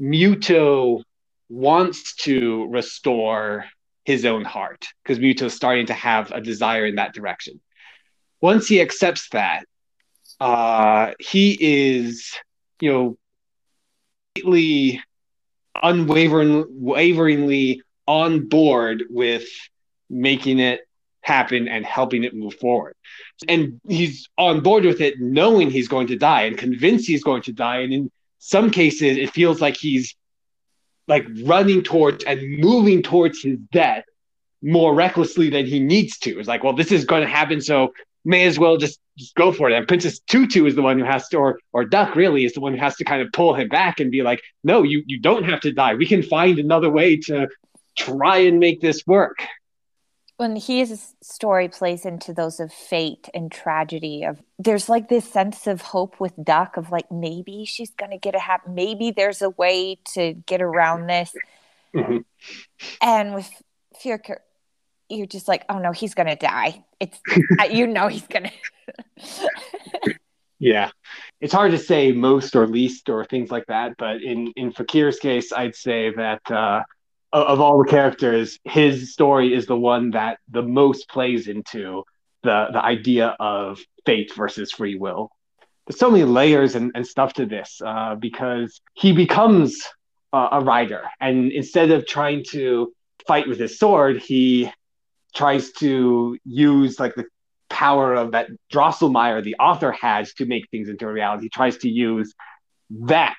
Mytho 0.00 1.02
wants 1.48 2.16
to 2.16 2.66
restore 2.68 3.66
his 4.04 4.24
own 4.24 4.44
heart, 4.44 4.86
because 5.02 5.18
Mytho's 5.18 5.54
starting 5.54 5.86
to 5.86 5.94
have 5.94 6.32
a 6.32 6.40
desire 6.40 6.86
in 6.86 6.96
that 6.96 7.14
direction. 7.14 7.60
Once 8.40 8.66
he 8.66 8.80
accepts 8.80 9.28
that, 9.30 9.64
uh, 10.40 11.12
he 11.18 11.56
is, 11.60 12.32
you 12.80 12.92
know, 12.92 13.18
completely 14.34 15.02
unwavering, 15.82 16.66
waveringly 16.70 17.82
on 18.06 18.48
board 18.48 19.04
with 19.10 19.48
making 20.08 20.58
it 20.58 20.80
happen 21.22 21.68
and 21.68 21.84
helping 21.84 22.24
it 22.24 22.34
move 22.34 22.54
forward. 22.54 22.94
And 23.48 23.80
he's 23.88 24.28
on 24.38 24.60
board 24.60 24.84
with 24.84 25.00
it, 25.00 25.20
knowing 25.20 25.70
he's 25.70 25.88
going 25.88 26.06
to 26.08 26.16
die 26.16 26.42
and 26.42 26.56
convinced 26.56 27.06
he's 27.06 27.24
going 27.24 27.42
to 27.42 27.52
die. 27.52 27.78
And 27.78 27.92
in 27.92 28.10
some 28.38 28.70
cases, 28.70 29.16
it 29.16 29.30
feels 29.30 29.60
like 29.60 29.76
he's 29.76 30.14
like 31.08 31.26
running 31.44 31.82
towards 31.82 32.24
and 32.24 32.58
moving 32.58 33.02
towards 33.02 33.42
his 33.42 33.58
death 33.72 34.04
more 34.62 34.94
recklessly 34.94 35.50
than 35.50 35.66
he 35.66 35.80
needs 35.80 36.18
to. 36.18 36.38
It's 36.38 36.48
like, 36.48 36.64
well, 36.64 36.72
this 36.72 36.92
is 36.92 37.04
going 37.04 37.22
to 37.22 37.28
happen, 37.28 37.60
so 37.60 37.92
may 38.26 38.44
as 38.44 38.58
well 38.58 38.76
just, 38.76 39.00
just 39.16 39.34
go 39.34 39.52
for 39.52 39.70
it. 39.70 39.76
And 39.76 39.88
Princess 39.88 40.18
Tutu 40.18 40.66
is 40.66 40.74
the 40.74 40.82
one 40.82 40.98
who 40.98 41.04
has 41.04 41.28
to, 41.28 41.38
or 41.38 41.58
or 41.72 41.84
Duck 41.84 42.14
really 42.14 42.44
is 42.44 42.52
the 42.52 42.60
one 42.60 42.74
who 42.74 42.80
has 42.80 42.96
to 42.96 43.04
kind 43.04 43.22
of 43.22 43.32
pull 43.32 43.54
him 43.54 43.68
back 43.68 44.00
and 44.00 44.10
be 44.10 44.22
like, 44.22 44.42
no, 44.64 44.82
you 44.82 45.02
you 45.06 45.18
don't 45.18 45.44
have 45.44 45.60
to 45.60 45.72
die. 45.72 45.94
We 45.94 46.06
can 46.06 46.22
find 46.22 46.58
another 46.58 46.90
way 46.90 47.16
to 47.28 47.48
try 47.96 48.38
and 48.38 48.60
make 48.60 48.80
this 48.80 49.06
work 49.06 49.38
when 50.36 50.56
his 50.56 51.14
story 51.22 51.68
plays 51.68 52.04
into 52.04 52.32
those 52.32 52.60
of 52.60 52.72
fate 52.72 53.28
and 53.32 53.50
tragedy 53.50 54.22
of 54.24 54.42
there's 54.58 54.88
like 54.88 55.08
this 55.08 55.30
sense 55.30 55.66
of 55.66 55.80
hope 55.80 56.20
with 56.20 56.32
duck 56.42 56.76
of 56.76 56.90
like 56.90 57.10
maybe 57.10 57.64
she's 57.64 57.90
gonna 57.90 58.18
get 58.18 58.34
a 58.34 58.38
happy 58.38 58.70
maybe 58.70 59.10
there's 59.10 59.42
a 59.42 59.50
way 59.50 59.98
to 60.04 60.34
get 60.46 60.60
around 60.60 61.06
this 61.06 61.32
mm-hmm. 61.94 62.18
and 63.00 63.34
with 63.34 63.50
Fakir 63.94 64.42
you're 65.08 65.26
just 65.26 65.48
like 65.48 65.64
oh 65.68 65.78
no 65.78 65.92
he's 65.92 66.14
gonna 66.14 66.36
die 66.36 66.84
it's 67.00 67.18
you 67.70 67.86
know 67.86 68.08
he's 68.08 68.26
gonna 68.26 68.50
yeah 70.58 70.90
it's 71.40 71.52
hard 71.52 71.70
to 71.70 71.78
say 71.78 72.12
most 72.12 72.56
or 72.56 72.66
least 72.66 73.08
or 73.08 73.24
things 73.24 73.50
like 73.50 73.66
that 73.66 73.92
but 73.98 74.22
in 74.22 74.52
in 74.56 74.72
fakir's 74.72 75.18
case 75.18 75.52
i'd 75.52 75.74
say 75.74 76.10
that 76.14 76.40
uh 76.50 76.82
of 77.32 77.60
all 77.60 77.82
the 77.82 77.90
characters, 77.90 78.58
his 78.64 79.12
story 79.12 79.54
is 79.54 79.66
the 79.66 79.76
one 79.76 80.10
that 80.10 80.38
the 80.48 80.62
most 80.62 81.08
plays 81.08 81.48
into 81.48 82.04
the 82.42 82.68
the 82.72 82.82
idea 82.82 83.36
of 83.40 83.80
fate 84.04 84.32
versus 84.34 84.72
free 84.72 84.96
will. 84.96 85.30
There's 85.86 85.98
so 85.98 86.10
many 86.10 86.24
layers 86.24 86.74
and, 86.74 86.92
and 86.94 87.06
stuff 87.06 87.34
to 87.34 87.46
this 87.46 87.80
uh, 87.84 88.16
because 88.16 88.80
he 88.94 89.12
becomes 89.12 89.80
uh, 90.32 90.48
a 90.52 90.60
rider, 90.60 91.02
and 91.20 91.52
instead 91.52 91.90
of 91.90 92.06
trying 92.06 92.44
to 92.50 92.92
fight 93.26 93.48
with 93.48 93.58
his 93.58 93.78
sword, 93.78 94.22
he 94.22 94.70
tries 95.36 95.70
to 95.72 96.38
use 96.44 96.98
like 96.98 97.14
the 97.14 97.26
power 97.68 98.14
of 98.14 98.32
that 98.32 98.48
Drosselmeyer, 98.72 99.42
the 99.44 99.56
author, 99.56 99.92
has 99.92 100.32
to 100.34 100.46
make 100.46 100.68
things 100.70 100.88
into 100.88 101.06
a 101.06 101.12
reality. 101.12 101.44
He 101.44 101.48
tries 101.50 101.76
to 101.78 101.88
use 101.88 102.34
that 102.90 103.36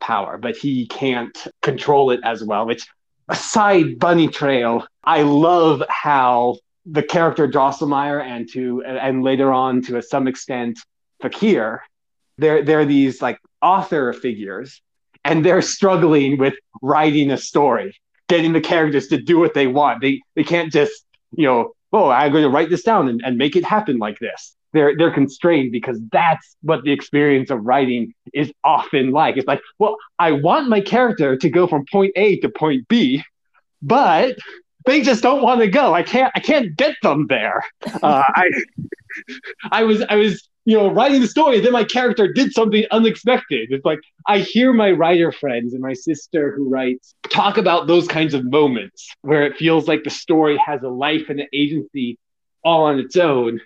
power, 0.00 0.38
but 0.38 0.56
he 0.56 0.86
can't 0.86 1.36
control 1.60 2.10
it 2.10 2.20
as 2.24 2.42
well, 2.42 2.66
which 2.66 2.86
aside 3.30 3.98
bunny 3.98 4.26
trail 4.26 4.84
i 5.04 5.22
love 5.22 5.82
how 5.88 6.56
the 6.84 7.02
character 7.02 7.46
drosselmeyer 7.46 8.20
and 8.20 8.50
to 8.52 8.82
and 8.84 9.22
later 9.22 9.52
on 9.52 9.80
to 9.80 10.02
some 10.02 10.26
extent 10.26 10.78
fakir 11.22 11.80
they're 12.38 12.62
they're 12.64 12.84
these 12.84 13.22
like 13.22 13.38
author 13.62 14.12
figures 14.12 14.82
and 15.24 15.44
they're 15.44 15.62
struggling 15.62 16.38
with 16.38 16.54
writing 16.82 17.30
a 17.30 17.36
story 17.36 17.94
getting 18.28 18.52
the 18.52 18.60
characters 18.60 19.06
to 19.06 19.16
do 19.16 19.38
what 19.38 19.54
they 19.54 19.68
want 19.68 20.00
they 20.00 20.20
they 20.34 20.42
can't 20.42 20.72
just 20.72 21.04
you 21.32 21.46
know 21.46 21.72
oh 21.92 22.08
i'm 22.08 22.32
going 22.32 22.44
to 22.44 22.50
write 22.50 22.70
this 22.70 22.82
down 22.82 23.08
and, 23.08 23.20
and 23.24 23.36
make 23.36 23.56
it 23.56 23.64
happen 23.64 23.98
like 23.98 24.18
this 24.18 24.56
they're 24.72 24.96
they're 24.96 25.12
constrained 25.12 25.72
because 25.72 26.00
that's 26.12 26.56
what 26.62 26.84
the 26.84 26.92
experience 26.92 27.50
of 27.50 27.64
writing 27.64 28.14
is 28.32 28.52
often 28.64 29.10
like. 29.10 29.36
It's 29.36 29.46
like, 29.46 29.60
well, 29.78 29.96
I 30.18 30.32
want 30.32 30.68
my 30.68 30.80
character 30.80 31.36
to 31.36 31.50
go 31.50 31.66
from 31.66 31.84
point 31.90 32.12
A 32.16 32.38
to 32.40 32.48
point 32.48 32.86
B, 32.88 33.22
but 33.82 34.36
they 34.86 35.02
just 35.02 35.22
don't 35.22 35.42
want 35.42 35.60
to 35.60 35.68
go. 35.68 35.92
I 35.92 36.02
can't 36.02 36.32
I 36.34 36.40
can't 36.40 36.76
get 36.76 36.96
them 37.02 37.26
there. 37.28 37.64
Uh, 38.02 38.22
I 38.26 38.50
I 39.72 39.82
was 39.84 40.02
I 40.08 40.16
was 40.16 40.48
you 40.70 40.76
know 40.76 40.88
writing 40.88 41.20
the 41.20 41.26
story, 41.26 41.58
then 41.58 41.72
my 41.72 41.82
character 41.82 42.32
did 42.32 42.52
something 42.52 42.84
unexpected. 42.92 43.72
It's 43.72 43.84
like 43.84 43.98
I 44.28 44.38
hear 44.38 44.72
my 44.72 44.92
writer 44.92 45.32
friends 45.32 45.72
and 45.72 45.82
my 45.82 45.94
sister 45.94 46.54
who 46.54 46.68
writes 46.68 47.12
talk 47.28 47.58
about 47.58 47.88
those 47.88 48.06
kinds 48.06 48.34
of 48.34 48.44
moments 48.44 49.08
where 49.22 49.42
it 49.42 49.56
feels 49.56 49.88
like 49.88 50.04
the 50.04 50.10
story 50.10 50.56
has 50.64 50.82
a 50.84 50.88
life 50.88 51.28
and 51.28 51.40
an 51.40 51.48
agency 51.52 52.18
all 52.62 52.84
on 52.84 53.00
its 53.00 53.16
own 53.16 53.60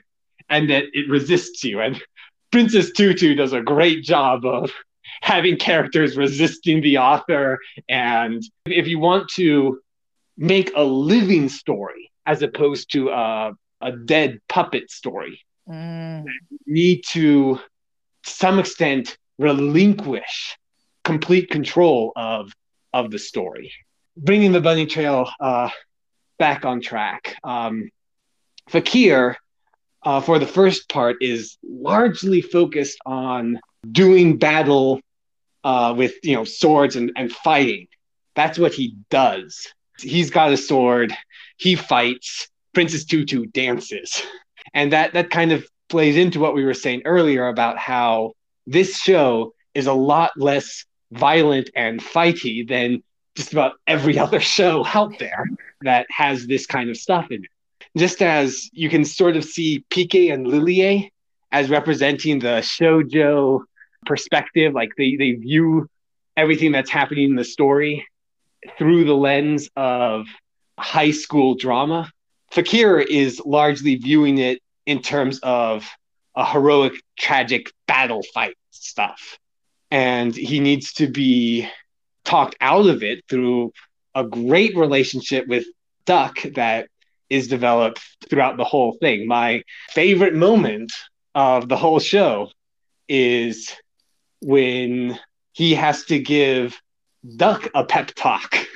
and 0.49 0.71
that 0.71 0.85
it 0.95 1.11
resists 1.11 1.63
you. 1.63 1.81
And 1.81 2.03
Princess 2.51 2.91
Tutu 2.93 3.35
does 3.35 3.53
a 3.53 3.61
great 3.61 4.03
job 4.03 4.47
of 4.47 4.73
having 5.21 5.59
characters 5.59 6.17
resisting 6.17 6.81
the 6.81 6.99
author. 6.99 7.59
And 7.87 8.43
if 8.65 8.87
you 8.87 8.99
want 8.99 9.29
to 9.35 9.79
make 10.39 10.73
a 10.75 10.83
living 10.83 11.51
story 11.51 12.11
as 12.25 12.41
opposed 12.41 12.93
to 12.93 13.11
a, 13.11 13.53
a 13.83 13.93
dead 13.93 14.39
puppet 14.49 14.91
story, 14.91 15.41
mm. 15.69 16.25
need 16.67 17.03
to, 17.09 17.57
to 17.57 18.31
some 18.31 18.59
extent, 18.59 19.17
relinquish 19.39 20.57
complete 21.05 21.51
control 21.51 22.13
of 22.17 22.53
of 22.93 23.11
the 23.11 23.19
story. 23.19 23.73
Bringing 24.17 24.53
the 24.53 24.61
bunny 24.61 24.87
trail 24.87 25.29
uh, 25.41 25.69
back 26.39 26.65
on 26.65 26.81
track. 26.81 27.37
Um, 27.45 27.91
Fakir 28.69 29.37
uh, 30.03 30.21
for 30.21 30.39
the 30.39 30.47
first 30.47 30.89
part 30.89 31.17
is 31.21 31.59
largely 31.63 32.41
focused 32.41 32.99
on 33.05 33.61
doing 33.91 34.39
battle 34.39 35.01
uh, 35.65 35.95
with 35.97 36.15
you 36.23 36.35
know 36.35 36.45
swords 36.45 36.97
and, 36.97 37.13
and 37.17 37.33
fighting. 37.33 37.89
That's 38.35 38.59
what 38.59 38.73
he 38.73 38.97
does. 39.11 39.67
He's 40.01 40.31
got 40.31 40.53
a 40.53 40.57
sword. 40.57 41.15
He 41.57 41.77
fights. 41.77 42.49
Princess 42.73 43.05
Tutu 43.05 43.47
dances, 43.47 44.21
and 44.75 44.93
that 44.93 45.15
that 45.15 45.31
kind 45.31 45.53
of 45.53 45.67
plays 45.89 46.17
into 46.17 46.41
what 46.41 46.55
we 46.55 46.65
were 46.65 46.75
saying 46.75 47.03
earlier 47.05 47.47
about 47.47 47.79
how 47.79 48.33
this 48.67 48.99
show 48.99 49.55
is 49.75 49.87
a 49.87 49.93
lot 49.93 50.33
less 50.37 50.85
violent 51.13 51.71
and 51.77 52.01
fighty 52.01 52.67
than 52.69 53.03
just 53.37 53.53
about 53.53 53.75
every 53.87 54.19
other 54.25 54.41
show 54.41 54.85
out 54.95 55.19
there 55.19 55.47
that 55.83 56.07
has 56.11 56.47
this 56.47 56.67
kind 56.67 56.91
of 56.91 56.97
stuff 56.97 57.31
in 57.31 57.45
it. 57.45 57.51
Just 57.97 58.23
as 58.23 58.69
you 58.73 58.91
can 58.91 59.05
sort 59.05 59.37
of 59.37 59.45
see 59.45 59.85
Pike 59.91 60.15
and 60.15 60.47
Lillie 60.47 61.13
as 61.53 61.71
representing 61.71 62.41
the 62.41 62.61
shojo 62.61 63.61
perspective, 64.05 64.73
like 64.75 64.91
they, 64.99 65.15
they 65.17 65.33
view 65.33 65.89
everything 66.37 66.73
that's 66.73 66.91
happening 66.91 67.31
in 67.31 67.37
the 67.37 67.45
story 67.45 68.05
through 68.79 69.05
the 69.05 69.15
lens 69.15 69.69
of 69.77 70.27
high 70.79 71.13
school 71.13 71.55
drama. 71.55 72.11
Fakir 72.51 72.99
is 72.99 73.41
largely 73.45 73.95
viewing 73.97 74.39
it 74.39 74.61
in 74.87 75.03
terms 75.03 75.41
of 75.43 75.89
a 76.37 76.45
heroic, 76.45 76.95
tragic 77.19 77.71
battle 77.87 78.23
fight 78.35 78.57
stuff. 78.71 79.39
And 79.91 80.35
he 80.35 80.61
needs 80.61 80.95
to 80.95 81.07
be 81.07 81.69
talked 82.25 82.57
out 82.61 82.87
of 82.87 83.03
it 83.03 83.25
through 83.29 83.73
a 84.15 84.25
great 84.25 84.77
relationship 84.77 85.47
with 85.47 85.65
Duck 86.07 86.43
that 86.55 86.89
is 87.31 87.49
developed 87.49 88.01
throughout 88.29 88.57
the 88.57 88.65
whole 88.65 88.97
thing. 89.01 89.27
My 89.27 89.63
favorite 89.91 90.35
moment 90.35 90.93
of 91.35 91.69
the 91.69 91.77
whole 91.77 91.99
show 91.99 92.51
is 93.09 93.75
when 94.41 95.19
he 95.53 95.75
has 95.75 96.05
to 96.07 96.19
give 96.19 96.79
Duck 97.37 97.69
a 97.75 97.85
pep 97.85 98.13
talk. 98.15 98.57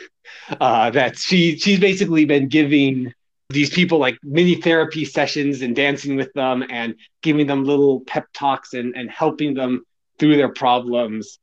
Uh, 0.63 0.89
that 0.89 1.19
she 1.19 1.59
she's 1.59 1.79
basically 1.79 2.25
been 2.25 2.49
giving 2.49 3.13
these 3.51 3.71
people 3.71 3.99
like 3.99 4.19
mini 4.23 4.57
therapy 4.57 5.05
sessions 5.05 5.63
and 5.63 5.75
dancing 5.75 6.17
with 6.17 6.33
them 6.35 6.65
and 6.69 6.95
giving 7.23 7.47
them 7.47 7.65
little 7.65 8.01
pep 8.01 8.27
talks 8.35 8.75
and, 8.75 8.95
and 8.95 9.11
helping 9.11 9.55
them 9.55 9.85
through 10.19 10.37
their 10.37 10.53
problems. 10.53 11.39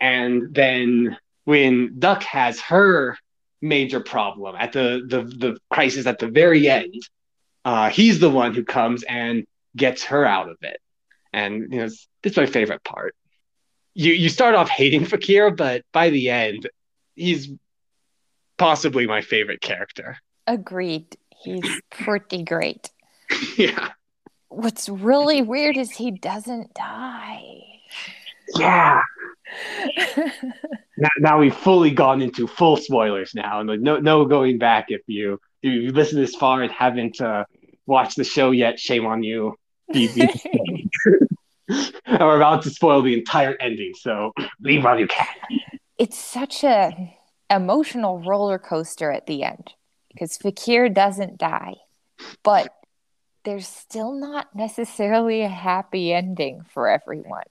And 0.00 0.54
then 0.54 1.18
when 1.44 1.98
Duck 1.98 2.22
has 2.22 2.60
her 2.62 3.18
major 3.60 4.00
problem 4.00 4.56
at 4.58 4.72
the 4.72 5.04
the, 5.06 5.22
the 5.22 5.58
crisis 5.70 6.06
at 6.06 6.18
the 6.18 6.28
very 6.28 6.68
end, 6.68 6.94
uh, 7.64 7.90
he's 7.90 8.20
the 8.20 8.30
one 8.30 8.54
who 8.54 8.64
comes 8.64 9.02
and 9.02 9.46
gets 9.76 10.04
her 10.04 10.24
out 10.24 10.48
of 10.48 10.56
it. 10.62 10.80
And 11.32 11.72
you 11.72 11.80
know, 11.80 11.86
this 11.86 12.32
is 12.32 12.36
my 12.36 12.46
favorite 12.46 12.82
part. 12.84 13.14
You 13.92 14.14
you 14.14 14.30
start 14.30 14.54
off 14.54 14.70
hating 14.70 15.04
Fakir, 15.04 15.50
but 15.50 15.82
by 15.92 16.08
the 16.08 16.30
end, 16.30 16.70
he's 17.16 17.50
possibly 18.56 19.06
my 19.06 19.20
favorite 19.20 19.60
character. 19.60 20.16
Agreed. 20.46 21.16
He's 21.42 21.80
pretty 21.90 22.44
great. 22.44 22.90
yeah. 23.56 23.90
What's 24.48 24.88
really 24.88 25.42
weird 25.42 25.76
is 25.76 25.92
he 25.92 26.10
doesn't 26.10 26.74
die. 26.74 27.62
Yeah. 28.56 29.00
now, 30.96 31.08
now 31.18 31.38
we've 31.38 31.54
fully 31.54 31.92
gone 31.92 32.20
into 32.20 32.46
full 32.46 32.76
spoilers 32.76 33.34
now, 33.34 33.60
and 33.60 33.82
no 33.82 33.98
no 33.98 34.24
going 34.24 34.58
back 34.58 34.86
if 34.88 35.02
you 35.06 35.40
if 35.62 35.72
you 35.72 35.92
listen 35.92 36.20
this 36.20 36.34
far 36.34 36.62
and 36.62 36.72
haven't 36.72 37.20
uh, 37.20 37.44
watched 37.86 38.16
the 38.16 38.24
show 38.24 38.50
yet. 38.50 38.78
Shame 38.78 39.06
on 39.06 39.22
you. 39.22 39.56
We're 39.94 40.28
about 42.36 42.62
to 42.62 42.70
spoil 42.70 43.02
the 43.02 43.14
entire 43.14 43.56
ending, 43.60 43.92
so 43.94 44.32
leave 44.60 44.84
while 44.84 44.98
you 44.98 45.06
can. 45.06 45.26
It's 45.98 46.18
such 46.18 46.64
a 46.64 47.16
emotional 47.48 48.20
roller 48.20 48.58
coaster 48.58 49.10
at 49.10 49.26
the 49.26 49.42
end 49.42 49.74
because 50.12 50.36
Fakir 50.36 50.88
doesn't 50.88 51.38
die, 51.38 51.74
but 52.42 52.74
there's 53.44 53.68
still 53.68 54.12
not 54.12 54.54
necessarily 54.54 55.42
a 55.42 55.48
happy 55.48 56.12
ending 56.12 56.62
for 56.72 56.88
everyone. 56.88 57.44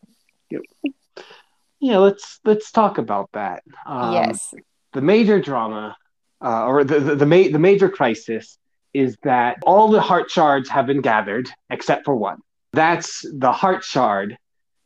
Yeah, 1.79 1.97
let's 1.97 2.39
let's 2.43 2.71
talk 2.71 2.97
about 2.97 3.29
that. 3.33 3.63
Um, 3.85 4.13
yes, 4.13 4.53
the 4.93 5.01
major 5.01 5.39
drama, 5.39 5.95
uh, 6.41 6.65
or 6.65 6.83
the 6.83 6.99
the 6.99 7.15
the, 7.15 7.25
ma- 7.25 7.49
the 7.51 7.59
major 7.59 7.89
crisis, 7.89 8.57
is 8.93 9.17
that 9.23 9.57
all 9.65 9.89
the 9.89 10.01
heart 10.01 10.29
shards 10.29 10.69
have 10.69 10.87
been 10.87 11.01
gathered 11.01 11.49
except 11.69 12.05
for 12.05 12.15
one. 12.15 12.39
That's 12.73 13.25
the 13.33 13.51
heart 13.51 13.83
shard 13.83 14.37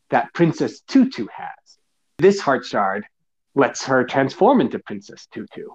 that 0.09 0.33
Princess 0.33 0.81
Tutu 0.81 1.27
has. 1.35 1.77
This 2.19 2.39
heart 2.39 2.65
shard 2.65 3.05
lets 3.55 3.85
her 3.85 4.03
transform 4.03 4.61
into 4.61 4.79
Princess 4.79 5.27
Tutu. 5.33 5.67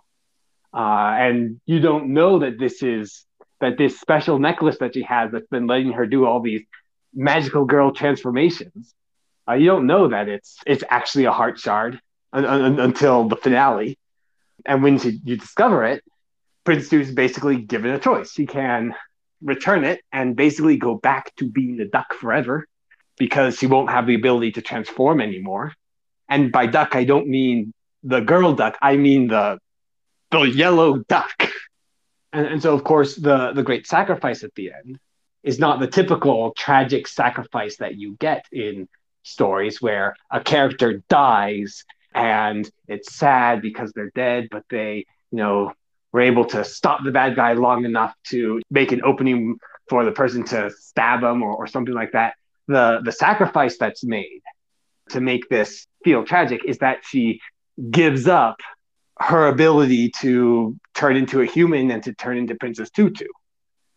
Uh, 0.72 1.14
and 1.18 1.60
you 1.66 1.80
don't 1.80 2.12
know 2.12 2.40
that 2.40 2.58
this 2.58 2.82
is 2.82 3.24
that 3.60 3.78
this 3.78 3.98
special 3.98 4.38
necklace 4.38 4.78
that 4.78 4.94
she 4.94 5.02
has 5.02 5.32
that's 5.32 5.48
been 5.48 5.66
letting 5.66 5.92
her 5.92 6.06
do 6.06 6.26
all 6.26 6.40
these 6.40 6.62
magical 7.14 7.64
girl 7.64 7.92
transformations. 7.92 8.94
Uh, 9.48 9.54
you 9.54 9.66
don't 9.66 9.86
know 9.86 10.08
that 10.08 10.28
it's 10.28 10.58
it's 10.66 10.84
actually 10.90 11.24
a 11.24 11.32
heart 11.32 11.58
shard 11.58 12.00
un- 12.32 12.44
un- 12.44 12.80
until 12.80 13.28
the 13.28 13.36
finale. 13.36 13.98
And 14.66 14.82
when 14.82 14.98
she, 14.98 15.20
you 15.24 15.36
discover 15.36 15.84
it, 15.84 16.04
Prince 16.64 16.92
is 16.92 17.12
basically 17.12 17.56
given 17.56 17.90
a 17.92 17.98
choice. 17.98 18.32
She 18.32 18.46
can 18.46 18.94
return 19.42 19.84
it 19.84 20.02
and 20.12 20.36
basically 20.36 20.76
go 20.76 20.96
back 20.96 21.34
to 21.36 21.48
being 21.48 21.80
a 21.80 21.86
duck 21.86 22.12
forever 22.12 22.66
because 23.18 23.56
she 23.56 23.66
won't 23.66 23.90
have 23.90 24.06
the 24.06 24.14
ability 24.14 24.52
to 24.52 24.62
transform 24.62 25.20
anymore. 25.20 25.72
And 26.28 26.52
by 26.52 26.66
duck, 26.66 26.94
I 26.94 27.04
don't 27.04 27.28
mean 27.28 27.72
the 28.02 28.20
girl 28.20 28.52
duck. 28.54 28.76
I 28.82 28.96
mean 28.96 29.28
the 29.28 29.58
the 30.30 30.42
yellow 30.42 30.98
duck. 31.08 31.50
And, 32.32 32.46
and 32.46 32.62
so, 32.62 32.74
of 32.74 32.84
course, 32.84 33.16
the 33.16 33.52
the 33.52 33.62
great 33.62 33.86
sacrifice 33.86 34.44
at 34.44 34.54
the 34.54 34.72
end 34.72 34.98
is 35.42 35.58
not 35.58 35.80
the 35.80 35.86
typical 35.86 36.52
tragic 36.56 37.06
sacrifice 37.06 37.76
that 37.78 37.96
you 37.96 38.16
get 38.18 38.44
in 38.52 38.88
stories 39.22 39.80
where 39.80 40.14
a 40.30 40.40
character 40.40 41.02
dies 41.08 41.84
and 42.14 42.68
it's 42.86 43.14
sad 43.14 43.62
because 43.62 43.92
they're 43.92 44.10
dead, 44.14 44.48
but 44.50 44.64
they, 44.68 45.06
you 45.30 45.38
know, 45.38 45.72
were 46.12 46.20
able 46.20 46.44
to 46.44 46.64
stop 46.64 47.00
the 47.04 47.12
bad 47.12 47.36
guy 47.36 47.52
long 47.52 47.84
enough 47.84 48.14
to 48.24 48.60
make 48.70 48.92
an 48.92 49.02
opening 49.04 49.56
for 49.88 50.04
the 50.04 50.12
person 50.12 50.44
to 50.44 50.70
stab 50.70 51.22
him 51.22 51.42
or, 51.42 51.54
or 51.54 51.66
something 51.66 51.94
like 51.94 52.12
that. 52.12 52.34
The 52.66 53.00
the 53.02 53.12
sacrifice 53.12 53.78
that's 53.78 54.04
made 54.04 54.42
to 55.10 55.20
make 55.20 55.48
this 55.48 55.86
feel 56.04 56.24
tragic 56.24 56.60
is 56.66 56.78
that 56.78 56.98
she 57.04 57.40
gives 57.90 58.26
up 58.26 58.60
her 59.20 59.48
ability 59.48 60.10
to 60.20 60.76
turn 60.94 61.16
into 61.16 61.40
a 61.40 61.46
human 61.46 61.90
and 61.90 62.02
to 62.04 62.14
turn 62.14 62.38
into 62.38 62.54
Princess 62.54 62.90
Tutu. 62.90 63.26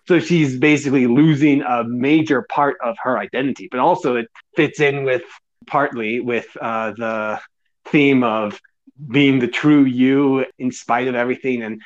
So 0.08 0.20
she's 0.20 0.58
basically 0.58 1.08
losing 1.08 1.62
a 1.62 1.84
major 1.84 2.42
part 2.50 2.78
of 2.84 2.98
her 3.04 3.18
identity, 3.18 3.68
but 3.70 3.80
also 3.80 4.16
it 4.16 4.28
fits 4.56 4.80
in 4.80 5.04
with 5.04 5.24
partly 5.68 6.20
with 6.20 6.48
uh, 6.60 6.92
the 6.92 7.40
theme 7.86 8.24
of 8.24 8.60
being 9.10 9.40
the 9.40 9.48
true 9.48 9.84
you 9.84 10.46
in 10.58 10.72
spite 10.72 11.08
of 11.08 11.16
everything. 11.16 11.64
And 11.64 11.82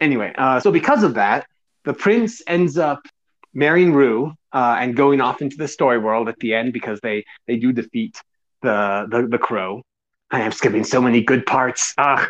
anyway, 0.00 0.34
uh, 0.36 0.60
so 0.60 0.72
because 0.72 1.02
of 1.02 1.14
that, 1.14 1.46
the 1.84 1.94
prince 1.94 2.42
ends 2.46 2.78
up 2.78 3.06
marrying 3.54 3.92
Rue 3.92 4.32
uh, 4.52 4.76
and 4.80 4.96
going 4.96 5.20
off 5.20 5.40
into 5.42 5.56
the 5.56 5.68
story 5.68 5.98
world 5.98 6.28
at 6.28 6.38
the 6.38 6.54
end 6.54 6.72
because 6.72 7.00
they 7.00 7.24
they 7.46 7.56
do 7.56 7.72
defeat 7.72 8.20
the 8.62 9.06
the, 9.10 9.26
the 9.28 9.38
crow. 9.38 9.82
I 10.30 10.40
am 10.40 10.52
skipping 10.52 10.84
so 10.84 11.00
many 11.00 11.22
good 11.22 11.46
parts. 11.46 11.94
Ah. 11.98 12.26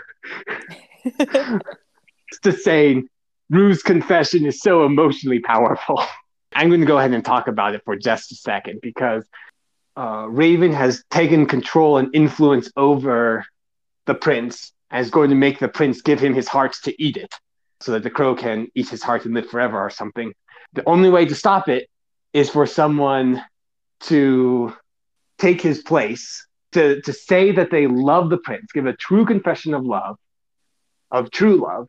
Just 2.43 2.65
saying, 2.65 3.09
Rue's 3.51 3.83
confession 3.83 4.45
is 4.47 4.61
so 4.61 4.85
emotionally 4.85 5.41
powerful. 5.41 6.03
I'm 6.55 6.69
going 6.69 6.81
to 6.81 6.87
go 6.87 6.99
ahead 6.99 7.13
and 7.13 7.25
talk 7.25 7.49
about 7.49 7.75
it 7.75 7.83
for 7.85 7.97
just 7.97 8.33
a 8.33 8.35
second 8.35 8.81
because 8.83 9.27
uh, 9.97 10.27
Raven 10.29 10.73
has 10.73 11.05
taken 11.11 11.47
control 11.47 11.99
and 11.99 12.09
influence 12.15 12.71
over 12.77 13.45
the 14.07 14.15
prince 14.15 14.73
and 14.91 15.05
is 15.05 15.11
going 15.11 15.31
to 15.31 15.37
make 15.37 15.59
the 15.59 15.69
prince 15.69 16.01
give 16.03 16.21
him 16.21 16.35
his 16.35 16.49
heart 16.49 16.77
to 16.85 17.03
eat 17.03 17.17
it 17.17 17.35
so 17.81 17.93
that 17.93 18.03
the 18.03 18.11
crow 18.11 18.35
can 18.35 18.69
eat 18.75 18.89
his 18.89 19.03
heart 19.03 19.25
and 19.25 19.35
live 19.35 19.49
forever 19.49 19.79
or 19.79 19.91
something. 19.91 20.33
The 20.73 20.83
only 20.87 21.11
way 21.11 21.27
to 21.27 21.35
stop 21.35 21.69
it 21.69 21.89
is 22.33 22.51
for 22.51 22.67
someone 22.67 23.43
to 24.03 24.75
take 25.39 25.61
his 25.61 25.83
place 25.83 26.47
to, 26.77 27.01
to 27.01 27.13
say 27.13 27.53
that 27.53 27.71
they 27.71 27.87
love 27.87 28.29
the 28.29 28.37
prince, 28.37 28.71
give 28.73 28.85
a 28.87 28.93
true 28.93 29.25
confession 29.25 29.73
of 29.73 29.85
love, 29.85 30.19
of 31.11 31.31
true 31.31 31.57
love, 31.57 31.89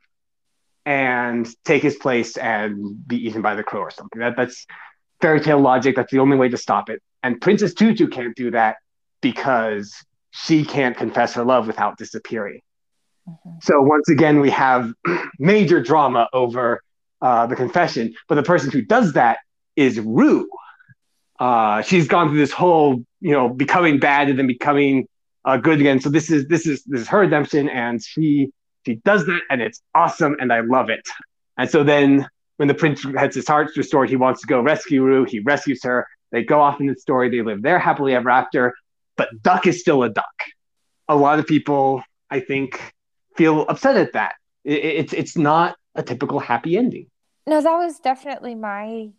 and 0.86 1.46
take 1.66 1.84
his 1.84 1.98
place 1.98 2.38
and 2.38 3.06
be 3.06 3.28
eaten 3.28 3.42
by 3.42 3.56
the 3.56 3.64
crow 3.64 3.82
or 3.82 3.92
something. 3.92 4.22
That, 4.22 4.38
that's 4.38 4.66
fairy 5.20 5.42
tale 5.42 5.60
logic. 5.60 5.98
That's 5.98 6.12
the 6.12 6.20
only 6.20 6.38
way 6.38 6.48
to 6.48 6.56
stop 6.58 6.90
it. 6.90 7.02
And 7.22 7.42
Princess 7.42 7.74
Tutu 7.74 8.08
can't 8.08 8.34
do 8.34 8.52
that 8.52 8.78
because 9.20 9.94
she 10.32 10.64
can't 10.64 10.96
confess 10.96 11.34
her 11.34 11.44
love 11.44 11.68
without 11.68 11.98
disappearing. 11.98 12.62
Mm-hmm. 13.28 13.58
So 13.62 13.82
once 13.82 14.08
again, 14.08 14.40
we 14.40 14.52
have 14.52 14.94
major 15.40 15.82
drama 15.84 16.30
over 16.32 16.82
uh, 17.22 17.46
the 17.48 17.58
confession. 17.58 18.14
But 18.30 18.36
the 18.36 18.44
person 18.44 18.72
who 18.72 18.82
does 18.82 19.14
that 19.14 19.40
is 19.76 20.00
Rue. 20.00 20.48
Uh, 21.38 21.82
she's 21.82 22.08
gone 22.08 22.30
through 22.30 22.40
this 22.40 22.54
whole 22.54 23.04
you 23.22 23.32
know 23.32 23.50
becoming 23.50 24.00
bad 24.00 24.30
and 24.30 24.38
then 24.38 24.48
becoming 24.48 25.08
uh, 25.46 25.58
good 25.58 25.80
again. 25.80 26.00
So 26.00 26.10
this 26.10 26.30
is 26.30 26.48
this 26.48 26.66
is 26.68 26.84
this 26.84 27.02
is 27.02 27.08
her 27.08 27.20
redemption, 27.20 27.70
and 27.70 28.04
she 28.04 28.52
she 28.86 28.96
does 28.96 29.26
that, 29.26 29.42
and 29.50 29.62
it's 29.62 29.82
awesome, 29.96 30.36
and 30.40 30.52
I 30.52 30.62
love 30.62 30.90
it. 30.90 31.08
And 31.58 31.70
so 31.70 31.84
then 31.84 32.28
when 32.58 32.68
the 32.68 32.74
prince 32.74 33.04
has 33.04 33.36
his 33.36 33.48
heart 33.48 33.72
restored, 33.76 34.10
he 34.10 34.16
wants 34.16 34.42
to 34.42 34.48
go 34.48 34.62
rescue 34.62 35.04
Rue. 35.04 35.26
He 35.26 35.40
rescues 35.40 35.84
her. 35.84 36.08
They 36.32 36.44
go 36.44 36.62
off 36.62 36.80
in 36.80 36.88
the 36.88 36.96
story. 36.96 37.30
They 37.30 37.42
live 37.42 37.62
there 37.62 37.80
happily 37.80 38.14
ever 38.14 38.30
after. 38.30 38.76
But 39.16 39.30
Duck 39.42 39.68
is 39.68 39.80
still 39.80 40.04
a 40.04 40.10
duck. 40.10 40.26
A 41.08 41.16
lot 41.16 41.40
of 41.40 41.48
people, 41.48 42.04
I 42.30 42.40
think, 42.40 42.94
feel 43.36 43.62
upset 43.62 43.98
at 43.98 44.14
that. 44.14 44.36
It, 44.64 44.84
it's 44.84 45.14
it's 45.14 45.38
not 45.38 45.76
a 45.96 46.04
typical 46.04 46.40
happy 46.40 46.78
ending. 46.78 47.08
No, 47.46 47.62
that 47.62 47.78
was 47.78 48.00
definitely 48.00 48.56
my 48.56 49.10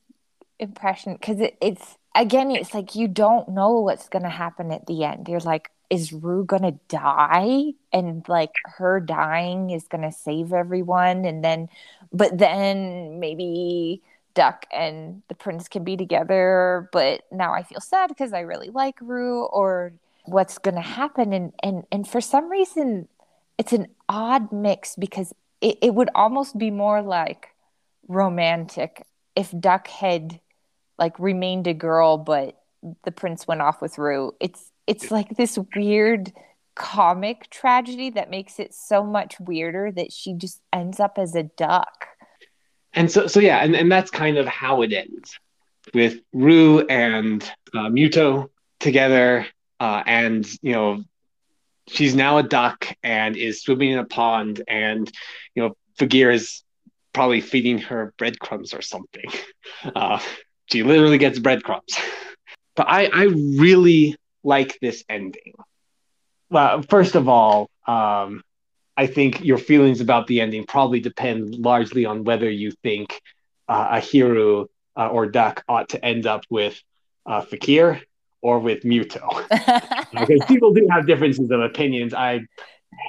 impression 0.59 1.15
because 1.15 1.41
it, 1.41 1.57
it's 1.61 1.98
again, 2.15 2.51
it's 2.51 2.75
like 2.75 2.95
you 2.95 3.09
don't 3.09 3.49
know 3.49 3.81
what's 3.81 4.09
gonna 4.09 4.31
happen 4.31 4.73
at 4.73 4.87
the 4.87 5.05
end. 5.05 5.29
You're 5.29 5.41
like, 5.41 5.71
is 5.91 6.13
Rue 6.13 6.45
gonna 6.45 6.73
die? 6.89 7.73
And 7.93 8.29
like 8.29 8.53
her 8.65 9.01
dying 9.01 9.71
is 9.71 9.89
gonna 9.89 10.13
save 10.13 10.53
everyone, 10.53 11.25
and 11.25 11.45
then, 11.45 11.69
but 12.13 12.37
then 12.39 13.21
maybe 13.21 14.03
Duck 14.35 14.67
and 14.73 15.23
the 15.29 15.35
prince 15.35 15.69
can 15.69 15.85
be 15.85 15.97
together. 15.97 16.89
But 16.93 17.23
now 17.33 17.53
I 17.53 17.63
feel 17.63 17.81
sad 17.81 18.09
because 18.09 18.33
I 18.33 18.41
really 18.41 18.71
like 18.71 18.97
Rue, 19.01 19.45
or 19.45 19.93
what's 20.25 20.59
gonna 20.59 20.81
happen? 20.83 21.33
And 21.33 21.53
and 21.63 21.85
and 21.91 22.07
for 22.07 22.21
some 22.21 22.51
reason, 22.51 23.09
it's 23.59 23.73
an 23.73 23.89
odd 24.09 24.53
mix 24.53 24.97
because 24.97 25.35
it, 25.61 25.79
it 25.83 25.95
would 25.95 26.11
almost 26.15 26.59
be 26.59 26.71
more 26.71 27.03
like 27.03 27.49
romantic 28.07 29.05
if 29.37 29.53
Duck 29.59 29.89
had 29.89 30.41
like 30.99 31.19
remained 31.19 31.67
a 31.67 31.75
girl, 31.75 32.19
but 32.19 32.61
the 33.05 33.13
prince 33.13 33.47
went 33.47 33.63
off 33.63 33.81
with 33.81 33.99
Rue. 33.99 34.35
It's 34.41 34.71
it's 34.87 35.11
like 35.11 35.37
this 35.37 35.59
weird 35.77 36.33
comic 36.75 37.51
tragedy 37.51 38.11
that 38.11 38.31
makes 38.31 38.59
it 38.59 38.73
so 38.73 39.05
much 39.05 39.39
weirder 39.41 39.93
that 39.93 40.13
she 40.13 40.33
just 40.33 40.61
ends 40.73 41.01
up 41.01 41.19
as 41.19 41.35
a 41.35 41.43
duck. 41.43 42.07
And 42.95 43.11
so 43.11 43.27
so 43.27 43.41
yeah, 43.41 43.59
and, 43.59 43.77
and 43.77 43.91
that's 43.91 44.11
kind 44.11 44.39
of 44.39 44.47
how 44.47 44.83
it 44.83 44.93
ends 44.93 45.39
with 45.95 46.21
Rue 46.33 46.81
and 46.87 47.43
uh, 47.75 47.89
Mytho 47.89 48.49
together, 48.81 49.47
uh, 49.81 50.03
and 50.07 50.47
you 50.63 50.73
know 50.73 51.05
she's 51.89 52.15
now 52.15 52.39
a 52.39 52.43
duck 52.43 52.87
and 53.03 53.37
is 53.37 53.63
swimming 53.63 53.91
in 53.91 53.99
a 53.99 54.05
pond, 54.05 54.63
and 54.67 55.11
you 55.55 55.63
know 55.63 55.77
Fakir 55.99 56.31
is 56.31 56.63
probably 57.13 57.41
feeding 57.41 57.79
her 57.79 58.15
breadcrumbs 58.17 58.75
or 58.75 58.83
something. 58.83 59.25
Uh, 59.95 60.19
she 60.71 60.83
literally 60.83 61.19
gets 61.19 61.39
breadcrumbs. 61.39 61.97
but 62.77 62.87
I, 62.89 63.07
I 63.07 63.23
really 63.25 64.17
like 64.45 64.79
this 64.81 65.05
ending. 65.09 65.55
Well, 66.51 66.83
first 66.83 67.15
of 67.15 67.29
all, 67.29 67.69
um, 67.87 68.43
I 68.97 69.07
think 69.07 69.45
your 69.45 69.59
feelings 69.59 70.01
about 70.01 70.27
the 70.27 70.41
ending 70.41 70.65
probably 70.65 71.01
depend 71.01 71.55
largely 71.55 72.05
on 72.05 72.25
whether 72.25 72.51
you 72.51 72.73
think 72.83 73.21
uh, 73.69 74.01
uh, 74.99 75.07
or 75.07 75.27
Duck 75.27 75.63
ought 75.69 75.91
to 75.91 76.05
end 76.05 76.27
up 76.27 76.43
with 76.51 76.83
uh, 77.27 77.43
Fakir 77.43 78.01
or 78.43 78.59
with 78.59 78.83
Mytho. 78.83 79.47
because 80.21 80.41
people 80.49 80.73
do 80.73 80.89
have 80.91 81.07
differences 81.07 81.51
of 81.51 81.61
opinions. 81.61 82.15
I 82.15 82.41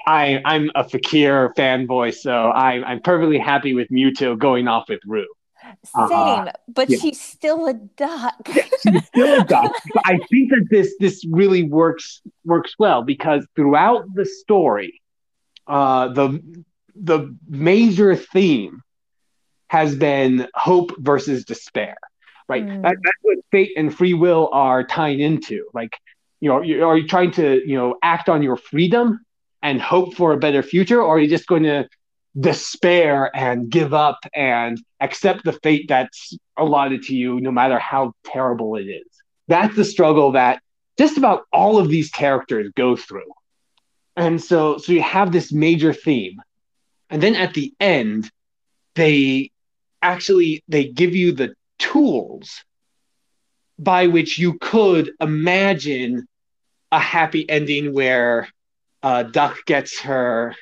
I 0.05 0.41
I'm 0.45 0.70
a 0.76 0.88
Fakir 0.88 1.53
fanboy, 1.57 2.14
so 2.14 2.49
I, 2.49 2.84
I'm 2.84 3.01
perfectly 3.01 3.39
happy 3.39 3.74
with 3.74 3.89
Mytho 3.89 4.38
going 4.38 4.68
off 4.68 4.89
with 4.89 4.99
Rue. 5.05 5.28
Uh-huh. 5.70 6.07
Same, 6.07 6.17
uh-huh. 6.17 6.51
but 6.67 6.89
yeah. 6.89 6.97
she's 6.99 7.22
still 7.22 7.67
a 7.67 7.74
duck. 7.74 8.36
yeah, 8.55 8.63
she's 8.82 9.05
still 9.05 9.41
a 9.41 9.45
duck. 9.45 9.74
But 9.93 10.03
I 10.05 10.17
think 10.30 10.49
that 10.51 10.67
this 10.70 10.95
this 10.99 11.26
really 11.30 11.63
works 11.63 12.22
works 12.45 12.76
well 12.78 13.03
because 13.03 13.45
throughout 13.55 14.05
the 14.13 14.26
story, 14.26 15.01
uh, 15.67 16.09
the 16.09 16.63
the 16.95 17.36
major 17.47 18.15
theme 18.15 18.82
has 19.67 19.95
been 19.95 20.47
hope 20.55 20.91
versus 20.97 21.45
despair. 21.45 21.97
Right, 22.47 22.65
mm. 22.65 22.82
that, 22.82 22.95
that's 23.03 23.17
what 23.22 23.38
fate 23.51 23.74
and 23.78 23.95
free 23.95 24.15
will 24.15 24.49
are 24.51 24.84
tying 24.84 25.20
into. 25.20 25.65
Like, 25.74 25.95
you 26.39 26.49
know, 26.49 26.57
are 26.88 26.97
you 26.97 27.07
trying 27.07 27.32
to 27.32 27.61
you 27.65 27.76
know 27.76 27.95
act 28.01 28.28
on 28.28 28.41
your 28.41 28.57
freedom 28.57 29.20
and 29.61 29.82
hope 29.82 30.15
for 30.15 30.34
a 30.34 30.38
better 30.38 30.63
future, 30.63 31.01
or 31.01 31.17
are 31.17 31.20
you 31.20 31.30
just 31.30 31.47
going 31.47 31.63
to 31.63 31.88
despair 32.38 33.36
and 33.36 33.69
give 33.69 33.93
up 33.93 34.19
and 34.34 34.77
accept 34.99 35.43
the 35.43 35.53
fate 35.53 35.86
that's 35.88 36.38
allotted 36.57 37.03
to 37.03 37.15
you, 37.15 37.39
no 37.39 37.51
matter 37.51 37.80
how 37.80 38.13
terrible 38.25 38.75
it 38.75 38.84
is. 38.84 39.07
That's 39.47 39.75
the 39.75 39.86
struggle 39.86 40.34
that 40.34 40.61
just 40.97 41.17
about 41.17 41.43
all 41.51 41.77
of 41.77 41.89
these 41.89 42.09
characters 42.09 42.71
go 42.75 42.95
through. 42.95 43.32
And 44.15 44.41
so, 44.41 44.77
so 44.77 44.91
you 44.91 45.01
have 45.01 45.32
this 45.32 45.51
major 45.51 45.93
theme. 45.93 46.41
And 47.09 47.23
then 47.23 47.36
at 47.36 47.53
the 47.53 47.73
end, 47.80 48.30
they 48.95 49.51
actually 50.01 50.63
they 50.67 50.86
give 50.86 51.15
you 51.15 51.32
the 51.32 51.53
tools 51.77 52.63
by 53.77 54.07
which 54.07 54.38
you 54.38 54.57
could 54.59 55.11
imagine 55.21 56.27
a 56.91 56.99
happy 56.99 57.49
ending 57.49 57.93
where 57.93 58.49
uh, 59.01 59.23
Duck 59.23 59.57
gets 59.65 60.01
her 60.01 60.55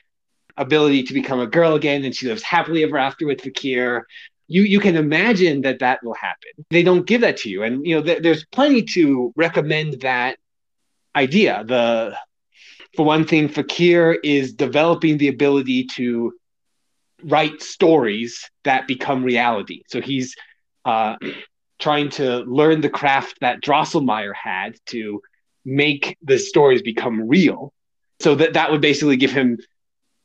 ability 0.58 1.04
to 1.04 1.14
become 1.14 1.40
a 1.40 1.48
girl 1.48 1.76
again 1.76 2.04
and 2.04 2.16
she 2.16 2.28
lives 2.28 2.44
happily 2.44 2.84
ever 2.84 2.98
after 2.98 3.26
with 3.26 3.42
Fakir. 3.42 4.06
You, 4.48 4.64
you 4.64 4.80
can 4.80 4.96
imagine 4.96 5.62
that 5.62 5.80
that 5.80 6.04
will 6.04 6.14
happen. 6.14 6.66
They 6.70 6.84
don't 6.84 7.06
give 7.06 7.22
that 7.22 7.38
to 7.38 7.50
you. 7.50 7.64
And, 7.64 7.86
you 7.86 7.96
know, 7.96 8.04
th- 8.04 8.24
there's 8.24 8.46
plenty 8.46 8.82
to 8.94 9.34
recommend 9.36 10.02
that 10.02 10.38
idea. 11.16 11.64
The, 11.66 12.16
for 12.96 13.06
one 13.06 13.26
thing, 13.26 13.50
Fakir 13.50 14.14
is 14.24 14.54
developing 14.54 15.18
the 15.18 15.28
ability 15.28 15.86
to 15.96 16.34
write 17.24 17.62
stories 17.62 18.50
that 18.64 18.88
become 18.88 19.24
reality. 19.24 19.82
So 19.88 20.02
he's 20.02 20.36
uh, 20.86 21.18
trying 21.80 22.10
to 22.10 22.40
learn 22.40 22.82
the 22.82 22.90
craft 22.90 23.38
that 23.42 23.62
Drosselmeyer 23.62 24.34
had 24.34 24.76
to 24.88 25.22
make 25.66 26.18
the 26.24 26.40
stories 26.40 26.82
become 26.82 27.28
real. 27.28 27.74
So 28.20 28.34
that 28.36 28.54
that 28.54 28.72
would 28.72 28.82
basically 28.82 29.18
give 29.18 29.32
him 29.32 29.60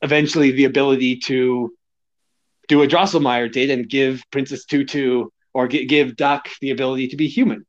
eventually 0.03 0.51
the 0.53 0.65
ability 0.65 1.17
to 1.17 1.73
do 2.69 2.79
what 2.79 2.91
Drosselmeyer 2.91 3.51
did 3.51 3.71
and 3.71 3.89
give 3.89 4.23
Princess 4.31 4.65
Tutu 4.65 5.29
or 5.55 5.69
g- 5.69 5.87
give 5.87 6.17
Duck 6.17 6.49
the 6.61 6.71
ability 6.71 7.09
to 7.09 7.17
be 7.17 7.29
human. 7.29 7.65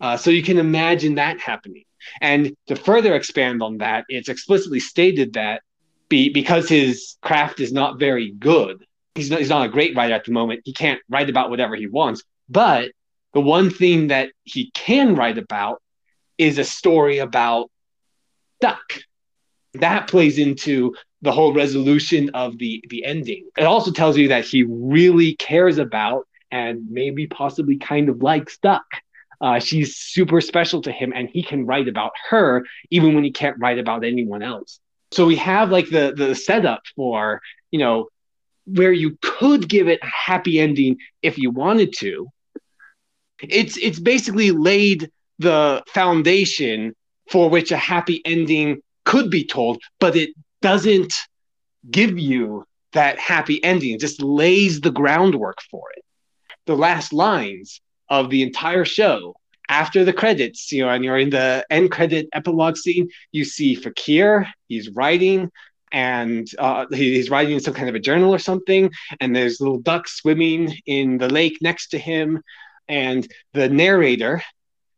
Uh, 0.00 0.16
so 0.16 0.30
you 0.30 0.42
can 0.42 0.58
imagine 0.58 1.16
that 1.16 1.40
happening. 1.40 1.84
And 2.20 2.56
to 2.66 2.76
further 2.76 3.14
expand 3.14 3.62
on 3.62 3.78
that, 3.78 4.04
it's 4.08 4.28
explicitly 4.28 4.80
stated 4.80 5.34
that 5.34 5.62
be, 6.08 6.28
because 6.28 6.68
his 6.68 7.16
craft 7.22 7.60
is 7.60 7.72
not 7.72 7.98
very 7.98 8.32
good, 8.32 8.84
he's 9.14 9.30
not, 9.30 9.38
he's 9.38 9.48
not 9.48 9.66
a 9.66 9.70
great 9.70 9.94
writer 9.96 10.14
at 10.14 10.24
the 10.24 10.32
moment. 10.32 10.62
He 10.64 10.72
can't 10.72 11.00
write 11.08 11.30
about 11.30 11.50
whatever 11.50 11.76
he 11.76 11.86
wants. 11.86 12.22
But 12.48 12.90
the 13.32 13.40
one 13.40 13.70
thing 13.70 14.08
that 14.08 14.30
he 14.42 14.70
can 14.72 15.14
write 15.14 15.38
about 15.38 15.80
is 16.36 16.58
a 16.58 16.64
story 16.64 17.18
about 17.18 17.70
Duck. 18.60 19.00
That 19.74 20.08
plays 20.08 20.38
into 20.38 20.94
the 21.22 21.32
whole 21.32 21.54
resolution 21.54 22.30
of 22.34 22.58
the 22.58 22.84
the 22.88 23.04
ending. 23.04 23.48
It 23.56 23.64
also 23.64 23.92
tells 23.92 24.18
you 24.18 24.28
that 24.28 24.44
he 24.44 24.64
really 24.64 25.34
cares 25.36 25.78
about 25.78 26.26
and 26.50 26.84
maybe 26.90 27.26
possibly 27.26 27.78
kind 27.78 28.08
of 28.08 28.22
likes 28.22 28.58
Duck. 28.58 28.84
Uh, 29.40 29.58
she's 29.58 29.96
super 29.96 30.40
special 30.40 30.82
to 30.82 30.92
him, 30.92 31.12
and 31.14 31.28
he 31.28 31.42
can 31.42 31.66
write 31.66 31.88
about 31.88 32.12
her 32.28 32.64
even 32.90 33.14
when 33.14 33.24
he 33.24 33.32
can't 33.32 33.56
write 33.58 33.78
about 33.78 34.04
anyone 34.04 34.42
else. 34.42 34.78
So 35.12 35.26
we 35.26 35.36
have 35.36 35.70
like 35.70 35.88
the 35.88 36.12
the 36.16 36.34
setup 36.34 36.82
for 36.96 37.40
you 37.70 37.78
know 37.78 38.08
where 38.66 38.92
you 38.92 39.18
could 39.20 39.68
give 39.68 39.88
it 39.88 40.00
a 40.02 40.06
happy 40.06 40.60
ending 40.60 40.98
if 41.22 41.38
you 41.38 41.50
wanted 41.50 41.94
to. 41.98 42.28
It's 43.40 43.76
it's 43.76 43.98
basically 43.98 44.50
laid 44.50 45.10
the 45.38 45.82
foundation 45.88 46.94
for 47.30 47.48
which 47.48 47.72
a 47.72 47.76
happy 47.76 48.22
ending 48.24 48.80
could 49.04 49.30
be 49.30 49.44
told, 49.44 49.80
but 49.98 50.14
it 50.16 50.30
doesn't 50.62 51.12
give 51.90 52.18
you 52.18 52.64
that 52.92 53.18
happy 53.18 53.62
ending, 53.62 53.94
it 53.94 54.00
just 54.00 54.22
lays 54.22 54.80
the 54.80 54.90
groundwork 54.90 55.58
for 55.70 55.84
it. 55.96 56.04
The 56.66 56.76
last 56.76 57.12
lines 57.12 57.80
of 58.08 58.30
the 58.30 58.42
entire 58.42 58.84
show 58.84 59.34
after 59.68 60.04
the 60.04 60.12
credits, 60.12 60.70
you 60.70 60.82
know, 60.82 60.90
and 60.90 61.04
you're 61.04 61.18
in 61.18 61.30
the 61.30 61.64
end 61.70 61.90
credit 61.90 62.28
epilogue 62.32 62.76
scene, 62.76 63.08
you 63.32 63.44
see 63.44 63.74
Fakir, 63.74 64.46
he's 64.68 64.90
writing, 64.90 65.50
and 65.92 66.48
uh, 66.58 66.86
he's 66.90 67.30
writing 67.30 67.54
in 67.54 67.60
some 67.60 67.74
kind 67.74 67.88
of 67.88 67.94
a 67.94 68.00
journal 68.00 68.34
or 68.34 68.38
something, 68.38 68.90
and 69.20 69.34
there's 69.34 69.60
little 69.60 69.78
ducks 69.78 70.16
swimming 70.18 70.76
in 70.86 71.18
the 71.18 71.28
lake 71.28 71.58
next 71.60 71.88
to 71.88 71.98
him, 71.98 72.42
and 72.88 73.26
the 73.54 73.68
narrator 73.68 74.42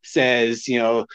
says, 0.02 0.68
you 0.68 0.78
know, 0.78 1.06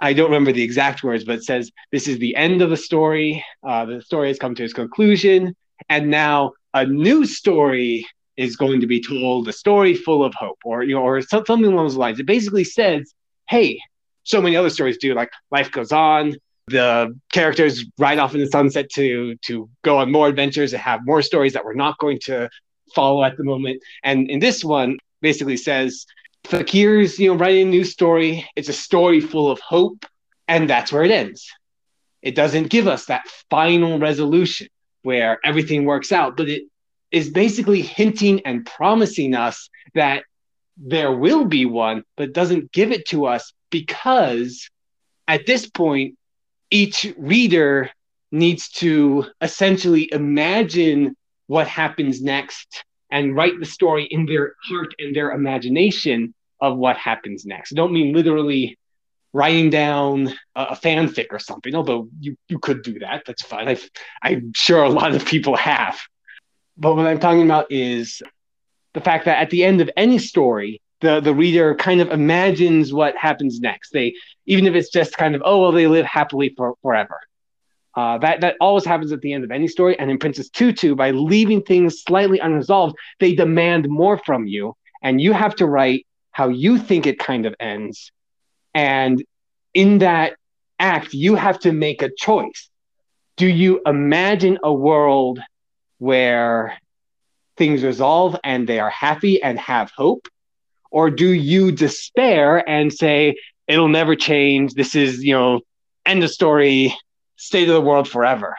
I 0.00 0.12
don't 0.12 0.26
remember 0.26 0.52
the 0.52 0.62
exact 0.62 1.02
words, 1.02 1.24
but 1.24 1.36
it 1.36 1.44
says 1.44 1.70
this 1.92 2.08
is 2.08 2.18
the 2.18 2.34
end 2.36 2.62
of 2.62 2.70
the 2.70 2.76
story. 2.76 3.44
Uh, 3.66 3.84
the 3.84 4.02
story 4.02 4.28
has 4.28 4.38
come 4.38 4.54
to 4.56 4.64
its 4.64 4.72
conclusion, 4.72 5.54
and 5.88 6.10
now 6.10 6.52
a 6.74 6.84
new 6.84 7.24
story 7.24 8.06
is 8.36 8.56
going 8.56 8.80
to 8.80 8.86
be 8.86 9.00
told. 9.00 9.48
A 9.48 9.52
story 9.52 9.94
full 9.94 10.24
of 10.24 10.34
hope, 10.34 10.58
or 10.64 10.82
you 10.82 10.94
know, 10.94 11.02
or 11.02 11.22
something 11.22 11.64
along 11.64 11.86
those 11.86 11.96
lines. 11.96 12.18
It 12.18 12.26
basically 12.26 12.64
says, 12.64 13.14
"Hey, 13.48 13.78
so 14.24 14.40
many 14.40 14.56
other 14.56 14.70
stories 14.70 14.98
do. 14.98 15.14
Like 15.14 15.30
life 15.50 15.70
goes 15.70 15.92
on. 15.92 16.34
The 16.68 17.16
characters 17.30 17.84
ride 17.98 18.18
off 18.18 18.34
in 18.34 18.40
the 18.40 18.48
sunset 18.48 18.90
to 18.94 19.36
to 19.46 19.68
go 19.82 19.98
on 19.98 20.10
more 20.10 20.28
adventures 20.28 20.72
and 20.72 20.82
have 20.82 21.00
more 21.04 21.22
stories 21.22 21.52
that 21.52 21.64
we're 21.64 21.74
not 21.74 21.98
going 21.98 22.18
to 22.24 22.48
follow 22.94 23.22
at 23.22 23.36
the 23.36 23.44
moment. 23.44 23.82
And 24.02 24.30
in 24.30 24.40
this 24.40 24.64
one, 24.64 24.98
basically 25.20 25.56
says 25.56 26.06
Fakir's, 26.44 27.18
you 27.18 27.28
know, 27.28 27.36
writing 27.38 27.68
a 27.68 27.70
new 27.70 27.84
story. 27.84 28.48
It's 28.56 28.68
a 28.68 28.74
story 28.74 29.20
full 29.20 29.50
of 29.50 29.60
hope, 29.60 30.06
and 30.48 30.68
that's 30.68 30.92
where 30.92 31.04
it 31.04 31.10
ends. 31.10 31.50
It 32.22 32.34
doesn't 32.34 32.70
give 32.70 32.86
us 32.88 33.06
that 33.06 33.26
final 33.50 33.98
resolution. 33.98 34.68
where 35.02 35.38
everything 35.44 35.84
works 35.84 36.12
out, 36.12 36.36
but 36.36 36.48
it 36.48 36.64
is 37.10 37.30
basically 37.30 37.82
hinting 37.82 38.40
and 38.46 38.66
promising 38.66 39.34
us 39.34 39.68
that 39.94 40.24
there 40.76 41.12
will 41.12 41.44
be 41.44 41.66
one, 41.66 42.02
but 42.16 42.32
doesn't 42.32 42.72
give 42.72 42.90
it 42.90 43.06
to 43.08 43.26
us 43.26 43.52
because 43.70 44.70
at 45.28 45.46
this 45.46 45.68
point, 45.68 46.16
each 46.70 47.14
reader 47.18 47.90
needs 48.32 48.70
to 48.70 49.26
essentially 49.40 50.08
imagine 50.12 51.14
what 51.46 51.68
happens 51.68 52.22
next 52.22 52.84
and 53.14 53.36
write 53.36 53.60
the 53.60 53.64
story 53.64 54.04
in 54.10 54.26
their 54.26 54.56
heart 54.64 54.92
and 54.98 55.14
their 55.14 55.30
imagination 55.30 56.34
of 56.60 56.76
what 56.76 56.96
happens 56.96 57.46
next. 57.46 57.72
I 57.72 57.76
don't 57.76 57.92
mean 57.92 58.12
literally 58.12 58.76
writing 59.32 59.70
down 59.70 60.34
a, 60.56 60.62
a 60.70 60.76
fanfic 60.76 61.26
or 61.30 61.38
something, 61.38 61.76
although 61.76 62.08
you, 62.18 62.36
you 62.48 62.58
could 62.58 62.82
do 62.82 62.98
that. 62.98 63.22
That's 63.24 63.42
fine. 63.42 63.68
i 63.68 63.78
I'm 64.20 64.52
sure 64.52 64.82
a 64.82 64.88
lot 64.88 65.14
of 65.14 65.24
people 65.24 65.54
have. 65.56 65.96
But 66.76 66.96
what 66.96 67.06
I'm 67.06 67.20
talking 67.20 67.44
about 67.44 67.70
is 67.70 68.20
the 68.94 69.00
fact 69.00 69.26
that 69.26 69.38
at 69.38 69.50
the 69.50 69.62
end 69.62 69.80
of 69.80 69.88
any 69.96 70.18
story, 70.18 70.82
the, 71.00 71.20
the 71.20 71.34
reader 71.34 71.76
kind 71.76 72.00
of 72.00 72.10
imagines 72.10 72.92
what 72.92 73.16
happens 73.16 73.60
next. 73.60 73.92
They 73.92 74.14
even 74.46 74.66
if 74.66 74.74
it's 74.74 74.90
just 74.90 75.16
kind 75.16 75.36
of 75.36 75.42
oh 75.44 75.60
well 75.60 75.72
they 75.72 75.86
live 75.86 76.06
happily 76.06 76.52
for, 76.56 76.74
forever. 76.82 77.20
Uh, 77.96 78.18
that 78.18 78.40
that 78.40 78.56
always 78.60 78.84
happens 78.84 79.12
at 79.12 79.20
the 79.20 79.32
end 79.32 79.44
of 79.44 79.50
any 79.50 79.68
story. 79.68 79.98
And 79.98 80.10
in 80.10 80.18
Princess 80.18 80.48
Tutu, 80.48 80.94
by 80.94 81.12
leaving 81.12 81.62
things 81.62 82.02
slightly 82.02 82.38
unresolved, 82.38 82.96
they 83.20 83.34
demand 83.34 83.88
more 83.88 84.18
from 84.18 84.46
you, 84.46 84.74
and 85.02 85.20
you 85.20 85.32
have 85.32 85.54
to 85.56 85.66
write 85.66 86.06
how 86.32 86.48
you 86.48 86.78
think 86.78 87.06
it 87.06 87.18
kind 87.18 87.46
of 87.46 87.54
ends. 87.60 88.10
And 88.74 89.22
in 89.72 89.98
that 89.98 90.34
act, 90.80 91.14
you 91.14 91.36
have 91.36 91.60
to 91.60 91.72
make 91.72 92.02
a 92.02 92.10
choice. 92.18 92.68
Do 93.36 93.46
you 93.46 93.80
imagine 93.86 94.58
a 94.62 94.72
world 94.72 95.40
where 95.98 96.76
things 97.56 97.84
resolve 97.84 98.36
and 98.42 98.68
they 98.68 98.80
are 98.80 98.90
happy 98.90 99.40
and 99.40 99.58
have 99.58 99.92
hope? 99.96 100.26
Or 100.90 101.10
do 101.10 101.28
you 101.28 101.72
despair 101.72 102.68
and 102.68 102.92
say, 102.92 103.36
it'll 103.68 103.88
never 103.88 104.16
change? 104.16 104.74
This 104.74 104.94
is, 104.94 105.24
you 105.24 105.34
know, 105.34 105.60
end 106.04 106.22
of 106.24 106.30
story 106.30 106.96
state 107.36 107.68
of 107.68 107.74
the 107.74 107.80
world 107.80 108.08
forever. 108.08 108.56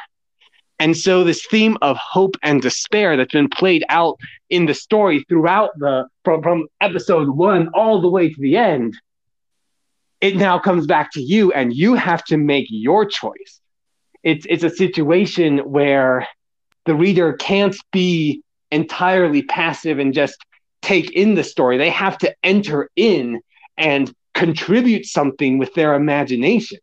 And 0.80 0.96
so 0.96 1.24
this 1.24 1.46
theme 1.46 1.78
of 1.82 1.98
hope 1.98 2.36
and 2.44 2.62
despair 2.62 3.16
that's 3.16 3.32
been 3.32 3.50
played 3.50 3.86
out 3.90 4.20
in 4.50 4.66
the 4.66 4.74
story 4.74 5.26
throughout 5.30 5.72
the 5.78 6.08
from, 6.24 6.42
from 6.42 6.68
episode 6.82 7.30
one 7.30 7.70
all 7.74 8.02
the 8.02 8.10
way 8.10 8.30
to 8.30 8.42
the 8.42 8.58
end, 8.58 8.96
it 10.20 10.36
now 10.36 10.60
comes 10.60 10.86
back 10.86 11.12
to 11.14 11.22
you 11.22 11.52
and 11.54 11.74
you 11.74 11.96
have 11.96 12.24
to 12.26 12.38
make 12.38 12.68
your 12.70 13.06
choice. 13.06 13.62
It's 14.24 14.46
it's 14.50 14.64
a 14.64 14.70
situation 14.70 15.60
where 15.60 16.28
the 16.86 16.96
reader 16.96 17.34
can't 17.34 17.76
be 17.92 18.42
entirely 18.72 19.44
passive 19.44 20.00
and 20.00 20.14
just 20.14 20.38
take 20.82 21.12
in 21.12 21.36
the 21.36 21.44
story. 21.44 21.78
They 21.78 21.90
have 21.90 22.18
to 22.20 22.36
enter 22.44 22.90
in 22.96 23.40
and 23.78 24.14
contribute 24.34 25.06
something 25.06 25.58
with 25.58 25.74
their 25.74 25.94
imagination 25.96 26.80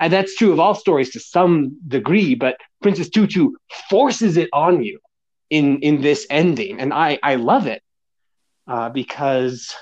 and 0.00 0.12
that's 0.12 0.34
true 0.36 0.52
of 0.52 0.60
all 0.60 0.74
stories 0.74 1.10
to 1.10 1.20
some 1.20 1.78
degree 1.88 2.34
but 2.34 2.56
princess 2.82 3.08
tutu 3.08 3.50
forces 3.88 4.36
it 4.36 4.48
on 4.52 4.82
you 4.82 4.98
in 5.50 5.78
in 5.80 6.00
this 6.00 6.26
ending. 6.30 6.80
And 6.80 6.92
i 6.92 7.18
i 7.22 7.36
love 7.36 7.66
it 7.66 7.82
uh, 8.66 8.88
because 8.90 9.74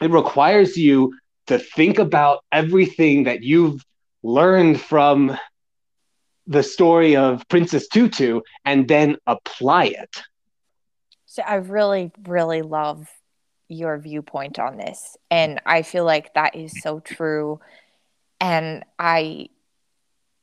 it 0.00 0.10
requires 0.10 0.76
you 0.76 1.14
to 1.48 1.58
think 1.58 1.98
about 1.98 2.44
everything 2.52 3.24
that 3.24 3.42
you've 3.42 3.84
learned 4.22 4.80
from 4.80 5.36
the 6.46 6.62
story 6.62 7.16
of 7.16 7.46
princess 7.48 7.88
tutu 7.88 8.40
and 8.64 8.88
then 8.88 9.16
apply 9.26 9.86
it. 9.86 10.22
So 11.26 11.42
i 11.42 11.56
really 11.56 12.10
really 12.26 12.62
love 12.62 13.08
your 13.68 13.98
viewpoint 13.98 14.58
on 14.58 14.78
this. 14.78 15.16
And 15.30 15.60
i 15.66 15.82
feel 15.82 16.04
like 16.04 16.34
that 16.34 16.54
is 16.56 16.80
so 16.82 17.00
true 17.00 17.60
and 18.40 18.84
i 18.98 19.48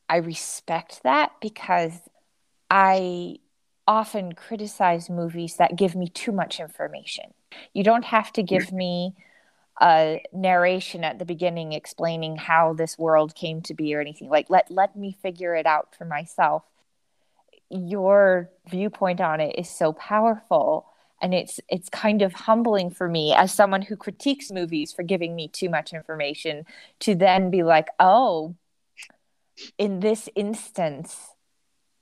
i 0.09 0.17
respect 0.17 1.01
that 1.03 1.31
because 1.41 1.93
i 2.69 3.37
often 3.87 4.33
criticize 4.33 5.09
movies 5.09 5.55
that 5.57 5.75
give 5.75 5.95
me 5.95 6.07
too 6.07 6.31
much 6.31 6.59
information. 6.59 7.33
You 7.73 7.83
don't 7.83 8.05
have 8.05 8.31
to 8.33 8.43
give 8.43 8.71
me 8.71 9.15
a 9.81 10.23
narration 10.33 11.03
at 11.03 11.19
the 11.19 11.25
beginning 11.25 11.73
explaining 11.73 12.37
how 12.37 12.73
this 12.73 12.97
world 12.97 13.35
came 13.35 13.61
to 13.61 13.73
be 13.73 13.93
or 13.93 14.01
anything. 14.01 14.29
Like 14.29 14.49
let 14.49 14.71
let 14.71 14.95
me 14.95 15.11
figure 15.21 15.55
it 15.55 15.65
out 15.65 15.93
for 15.95 16.05
myself. 16.05 16.63
Your 17.69 18.49
viewpoint 18.67 19.21
on 19.21 19.39
it 19.39 19.55
is 19.57 19.69
so 19.69 19.93
powerful 19.93 20.87
and 21.21 21.33
it's 21.33 21.59
it's 21.69 21.89
kind 21.89 22.21
of 22.21 22.33
humbling 22.33 22.89
for 22.89 23.07
me 23.07 23.33
as 23.33 23.53
someone 23.53 23.81
who 23.81 23.95
critiques 23.95 24.51
movies 24.51 24.91
for 24.91 25.03
giving 25.03 25.35
me 25.35 25.47
too 25.47 25.69
much 25.69 25.93
information 25.93 26.65
to 26.99 27.15
then 27.15 27.49
be 27.49 27.63
like 27.63 27.87
oh 27.99 28.55
in 29.77 30.01
this 30.01 30.27
instance 30.35 31.29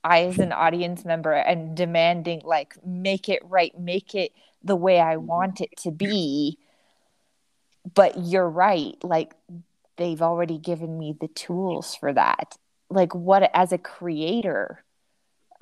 i 0.03 0.23
as 0.23 0.39
an 0.39 0.51
audience 0.51 1.05
member 1.05 1.31
and 1.31 1.77
demanding 1.77 2.41
like 2.43 2.75
make 2.85 3.29
it 3.29 3.41
right 3.45 3.77
make 3.79 4.15
it 4.15 4.31
the 4.63 4.75
way 4.75 4.99
i 4.99 5.17
want 5.17 5.61
it 5.61 5.75
to 5.77 5.91
be. 5.91 6.57
But 7.93 8.17
you're 8.17 8.49
right 8.49 8.95
like 9.03 9.33
they've 9.97 10.21
already 10.21 10.57
given 10.57 10.97
me 10.97 11.15
the 11.19 11.27
tools 11.27 11.95
for 11.95 12.13
that. 12.13 12.57
Like 12.89 13.13
what 13.13 13.49
as 13.53 13.71
a 13.71 13.77
creator 13.77 14.83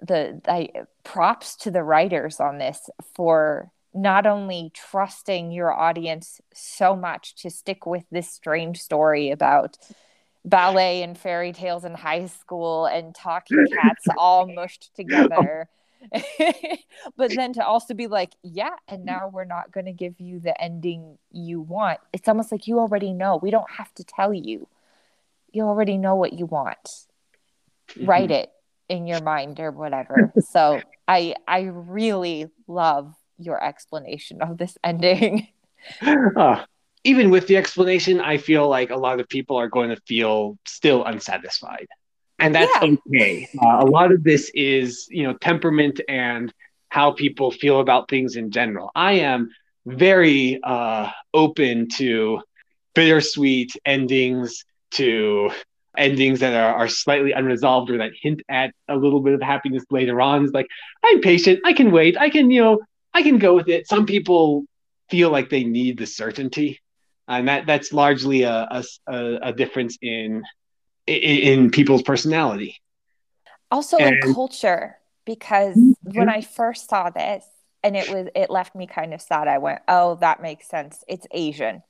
the 0.01 0.41
I, 0.47 0.69
props 1.03 1.55
to 1.57 1.71
the 1.71 1.83
writers 1.83 2.39
on 2.39 2.57
this 2.57 2.89
for 3.15 3.71
not 3.93 4.25
only 4.25 4.71
trusting 4.73 5.51
your 5.51 5.71
audience 5.71 6.41
so 6.53 6.95
much 6.95 7.35
to 7.35 7.49
stick 7.49 7.85
with 7.85 8.03
this 8.09 8.29
strange 8.29 8.81
story 8.81 9.31
about 9.31 9.77
ballet 10.43 11.03
and 11.03 11.17
fairy 11.17 11.51
tales 11.51 11.85
in 11.85 11.93
high 11.93 12.25
school 12.25 12.85
and 12.85 13.13
talking 13.13 13.65
cats 13.81 14.05
all 14.17 14.47
mushed 14.47 14.95
together. 14.95 15.67
but 17.15 17.31
then 17.35 17.53
to 17.53 17.63
also 17.63 17.93
be 17.93 18.07
like, 18.07 18.31
yeah, 18.41 18.75
and 18.87 19.05
now 19.05 19.29
we're 19.31 19.45
not 19.45 19.71
going 19.71 19.85
to 19.85 19.91
give 19.91 20.19
you 20.19 20.39
the 20.39 20.59
ending 20.59 21.19
you 21.31 21.61
want. 21.61 21.99
It's 22.11 22.27
almost 22.27 22.51
like 22.51 22.65
you 22.65 22.79
already 22.79 23.13
know. 23.13 23.37
We 23.37 23.51
don't 23.51 23.69
have 23.69 23.93
to 23.95 24.03
tell 24.03 24.33
you. 24.33 24.67
You 25.51 25.63
already 25.63 25.97
know 25.97 26.15
what 26.15 26.33
you 26.33 26.47
want. 26.47 26.85
Mm-hmm. 27.89 28.05
Write 28.05 28.31
it 28.31 28.49
in 28.91 29.07
your 29.07 29.21
mind 29.21 29.59
or 29.59 29.71
whatever. 29.71 30.31
so 30.49 30.81
I 31.07 31.35
I 31.47 31.61
really 31.61 32.47
love 32.67 33.15
your 33.39 33.63
explanation 33.63 34.41
of 34.41 34.57
this 34.57 34.77
ending. 34.83 35.47
Uh, 36.37 36.63
even 37.03 37.31
with 37.31 37.47
the 37.47 37.57
explanation, 37.57 38.21
I 38.21 38.37
feel 38.37 38.69
like 38.69 38.91
a 38.91 38.95
lot 38.95 39.19
of 39.19 39.27
people 39.27 39.57
are 39.57 39.67
going 39.67 39.89
to 39.89 39.95
feel 40.07 40.59
still 40.67 41.03
unsatisfied. 41.03 41.87
And 42.37 42.53
that's 42.53 42.71
yeah. 42.83 42.95
okay. 43.07 43.49
Uh, 43.59 43.77
a 43.79 43.87
lot 43.87 44.11
of 44.11 44.23
this 44.23 44.51
is, 44.53 45.07
you 45.09 45.23
know, 45.23 45.33
temperament 45.33 45.99
and 46.07 46.53
how 46.89 47.13
people 47.13 47.49
feel 47.49 47.79
about 47.79 48.09
things 48.09 48.35
in 48.35 48.51
general. 48.51 48.91
I 48.93 49.13
am 49.13 49.49
very 49.87 50.59
uh, 50.61 51.09
open 51.33 51.89
to 51.97 52.41
bittersweet 52.93 53.71
endings, 53.83 54.63
to 54.91 55.49
endings 55.97 56.39
that 56.39 56.53
are, 56.53 56.75
are 56.75 56.87
slightly 56.87 57.31
unresolved 57.31 57.89
or 57.89 57.97
that 57.97 58.11
hint 58.19 58.41
at 58.49 58.73
a 58.87 58.95
little 58.95 59.19
bit 59.19 59.33
of 59.33 59.41
happiness 59.41 59.83
later 59.89 60.21
on. 60.21 60.45
is 60.45 60.51
like, 60.51 60.67
I'm 61.03 61.21
patient. 61.21 61.59
I 61.65 61.73
can 61.73 61.91
wait. 61.91 62.17
I 62.17 62.29
can, 62.29 62.51
you 62.51 62.61
know, 62.61 62.79
I 63.13 63.23
can 63.23 63.37
go 63.37 63.55
with 63.55 63.67
it. 63.67 63.87
Some 63.87 64.05
people 64.05 64.65
feel 65.09 65.29
like 65.29 65.49
they 65.49 65.63
need 65.63 65.97
the 65.97 66.05
certainty. 66.05 66.79
And 67.27 67.47
that 67.47 67.65
that's 67.65 67.93
largely 67.93 68.43
a, 68.43 68.83
a, 69.07 69.39
a 69.41 69.53
difference 69.53 69.97
in, 70.01 70.43
in, 71.07 71.15
in 71.15 71.71
people's 71.71 72.01
personality. 72.01 72.77
Also 73.69 73.97
and, 73.97 74.21
in 74.23 74.33
culture, 74.33 74.97
because 75.25 75.75
mm-hmm. 75.75 76.17
when 76.17 76.29
I 76.29 76.41
first 76.41 76.89
saw 76.89 77.09
this 77.09 77.45
and 77.83 77.95
it 77.95 78.09
was 78.09 78.27
it 78.35 78.49
left 78.49 78.75
me 78.75 78.85
kind 78.85 79.13
of 79.13 79.21
sad, 79.21 79.47
I 79.47 79.59
went, 79.59 79.79
Oh, 79.87 80.15
that 80.15 80.41
makes 80.41 80.67
sense. 80.67 81.03
It's 81.07 81.25
Asian 81.31 81.83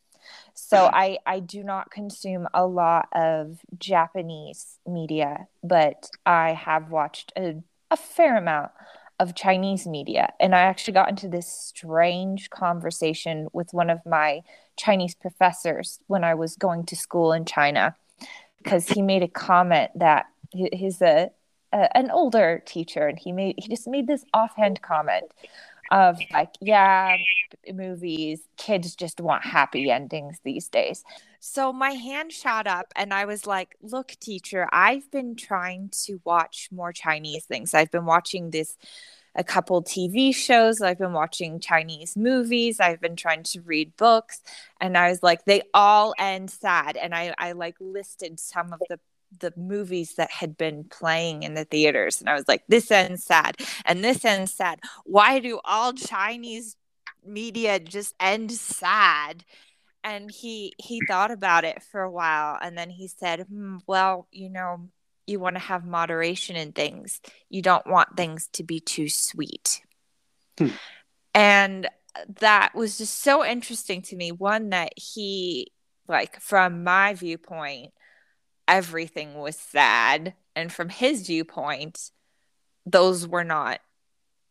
so 0.54 0.78
mm-hmm. 0.78 0.96
I 0.96 1.18
I 1.26 1.40
do 1.40 1.64
not 1.64 1.92
consume 1.92 2.48
a 2.54 2.66
lot 2.66 3.08
of 3.14 3.60
Japanese 3.78 4.80
media, 4.88 5.48
but 5.64 6.10
I 6.26 6.54
have 6.54 6.92
watched 6.92 7.32
a, 7.38 7.56
a 7.90 7.98
fair 7.98 8.38
amount 8.38 8.72
of 9.22 9.36
Chinese 9.36 9.86
media. 9.86 10.34
And 10.40 10.56
I 10.56 10.62
actually 10.62 10.94
got 10.94 11.10
into 11.10 11.28
this 11.28 11.48
strange 11.48 12.50
conversation 12.50 13.48
with 13.54 13.72
one 13.72 13.92
of 13.92 14.00
my 14.04 14.42
Chinese 14.78 15.14
professors 15.14 16.00
when 16.08 16.24
I 16.24 16.34
was 16.34 16.56
going 16.56 16.88
to 16.88 16.96
school 16.96 17.32
in 17.32 17.46
China 17.46 17.96
because 18.58 18.88
he 18.88 19.04
made 19.04 19.22
a 19.22 19.28
comment 19.28 19.92
that 19.96 20.26
he's 20.50 21.04
a, 21.04 21.30
a, 21.72 21.98
an 21.98 22.10
older 22.10 22.64
teacher 22.66 23.08
and 23.08 23.20
he 23.20 23.32
made 23.32 23.56
he 23.60 23.68
just 23.68 23.88
made 23.88 24.08
this 24.08 24.26
offhand 24.34 24.82
comment 24.82 25.26
of 25.92 26.18
like, 26.32 26.56
yeah, 26.62 27.18
movies, 27.72 28.42
kids 28.58 28.96
just 28.96 29.20
want 29.20 29.44
happy 29.46 29.92
endings 29.92 30.40
these 30.44 30.70
days. 30.70 31.04
So 31.42 31.74
my 31.74 31.92
hand 31.92 32.32
shot 32.32 32.66
up 32.66 32.94
and 32.96 33.14
I 33.14 33.26
was 33.26 33.46
like, 33.46 33.76
look, 33.82 34.16
teacher, 34.22 34.68
I've 34.72 35.12
been 35.12 35.36
trying 35.36 35.90
to 36.06 36.22
watch 36.24 36.70
more 36.72 36.94
Chinese 36.94 37.46
things. 37.46 37.74
I've 37.74 37.92
been 37.92 38.06
watching 38.06 38.52
this 38.52 38.78
a 39.36 39.44
couple 39.44 39.82
TV 39.84 40.34
shows. 40.36 40.82
I've 40.82 40.98
been 40.98 41.14
watching 41.14 41.60
Chinese 41.60 42.16
movies. 42.16 42.80
I've 42.80 43.02
been 43.02 43.16
trying 43.16 43.44
to 43.44 43.62
read 43.62 43.96
books. 43.98 44.42
And 44.80 44.98
I 44.98 45.10
was 45.10 45.24
like, 45.24 45.46
they 45.46 45.64
all 45.74 46.14
end 46.18 46.50
sad. 46.52 46.98
And 46.98 47.14
I, 47.14 47.34
I 47.38 47.54
like 47.54 47.76
listed 47.80 48.40
some 48.40 48.74
of 48.74 48.82
the 48.90 49.00
the 49.40 49.54
movies 49.56 50.16
that 50.16 50.32
had 50.32 50.58
been 50.58 50.84
playing 50.84 51.44
in 51.44 51.54
the 51.54 51.66
theaters 51.66 52.20
and 52.20 52.30
i 52.30 52.34
was 52.34 52.48
like 52.48 52.64
this 52.68 52.92
ends 52.92 53.24
sad 53.24 53.56
and 53.86 54.04
this 54.04 54.26
ends 54.26 54.54
sad 54.54 54.80
why 55.06 55.40
do 55.40 55.60
all 55.64 55.94
chinese 55.94 56.76
media 57.26 57.80
just 57.80 58.14
end 58.20 58.52
sad 58.52 59.44
and 60.04 60.32
he 60.32 60.74
he 60.78 61.00
thought 61.08 61.32
about 61.32 61.64
it 61.64 61.82
for 61.84 62.02
a 62.02 62.12
while 62.12 62.58
and 62.62 62.78
then 62.78 62.90
he 62.90 63.08
said 63.08 63.42
hmm, 63.42 63.78
well 63.88 64.28
you 64.32 64.50
know 64.50 64.90
you 65.28 65.40
want 65.40 65.56
to 65.56 65.62
have 65.62 65.86
moderation 65.86 66.56
in 66.56 66.74
things. 66.74 67.22
You 67.50 67.62
don't 67.62 67.88
want 67.88 68.16
things 68.16 68.48
to 68.54 68.64
be 68.64 68.80
too 68.80 69.10
sweet. 69.10 69.82
Hmm. 70.58 70.68
And 71.34 71.90
that 72.40 72.76
was 72.76 72.98
just 72.98 73.20
so 73.20 73.44
interesting 73.46 74.02
to 74.04 74.16
me. 74.16 74.32
One 74.32 74.70
that 74.70 74.94
he, 74.98 75.72
like, 76.08 76.40
from 76.40 76.84
my 76.84 77.14
viewpoint, 77.14 77.94
everything 78.68 79.36
was 79.36 79.58
sad. 79.58 80.36
And 80.56 80.72
from 80.72 80.90
his 80.90 81.28
viewpoint, 81.28 82.12
those 82.86 83.28
were 83.28 83.44
not 83.44 83.80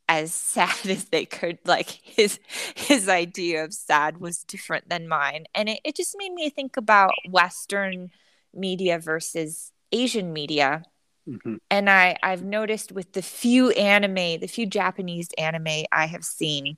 as 0.08 0.34
sad 0.34 0.86
as 0.86 1.06
they 1.06 1.24
could 1.24 1.58
like 1.64 1.90
his 2.02 2.40
his 2.74 3.08
idea 3.08 3.64
of 3.64 3.72
sad 3.72 4.18
was 4.18 4.42
different 4.42 4.88
than 4.88 5.06
mine 5.06 5.44
and 5.54 5.68
it, 5.68 5.78
it 5.84 5.94
just 5.94 6.16
made 6.18 6.32
me 6.32 6.50
think 6.50 6.76
about 6.76 7.12
western 7.28 8.10
media 8.52 8.98
versus 8.98 9.72
Asian 9.92 10.32
media. 10.32 10.82
Mm-hmm. 11.28 11.56
And 11.70 11.90
I, 11.90 12.16
I've 12.22 12.42
noticed 12.42 12.92
with 12.92 13.12
the 13.12 13.22
few 13.22 13.70
anime, 13.70 14.40
the 14.40 14.48
few 14.48 14.66
Japanese 14.66 15.28
anime 15.38 15.84
I 15.92 16.06
have 16.06 16.24
seen, 16.24 16.76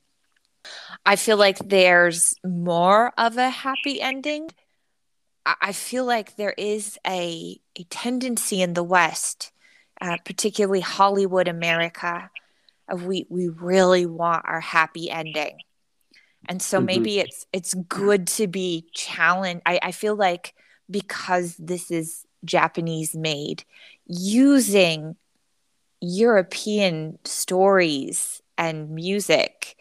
I 1.05 1.15
feel 1.15 1.37
like 1.37 1.57
there's 1.57 2.35
more 2.43 3.13
of 3.17 3.37
a 3.37 3.49
happy 3.49 4.01
ending. 4.01 4.49
I, 5.45 5.73
feel 5.73 6.05
like 6.05 6.35
there 6.35 6.53
is 6.57 6.97
a, 7.05 7.59
a 7.75 7.83
tendency 7.85 8.61
in 8.61 8.73
the 8.73 8.83
West, 8.83 9.51
uh, 9.99 10.17
particularly 10.23 10.79
Hollywood 10.79 11.47
America, 11.47 12.29
of 12.87 13.05
we, 13.05 13.25
we 13.29 13.49
really 13.49 14.05
want 14.05 14.45
our 14.47 14.61
happy 14.61 15.09
ending. 15.09 15.57
And 16.47 16.61
so 16.61 16.77
mm-hmm. 16.77 16.85
maybe 16.85 17.19
it's 17.19 17.45
it's 17.53 17.73
good 17.73 18.27
to 18.27 18.47
be 18.47 18.85
challenged. 18.93 19.61
I, 19.65 19.79
I 19.81 19.91
feel 19.91 20.15
like 20.15 20.53
because 20.89 21.55
this 21.57 21.89
is 21.89 22.25
Japanese 22.43 23.15
made, 23.15 23.63
using 24.05 25.15
European 26.01 27.17
stories 27.23 28.41
and 28.57 28.89
music 28.89 29.77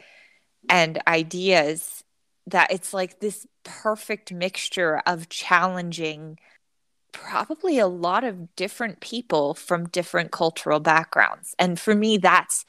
and 0.69 1.03
ideas 1.07 2.05
that 2.47 2.73
it's 2.73 2.93
like 2.93 3.21
this 3.21 3.47
perfect 3.65 4.33
mixture 4.33 5.01
of 5.07 5.29
challenging 5.29 6.39
probably 7.13 7.79
a 7.79 7.87
lot 7.87 8.25
of 8.25 8.55
different 8.57 9.01
people 9.01 9.55
from 9.55 9.89
different 9.89 10.31
cultural 10.31 10.81
backgrounds 10.81 11.55
and 11.59 11.79
for 11.79 11.95
me 11.95 12.17
that's 12.17 12.65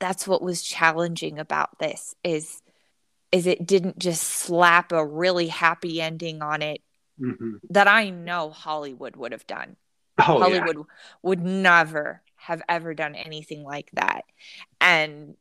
that's 0.00 0.26
what 0.26 0.42
was 0.42 0.62
challenging 0.62 1.38
about 1.38 1.78
this 1.78 2.14
is 2.24 2.60
is 3.34 3.46
it 3.48 3.66
didn't 3.66 3.98
just 3.98 4.22
slap 4.22 4.92
a 4.92 5.04
really 5.04 5.48
happy 5.48 6.00
ending 6.00 6.40
on 6.40 6.62
it 6.62 6.80
mm-hmm. 7.20 7.56
that 7.70 7.88
I 7.88 8.10
know 8.10 8.50
Hollywood 8.50 9.16
would 9.16 9.32
have 9.32 9.46
done. 9.46 9.76
Oh, 10.18 10.38
Hollywood 10.38 10.76
yeah. 10.76 10.82
would 11.22 11.40
never 11.42 12.22
have 12.36 12.62
ever 12.68 12.94
done 12.94 13.16
anything 13.16 13.64
like 13.64 13.90
that. 13.94 14.24
And 14.80 15.36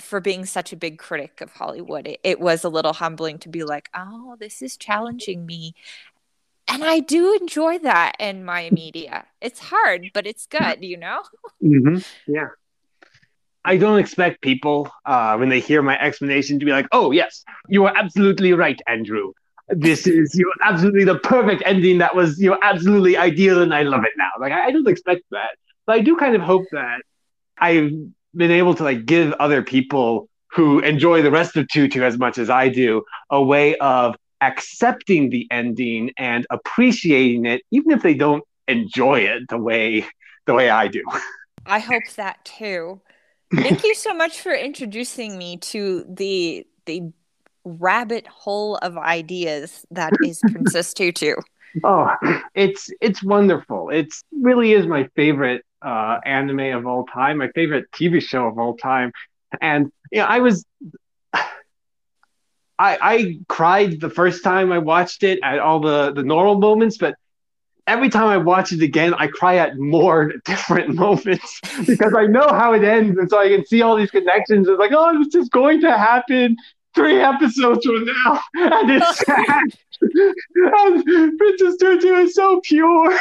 for 0.00 0.20
being 0.20 0.44
such 0.44 0.72
a 0.72 0.76
big 0.76 0.98
critic 0.98 1.40
of 1.40 1.52
Hollywood, 1.52 2.06
it, 2.06 2.20
it 2.22 2.40
was 2.40 2.64
a 2.64 2.68
little 2.68 2.92
humbling 2.92 3.38
to 3.40 3.48
be 3.48 3.64
like, 3.64 3.88
oh, 3.94 4.36
this 4.38 4.62
is 4.62 4.76
challenging 4.76 5.46
me. 5.46 5.74
And 6.68 6.82
I 6.84 6.98
do 7.00 7.36
enjoy 7.40 7.78
that 7.80 8.16
in 8.18 8.44
my 8.44 8.70
media. 8.70 9.26
It's 9.40 9.60
hard, 9.60 10.10
but 10.12 10.26
it's 10.26 10.46
good, 10.46 10.84
you 10.84 10.96
know? 10.96 11.22
Mm-hmm. 11.64 12.32
Yeah. 12.32 12.48
I 13.64 13.78
don't 13.78 13.98
expect 13.98 14.42
people 14.42 14.92
uh, 15.06 15.36
when 15.36 15.48
they 15.48 15.58
hear 15.58 15.80
my 15.80 15.98
explanation 15.98 16.60
to 16.60 16.66
be 16.66 16.70
like, 16.70 16.86
"Oh 16.92 17.12
yes, 17.12 17.44
you 17.66 17.86
are 17.86 17.96
absolutely 17.96 18.52
right, 18.52 18.78
Andrew 18.86 19.32
this 19.68 20.06
is 20.06 20.34
you 20.34 20.52
absolutely 20.62 21.04
the 21.04 21.18
perfect 21.18 21.62
ending 21.66 21.98
that 21.98 22.14
was 22.14 22.40
you 22.40 22.56
absolutely 22.62 23.16
ideal 23.16 23.62
and 23.62 23.74
I 23.74 23.82
love 23.82 24.04
it 24.04 24.12
now. 24.16 24.30
Like 24.40 24.52
I, 24.52 24.66
I 24.66 24.70
don't 24.70 24.88
expect 24.88 25.22
that. 25.30 25.56
But 25.86 25.96
I 25.96 26.00
do 26.00 26.16
kind 26.16 26.34
of 26.34 26.42
hope 26.42 26.64
that 26.72 27.02
I've 27.58 27.92
been 28.36 28.50
able 28.50 28.74
to 28.74 28.82
like 28.82 29.06
give 29.06 29.32
other 29.34 29.62
people 29.62 30.28
who 30.52 30.78
enjoy 30.80 31.22
the 31.22 31.30
rest 31.30 31.56
of 31.56 31.68
Tutu 31.68 32.02
as 32.02 32.18
much 32.18 32.38
as 32.38 32.48
I 32.48 32.68
do 32.68 33.04
a 33.30 33.42
way 33.42 33.76
of 33.76 34.14
accepting 34.40 35.30
the 35.30 35.46
ending 35.50 36.12
and 36.16 36.46
appreciating 36.50 37.46
it, 37.46 37.62
even 37.70 37.90
if 37.90 38.02
they 38.02 38.14
don't 38.14 38.44
enjoy 38.68 39.20
it 39.20 39.42
the 39.48 39.58
way 39.58 40.06
the 40.46 40.54
way 40.54 40.70
I 40.70 40.88
do. 40.88 41.02
I 41.66 41.78
hope 41.80 42.08
that 42.16 42.44
too. 42.44 43.00
Thank 43.54 43.84
you 43.84 43.94
so 43.94 44.14
much 44.14 44.40
for 44.40 44.52
introducing 44.52 45.38
me 45.38 45.56
to 45.58 46.04
the 46.08 46.66
the 46.86 47.12
rabbit 47.64 48.26
hole 48.28 48.76
of 48.76 48.96
ideas 48.96 49.84
that 49.90 50.12
is 50.22 50.40
Princess 50.50 50.94
Tutu. 50.94 51.34
Oh, 51.84 52.10
it's 52.54 52.88
it's 53.02 53.22
wonderful. 53.22 53.90
It's 53.90 54.24
really 54.32 54.72
is 54.72 54.86
my 54.86 55.10
favorite 55.14 55.62
uh, 55.86 56.18
anime 56.24 56.76
of 56.76 56.86
all 56.86 57.04
time, 57.06 57.38
my 57.38 57.48
favorite 57.54 57.90
TV 57.92 58.20
show 58.20 58.46
of 58.46 58.58
all 58.58 58.76
time, 58.76 59.12
and 59.60 59.90
you 60.10 60.18
know, 60.20 60.26
I 60.26 60.40
was. 60.40 60.64
I, 62.78 62.98
I 63.00 63.38
cried 63.48 64.02
the 64.02 64.10
first 64.10 64.44
time 64.44 64.70
I 64.70 64.76
watched 64.78 65.22
it 65.22 65.38
at 65.42 65.58
all 65.60 65.80
the, 65.80 66.12
the 66.12 66.22
normal 66.22 66.58
moments, 66.58 66.98
but 66.98 67.14
every 67.86 68.10
time 68.10 68.28
I 68.28 68.36
watch 68.36 68.72
it 68.72 68.82
again, 68.82 69.14
I 69.14 69.28
cry 69.28 69.56
at 69.56 69.78
more 69.78 70.32
different 70.44 70.94
moments 70.94 71.60
because 71.86 72.14
I 72.14 72.26
know 72.26 72.48
how 72.48 72.74
it 72.74 72.84
ends, 72.84 73.18
and 73.18 73.30
so 73.30 73.38
I 73.38 73.48
can 73.48 73.64
see 73.64 73.82
all 73.82 73.96
these 73.96 74.10
connections. 74.10 74.68
It's 74.68 74.78
like, 74.78 74.92
oh, 74.92 75.20
it's 75.20 75.32
just 75.32 75.50
going 75.50 75.80
to 75.82 75.96
happen, 75.96 76.56
three 76.94 77.20
episodes 77.20 77.84
from 77.84 78.04
now, 78.04 78.40
and 78.54 78.90
it's 78.90 79.18
sad. 79.24 79.62
and 80.00 81.38
Princess 81.38 81.76
Tutu 81.78 82.14
is 82.14 82.34
so 82.34 82.60
pure. 82.62 83.18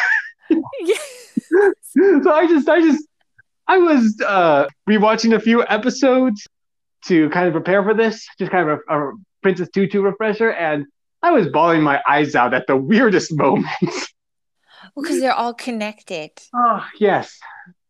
so 2.23 2.31
I 2.31 2.47
just, 2.47 2.67
I 2.69 2.81
just, 2.81 3.05
I 3.67 3.77
was 3.77 4.19
uh, 4.25 4.67
rewatching 4.87 5.35
a 5.35 5.39
few 5.39 5.65
episodes 5.67 6.47
to 7.05 7.29
kind 7.29 7.47
of 7.47 7.53
prepare 7.53 7.83
for 7.83 7.93
this, 7.93 8.27
just 8.39 8.51
kind 8.51 8.69
of 8.69 8.79
a, 8.87 8.99
a 8.99 9.13
Princess 9.41 9.69
Tutu 9.73 10.01
refresher, 10.01 10.51
and 10.51 10.85
I 11.21 11.31
was 11.31 11.47
bawling 11.47 11.81
my 11.81 12.01
eyes 12.07 12.35
out 12.35 12.53
at 12.53 12.67
the 12.67 12.75
weirdest 12.77 13.35
moments. 13.35 14.13
Because 14.95 15.19
they're 15.19 15.33
all 15.33 15.53
connected. 15.53 16.29
Oh 16.53 16.85
yes, 16.99 17.37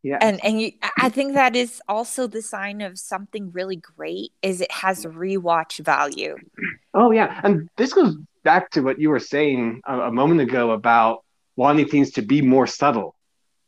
yeah 0.06 0.18
and 0.22 0.44
and 0.46 0.62
you, 0.62 0.72
i 1.00 1.10
think 1.10 1.34
that 1.34 1.56
is 1.56 1.82
also 1.90 2.28
the 2.28 2.42
sign 2.42 2.80
of 2.82 2.98
something 2.98 3.52
really 3.52 3.76
great 3.76 4.32
is 4.44 4.62
it 4.62 4.72
has 4.72 5.04
rewatch 5.06 5.84
value. 5.84 6.36
Oh 6.94 7.12
yeah. 7.12 7.42
And 7.44 7.68
this 7.76 7.92
goes 7.92 8.16
back 8.44 8.70
to 8.72 8.82
what 8.82 9.00
you 9.00 9.10
were 9.10 9.20
saying 9.20 9.82
a, 9.86 10.02
a 10.02 10.12
moment 10.12 10.42
ago 10.42 10.72
about 10.72 11.26
wanting 11.56 11.88
things 11.88 12.12
to 12.12 12.22
be 12.22 12.42
more 12.42 12.68
subtle 12.68 13.16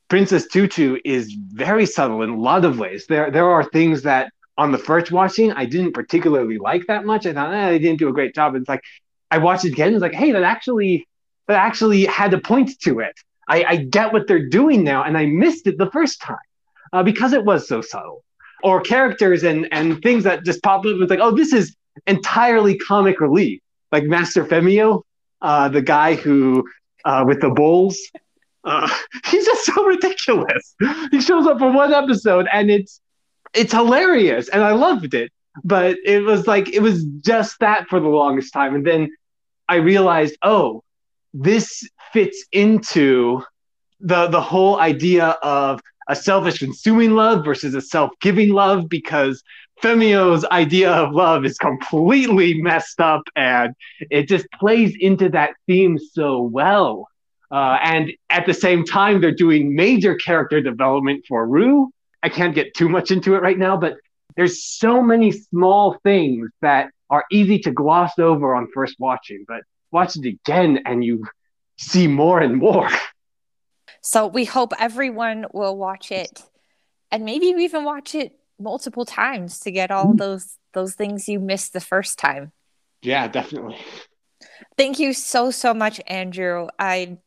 princess 0.10 0.48
tutu 0.48 0.98
is 1.04 1.34
very 1.50 1.86
subtle 1.86 2.22
in 2.22 2.30
a 2.30 2.40
lot 2.40 2.66
of 2.66 2.80
ways 2.80 3.06
there 3.08 3.30
there 3.32 3.50
are 3.50 3.64
things 3.64 4.04
that 4.04 4.32
on 4.58 4.72
the 4.72 4.78
first 4.78 5.12
watching 5.12 5.52
i 5.54 5.66
didn't 5.66 5.94
particularly 5.94 6.58
like 6.58 6.86
that 6.88 7.06
much 7.06 7.26
i 7.26 7.34
thought 7.34 7.54
eh, 7.54 7.70
they 7.70 7.80
didn't 7.80 8.00
do 8.00 8.10
a 8.10 8.14
great 8.14 8.34
job 8.34 8.56
it's 8.56 8.70
like 8.70 8.82
i 9.32 9.38
watched 9.38 9.66
it 9.66 9.74
again 9.74 9.94
it's 9.94 10.02
like 10.02 10.14
hey 10.14 10.32
that 10.32 10.44
actually 10.44 11.08
that 11.48 11.58
actually 11.58 12.06
had 12.06 12.34
a 12.34 12.40
point 12.40 12.72
to 12.80 13.00
it 13.00 13.16
I, 13.48 13.64
I 13.64 13.76
get 13.78 14.14
what 14.14 14.28
they're 14.28 14.48
doing 14.48 14.84
now, 14.84 15.04
and 15.04 15.18
I 15.18 15.26
missed 15.26 15.68
it 15.68 15.78
the 15.78 15.90
first 15.92 16.22
time 16.22 16.38
uh, 16.94 17.04
because 17.04 17.34
it 17.34 17.46
was 17.46 17.68
so 17.68 17.82
subtle. 17.82 18.24
Or 18.64 18.82
characters 18.82 19.44
and 19.44 19.68
and 19.72 20.02
things 20.02 20.24
that 20.24 20.44
just 20.44 20.64
pop 20.64 20.80
up. 20.80 20.96
It's 21.00 21.12
like, 21.12 21.20
oh, 21.22 21.36
this 21.36 21.54
is 21.54 21.76
entirely 22.08 22.76
comic 22.80 23.20
relief, 23.20 23.62
like 23.92 24.06
Master 24.06 24.44
Femio, 24.44 25.04
uh, 25.44 25.70
the 25.70 25.82
guy 25.84 26.16
who 26.16 26.68
uh, 27.06 27.24
with 27.28 27.40
the 27.40 27.52
bowls. 27.52 28.00
Uh, 28.68 28.90
he's 29.28 29.46
just 29.46 29.66
so 29.66 29.86
ridiculous. 29.86 30.76
He 31.12 31.22
shows 31.22 31.48
up 31.48 31.58
for 31.58 31.72
one 31.72 31.94
episode, 31.94 32.48
and 32.52 32.70
it's 32.70 33.02
it's 33.56 33.74
hilarious, 33.74 34.50
and 34.50 34.62
I 34.62 34.74
loved 34.74 35.14
it. 35.14 35.32
But 35.64 35.98
it 36.06 36.24
was 36.24 36.46
like 36.46 36.70
it 36.74 36.82
was 36.82 37.04
just 37.22 37.60
that 37.62 37.88
for 37.88 38.00
the 38.00 38.10
longest 38.10 38.54
time, 38.54 38.76
and 38.76 38.86
then 38.86 39.10
I 39.70 39.76
realized, 39.76 40.38
oh, 40.44 40.84
this 41.34 41.88
fits 42.14 42.46
into 42.52 43.42
the 44.00 44.28
the 44.28 44.42
whole 44.42 44.80
idea 44.80 45.30
of 45.42 45.80
a 46.10 46.16
selfish 46.16 46.60
consuming 46.60 47.12
love 47.12 47.44
versus 47.44 47.74
a 47.74 47.82
self-giving 47.82 48.50
love 48.50 48.88
because 48.88 49.44
Femio's 49.82 50.46
idea 50.46 50.92
of 50.92 51.14
love 51.14 51.46
is 51.46 51.58
completely 51.58 52.62
messed 52.62 53.00
up 53.02 53.24
and 53.36 53.74
it 54.10 54.28
just 54.28 54.48
plays 54.58 54.96
into 55.00 55.30
that 55.30 55.52
theme 55.68 56.00
so 56.00 56.42
well. 56.42 57.08
Uh, 57.50 57.78
and 57.82 58.12
at 58.30 58.46
the 58.46 58.54
same 58.54 58.84
time, 58.84 59.22
they're 59.22 59.32
doing 59.32 59.76
major 59.76 60.16
character 60.16 60.62
development 60.62 61.26
for 61.28 61.48
Rue. 61.48 61.92
I 62.22 62.30
can't 62.30 62.54
get 62.54 62.74
too 62.74 62.90
much 62.90 63.12
into 63.12 63.36
it 63.36 63.42
right 63.42 63.58
now, 63.58 63.78
but 63.78 63.96
there's 64.36 64.64
so 64.64 65.02
many 65.02 65.32
small 65.32 65.98
things 66.04 66.50
that 66.62 66.92
are 67.10 67.26
easy 67.32 67.60
to 67.60 67.72
gloss 67.72 68.20
over 68.20 68.54
on 68.56 68.68
first 68.74 68.96
watching, 69.00 69.46
but 69.48 69.62
watch 69.92 70.16
it 70.18 70.26
again 70.26 70.80
and 70.86 71.04
you 71.04 71.26
see 71.78 72.08
more 72.08 72.40
and 72.40 72.58
more. 72.58 72.90
So 74.02 74.26
we 74.26 74.46
hope 74.46 74.72
everyone 74.80 75.48
will 75.54 75.76
watch 75.76 76.14
it 76.14 76.42
and 77.12 77.26
maybe 77.26 77.48
even 77.48 77.84
watch 77.84 78.16
it 78.16 78.40
multiple 78.58 79.04
times 79.04 79.60
to 79.62 79.72
get 79.72 79.92
all 79.92 80.14
mm. 80.14 80.18
those 80.18 80.58
those 80.74 80.96
things 80.96 81.28
you 81.28 81.40
missed 81.42 81.74
the 81.74 81.82
first 81.82 82.18
time. 82.18 82.54
Yeah, 83.02 83.28
definitely. 83.28 83.76
Thank 84.78 85.00
you 85.00 85.12
so 85.12 85.52
so 85.52 85.74
much 85.74 86.00
Andrew. 86.08 86.68
I 86.80 87.18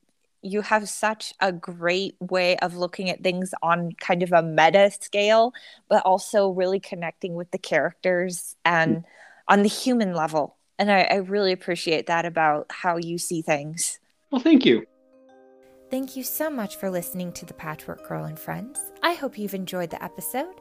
you 0.42 0.62
have 0.62 0.88
such 0.88 1.34
a 1.40 1.52
great 1.52 2.16
way 2.20 2.56
of 2.58 2.76
looking 2.76 3.10
at 3.10 3.22
things 3.22 3.52
on 3.62 3.92
kind 4.00 4.22
of 4.22 4.32
a 4.32 4.42
meta 4.42 4.90
scale, 5.00 5.52
but 5.88 6.04
also 6.04 6.48
really 6.48 6.80
connecting 6.80 7.34
with 7.34 7.50
the 7.50 7.58
characters 7.58 8.56
and 8.64 8.96
mm. 8.96 9.04
on 9.48 9.62
the 9.62 9.68
human 9.68 10.14
level. 10.14 10.56
And 10.78 10.90
I, 10.90 11.02
I 11.02 11.14
really 11.16 11.52
appreciate 11.52 12.06
that 12.06 12.24
about 12.24 12.66
how 12.70 12.96
you 12.96 13.18
see 13.18 13.42
things. 13.42 13.98
Well, 14.30 14.40
thank 14.40 14.64
you. 14.64 14.86
Thank 15.90 16.14
you 16.14 16.22
so 16.22 16.48
much 16.48 16.76
for 16.76 16.88
listening 16.88 17.32
to 17.32 17.44
The 17.44 17.52
Patchwork 17.52 18.06
Girl 18.06 18.24
and 18.24 18.38
Friends. 18.38 18.78
I 19.02 19.14
hope 19.14 19.36
you've 19.36 19.54
enjoyed 19.54 19.90
the 19.90 20.02
episode. 20.02 20.54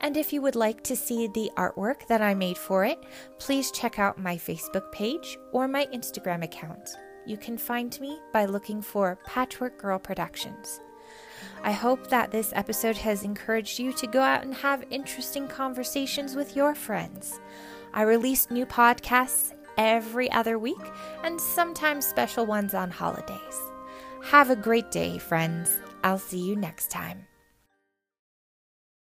And 0.00 0.16
if 0.16 0.32
you 0.32 0.40
would 0.42 0.54
like 0.54 0.84
to 0.84 0.94
see 0.94 1.26
the 1.26 1.50
artwork 1.56 2.06
that 2.06 2.22
I 2.22 2.34
made 2.34 2.56
for 2.56 2.84
it, 2.84 3.02
please 3.40 3.72
check 3.72 3.98
out 3.98 4.16
my 4.16 4.36
Facebook 4.36 4.92
page 4.92 5.38
or 5.52 5.66
my 5.66 5.86
Instagram 5.86 6.44
account. 6.44 6.96
You 7.26 7.36
can 7.36 7.58
find 7.58 8.00
me 8.00 8.20
by 8.32 8.44
looking 8.44 8.80
for 8.80 9.18
Patchwork 9.26 9.78
Girl 9.78 9.98
Productions. 9.98 10.80
I 11.62 11.72
hope 11.72 12.08
that 12.08 12.30
this 12.30 12.52
episode 12.54 12.96
has 12.98 13.24
encouraged 13.24 13.80
you 13.80 13.92
to 13.94 14.06
go 14.06 14.20
out 14.20 14.44
and 14.44 14.54
have 14.54 14.84
interesting 14.90 15.48
conversations 15.48 16.36
with 16.36 16.54
your 16.54 16.74
friends. 16.74 17.40
I 17.92 18.02
release 18.02 18.50
new 18.50 18.64
podcasts 18.64 19.52
every 19.76 20.30
other 20.30 20.58
week 20.58 20.80
and 21.24 21.40
sometimes 21.40 22.06
special 22.06 22.46
ones 22.46 22.74
on 22.74 22.90
holidays. 22.90 23.60
Have 24.24 24.50
a 24.50 24.56
great 24.56 24.90
day, 24.90 25.18
friends. 25.18 25.80
I'll 26.04 26.18
see 26.18 26.38
you 26.38 26.54
next 26.54 26.90
time. 26.90 27.25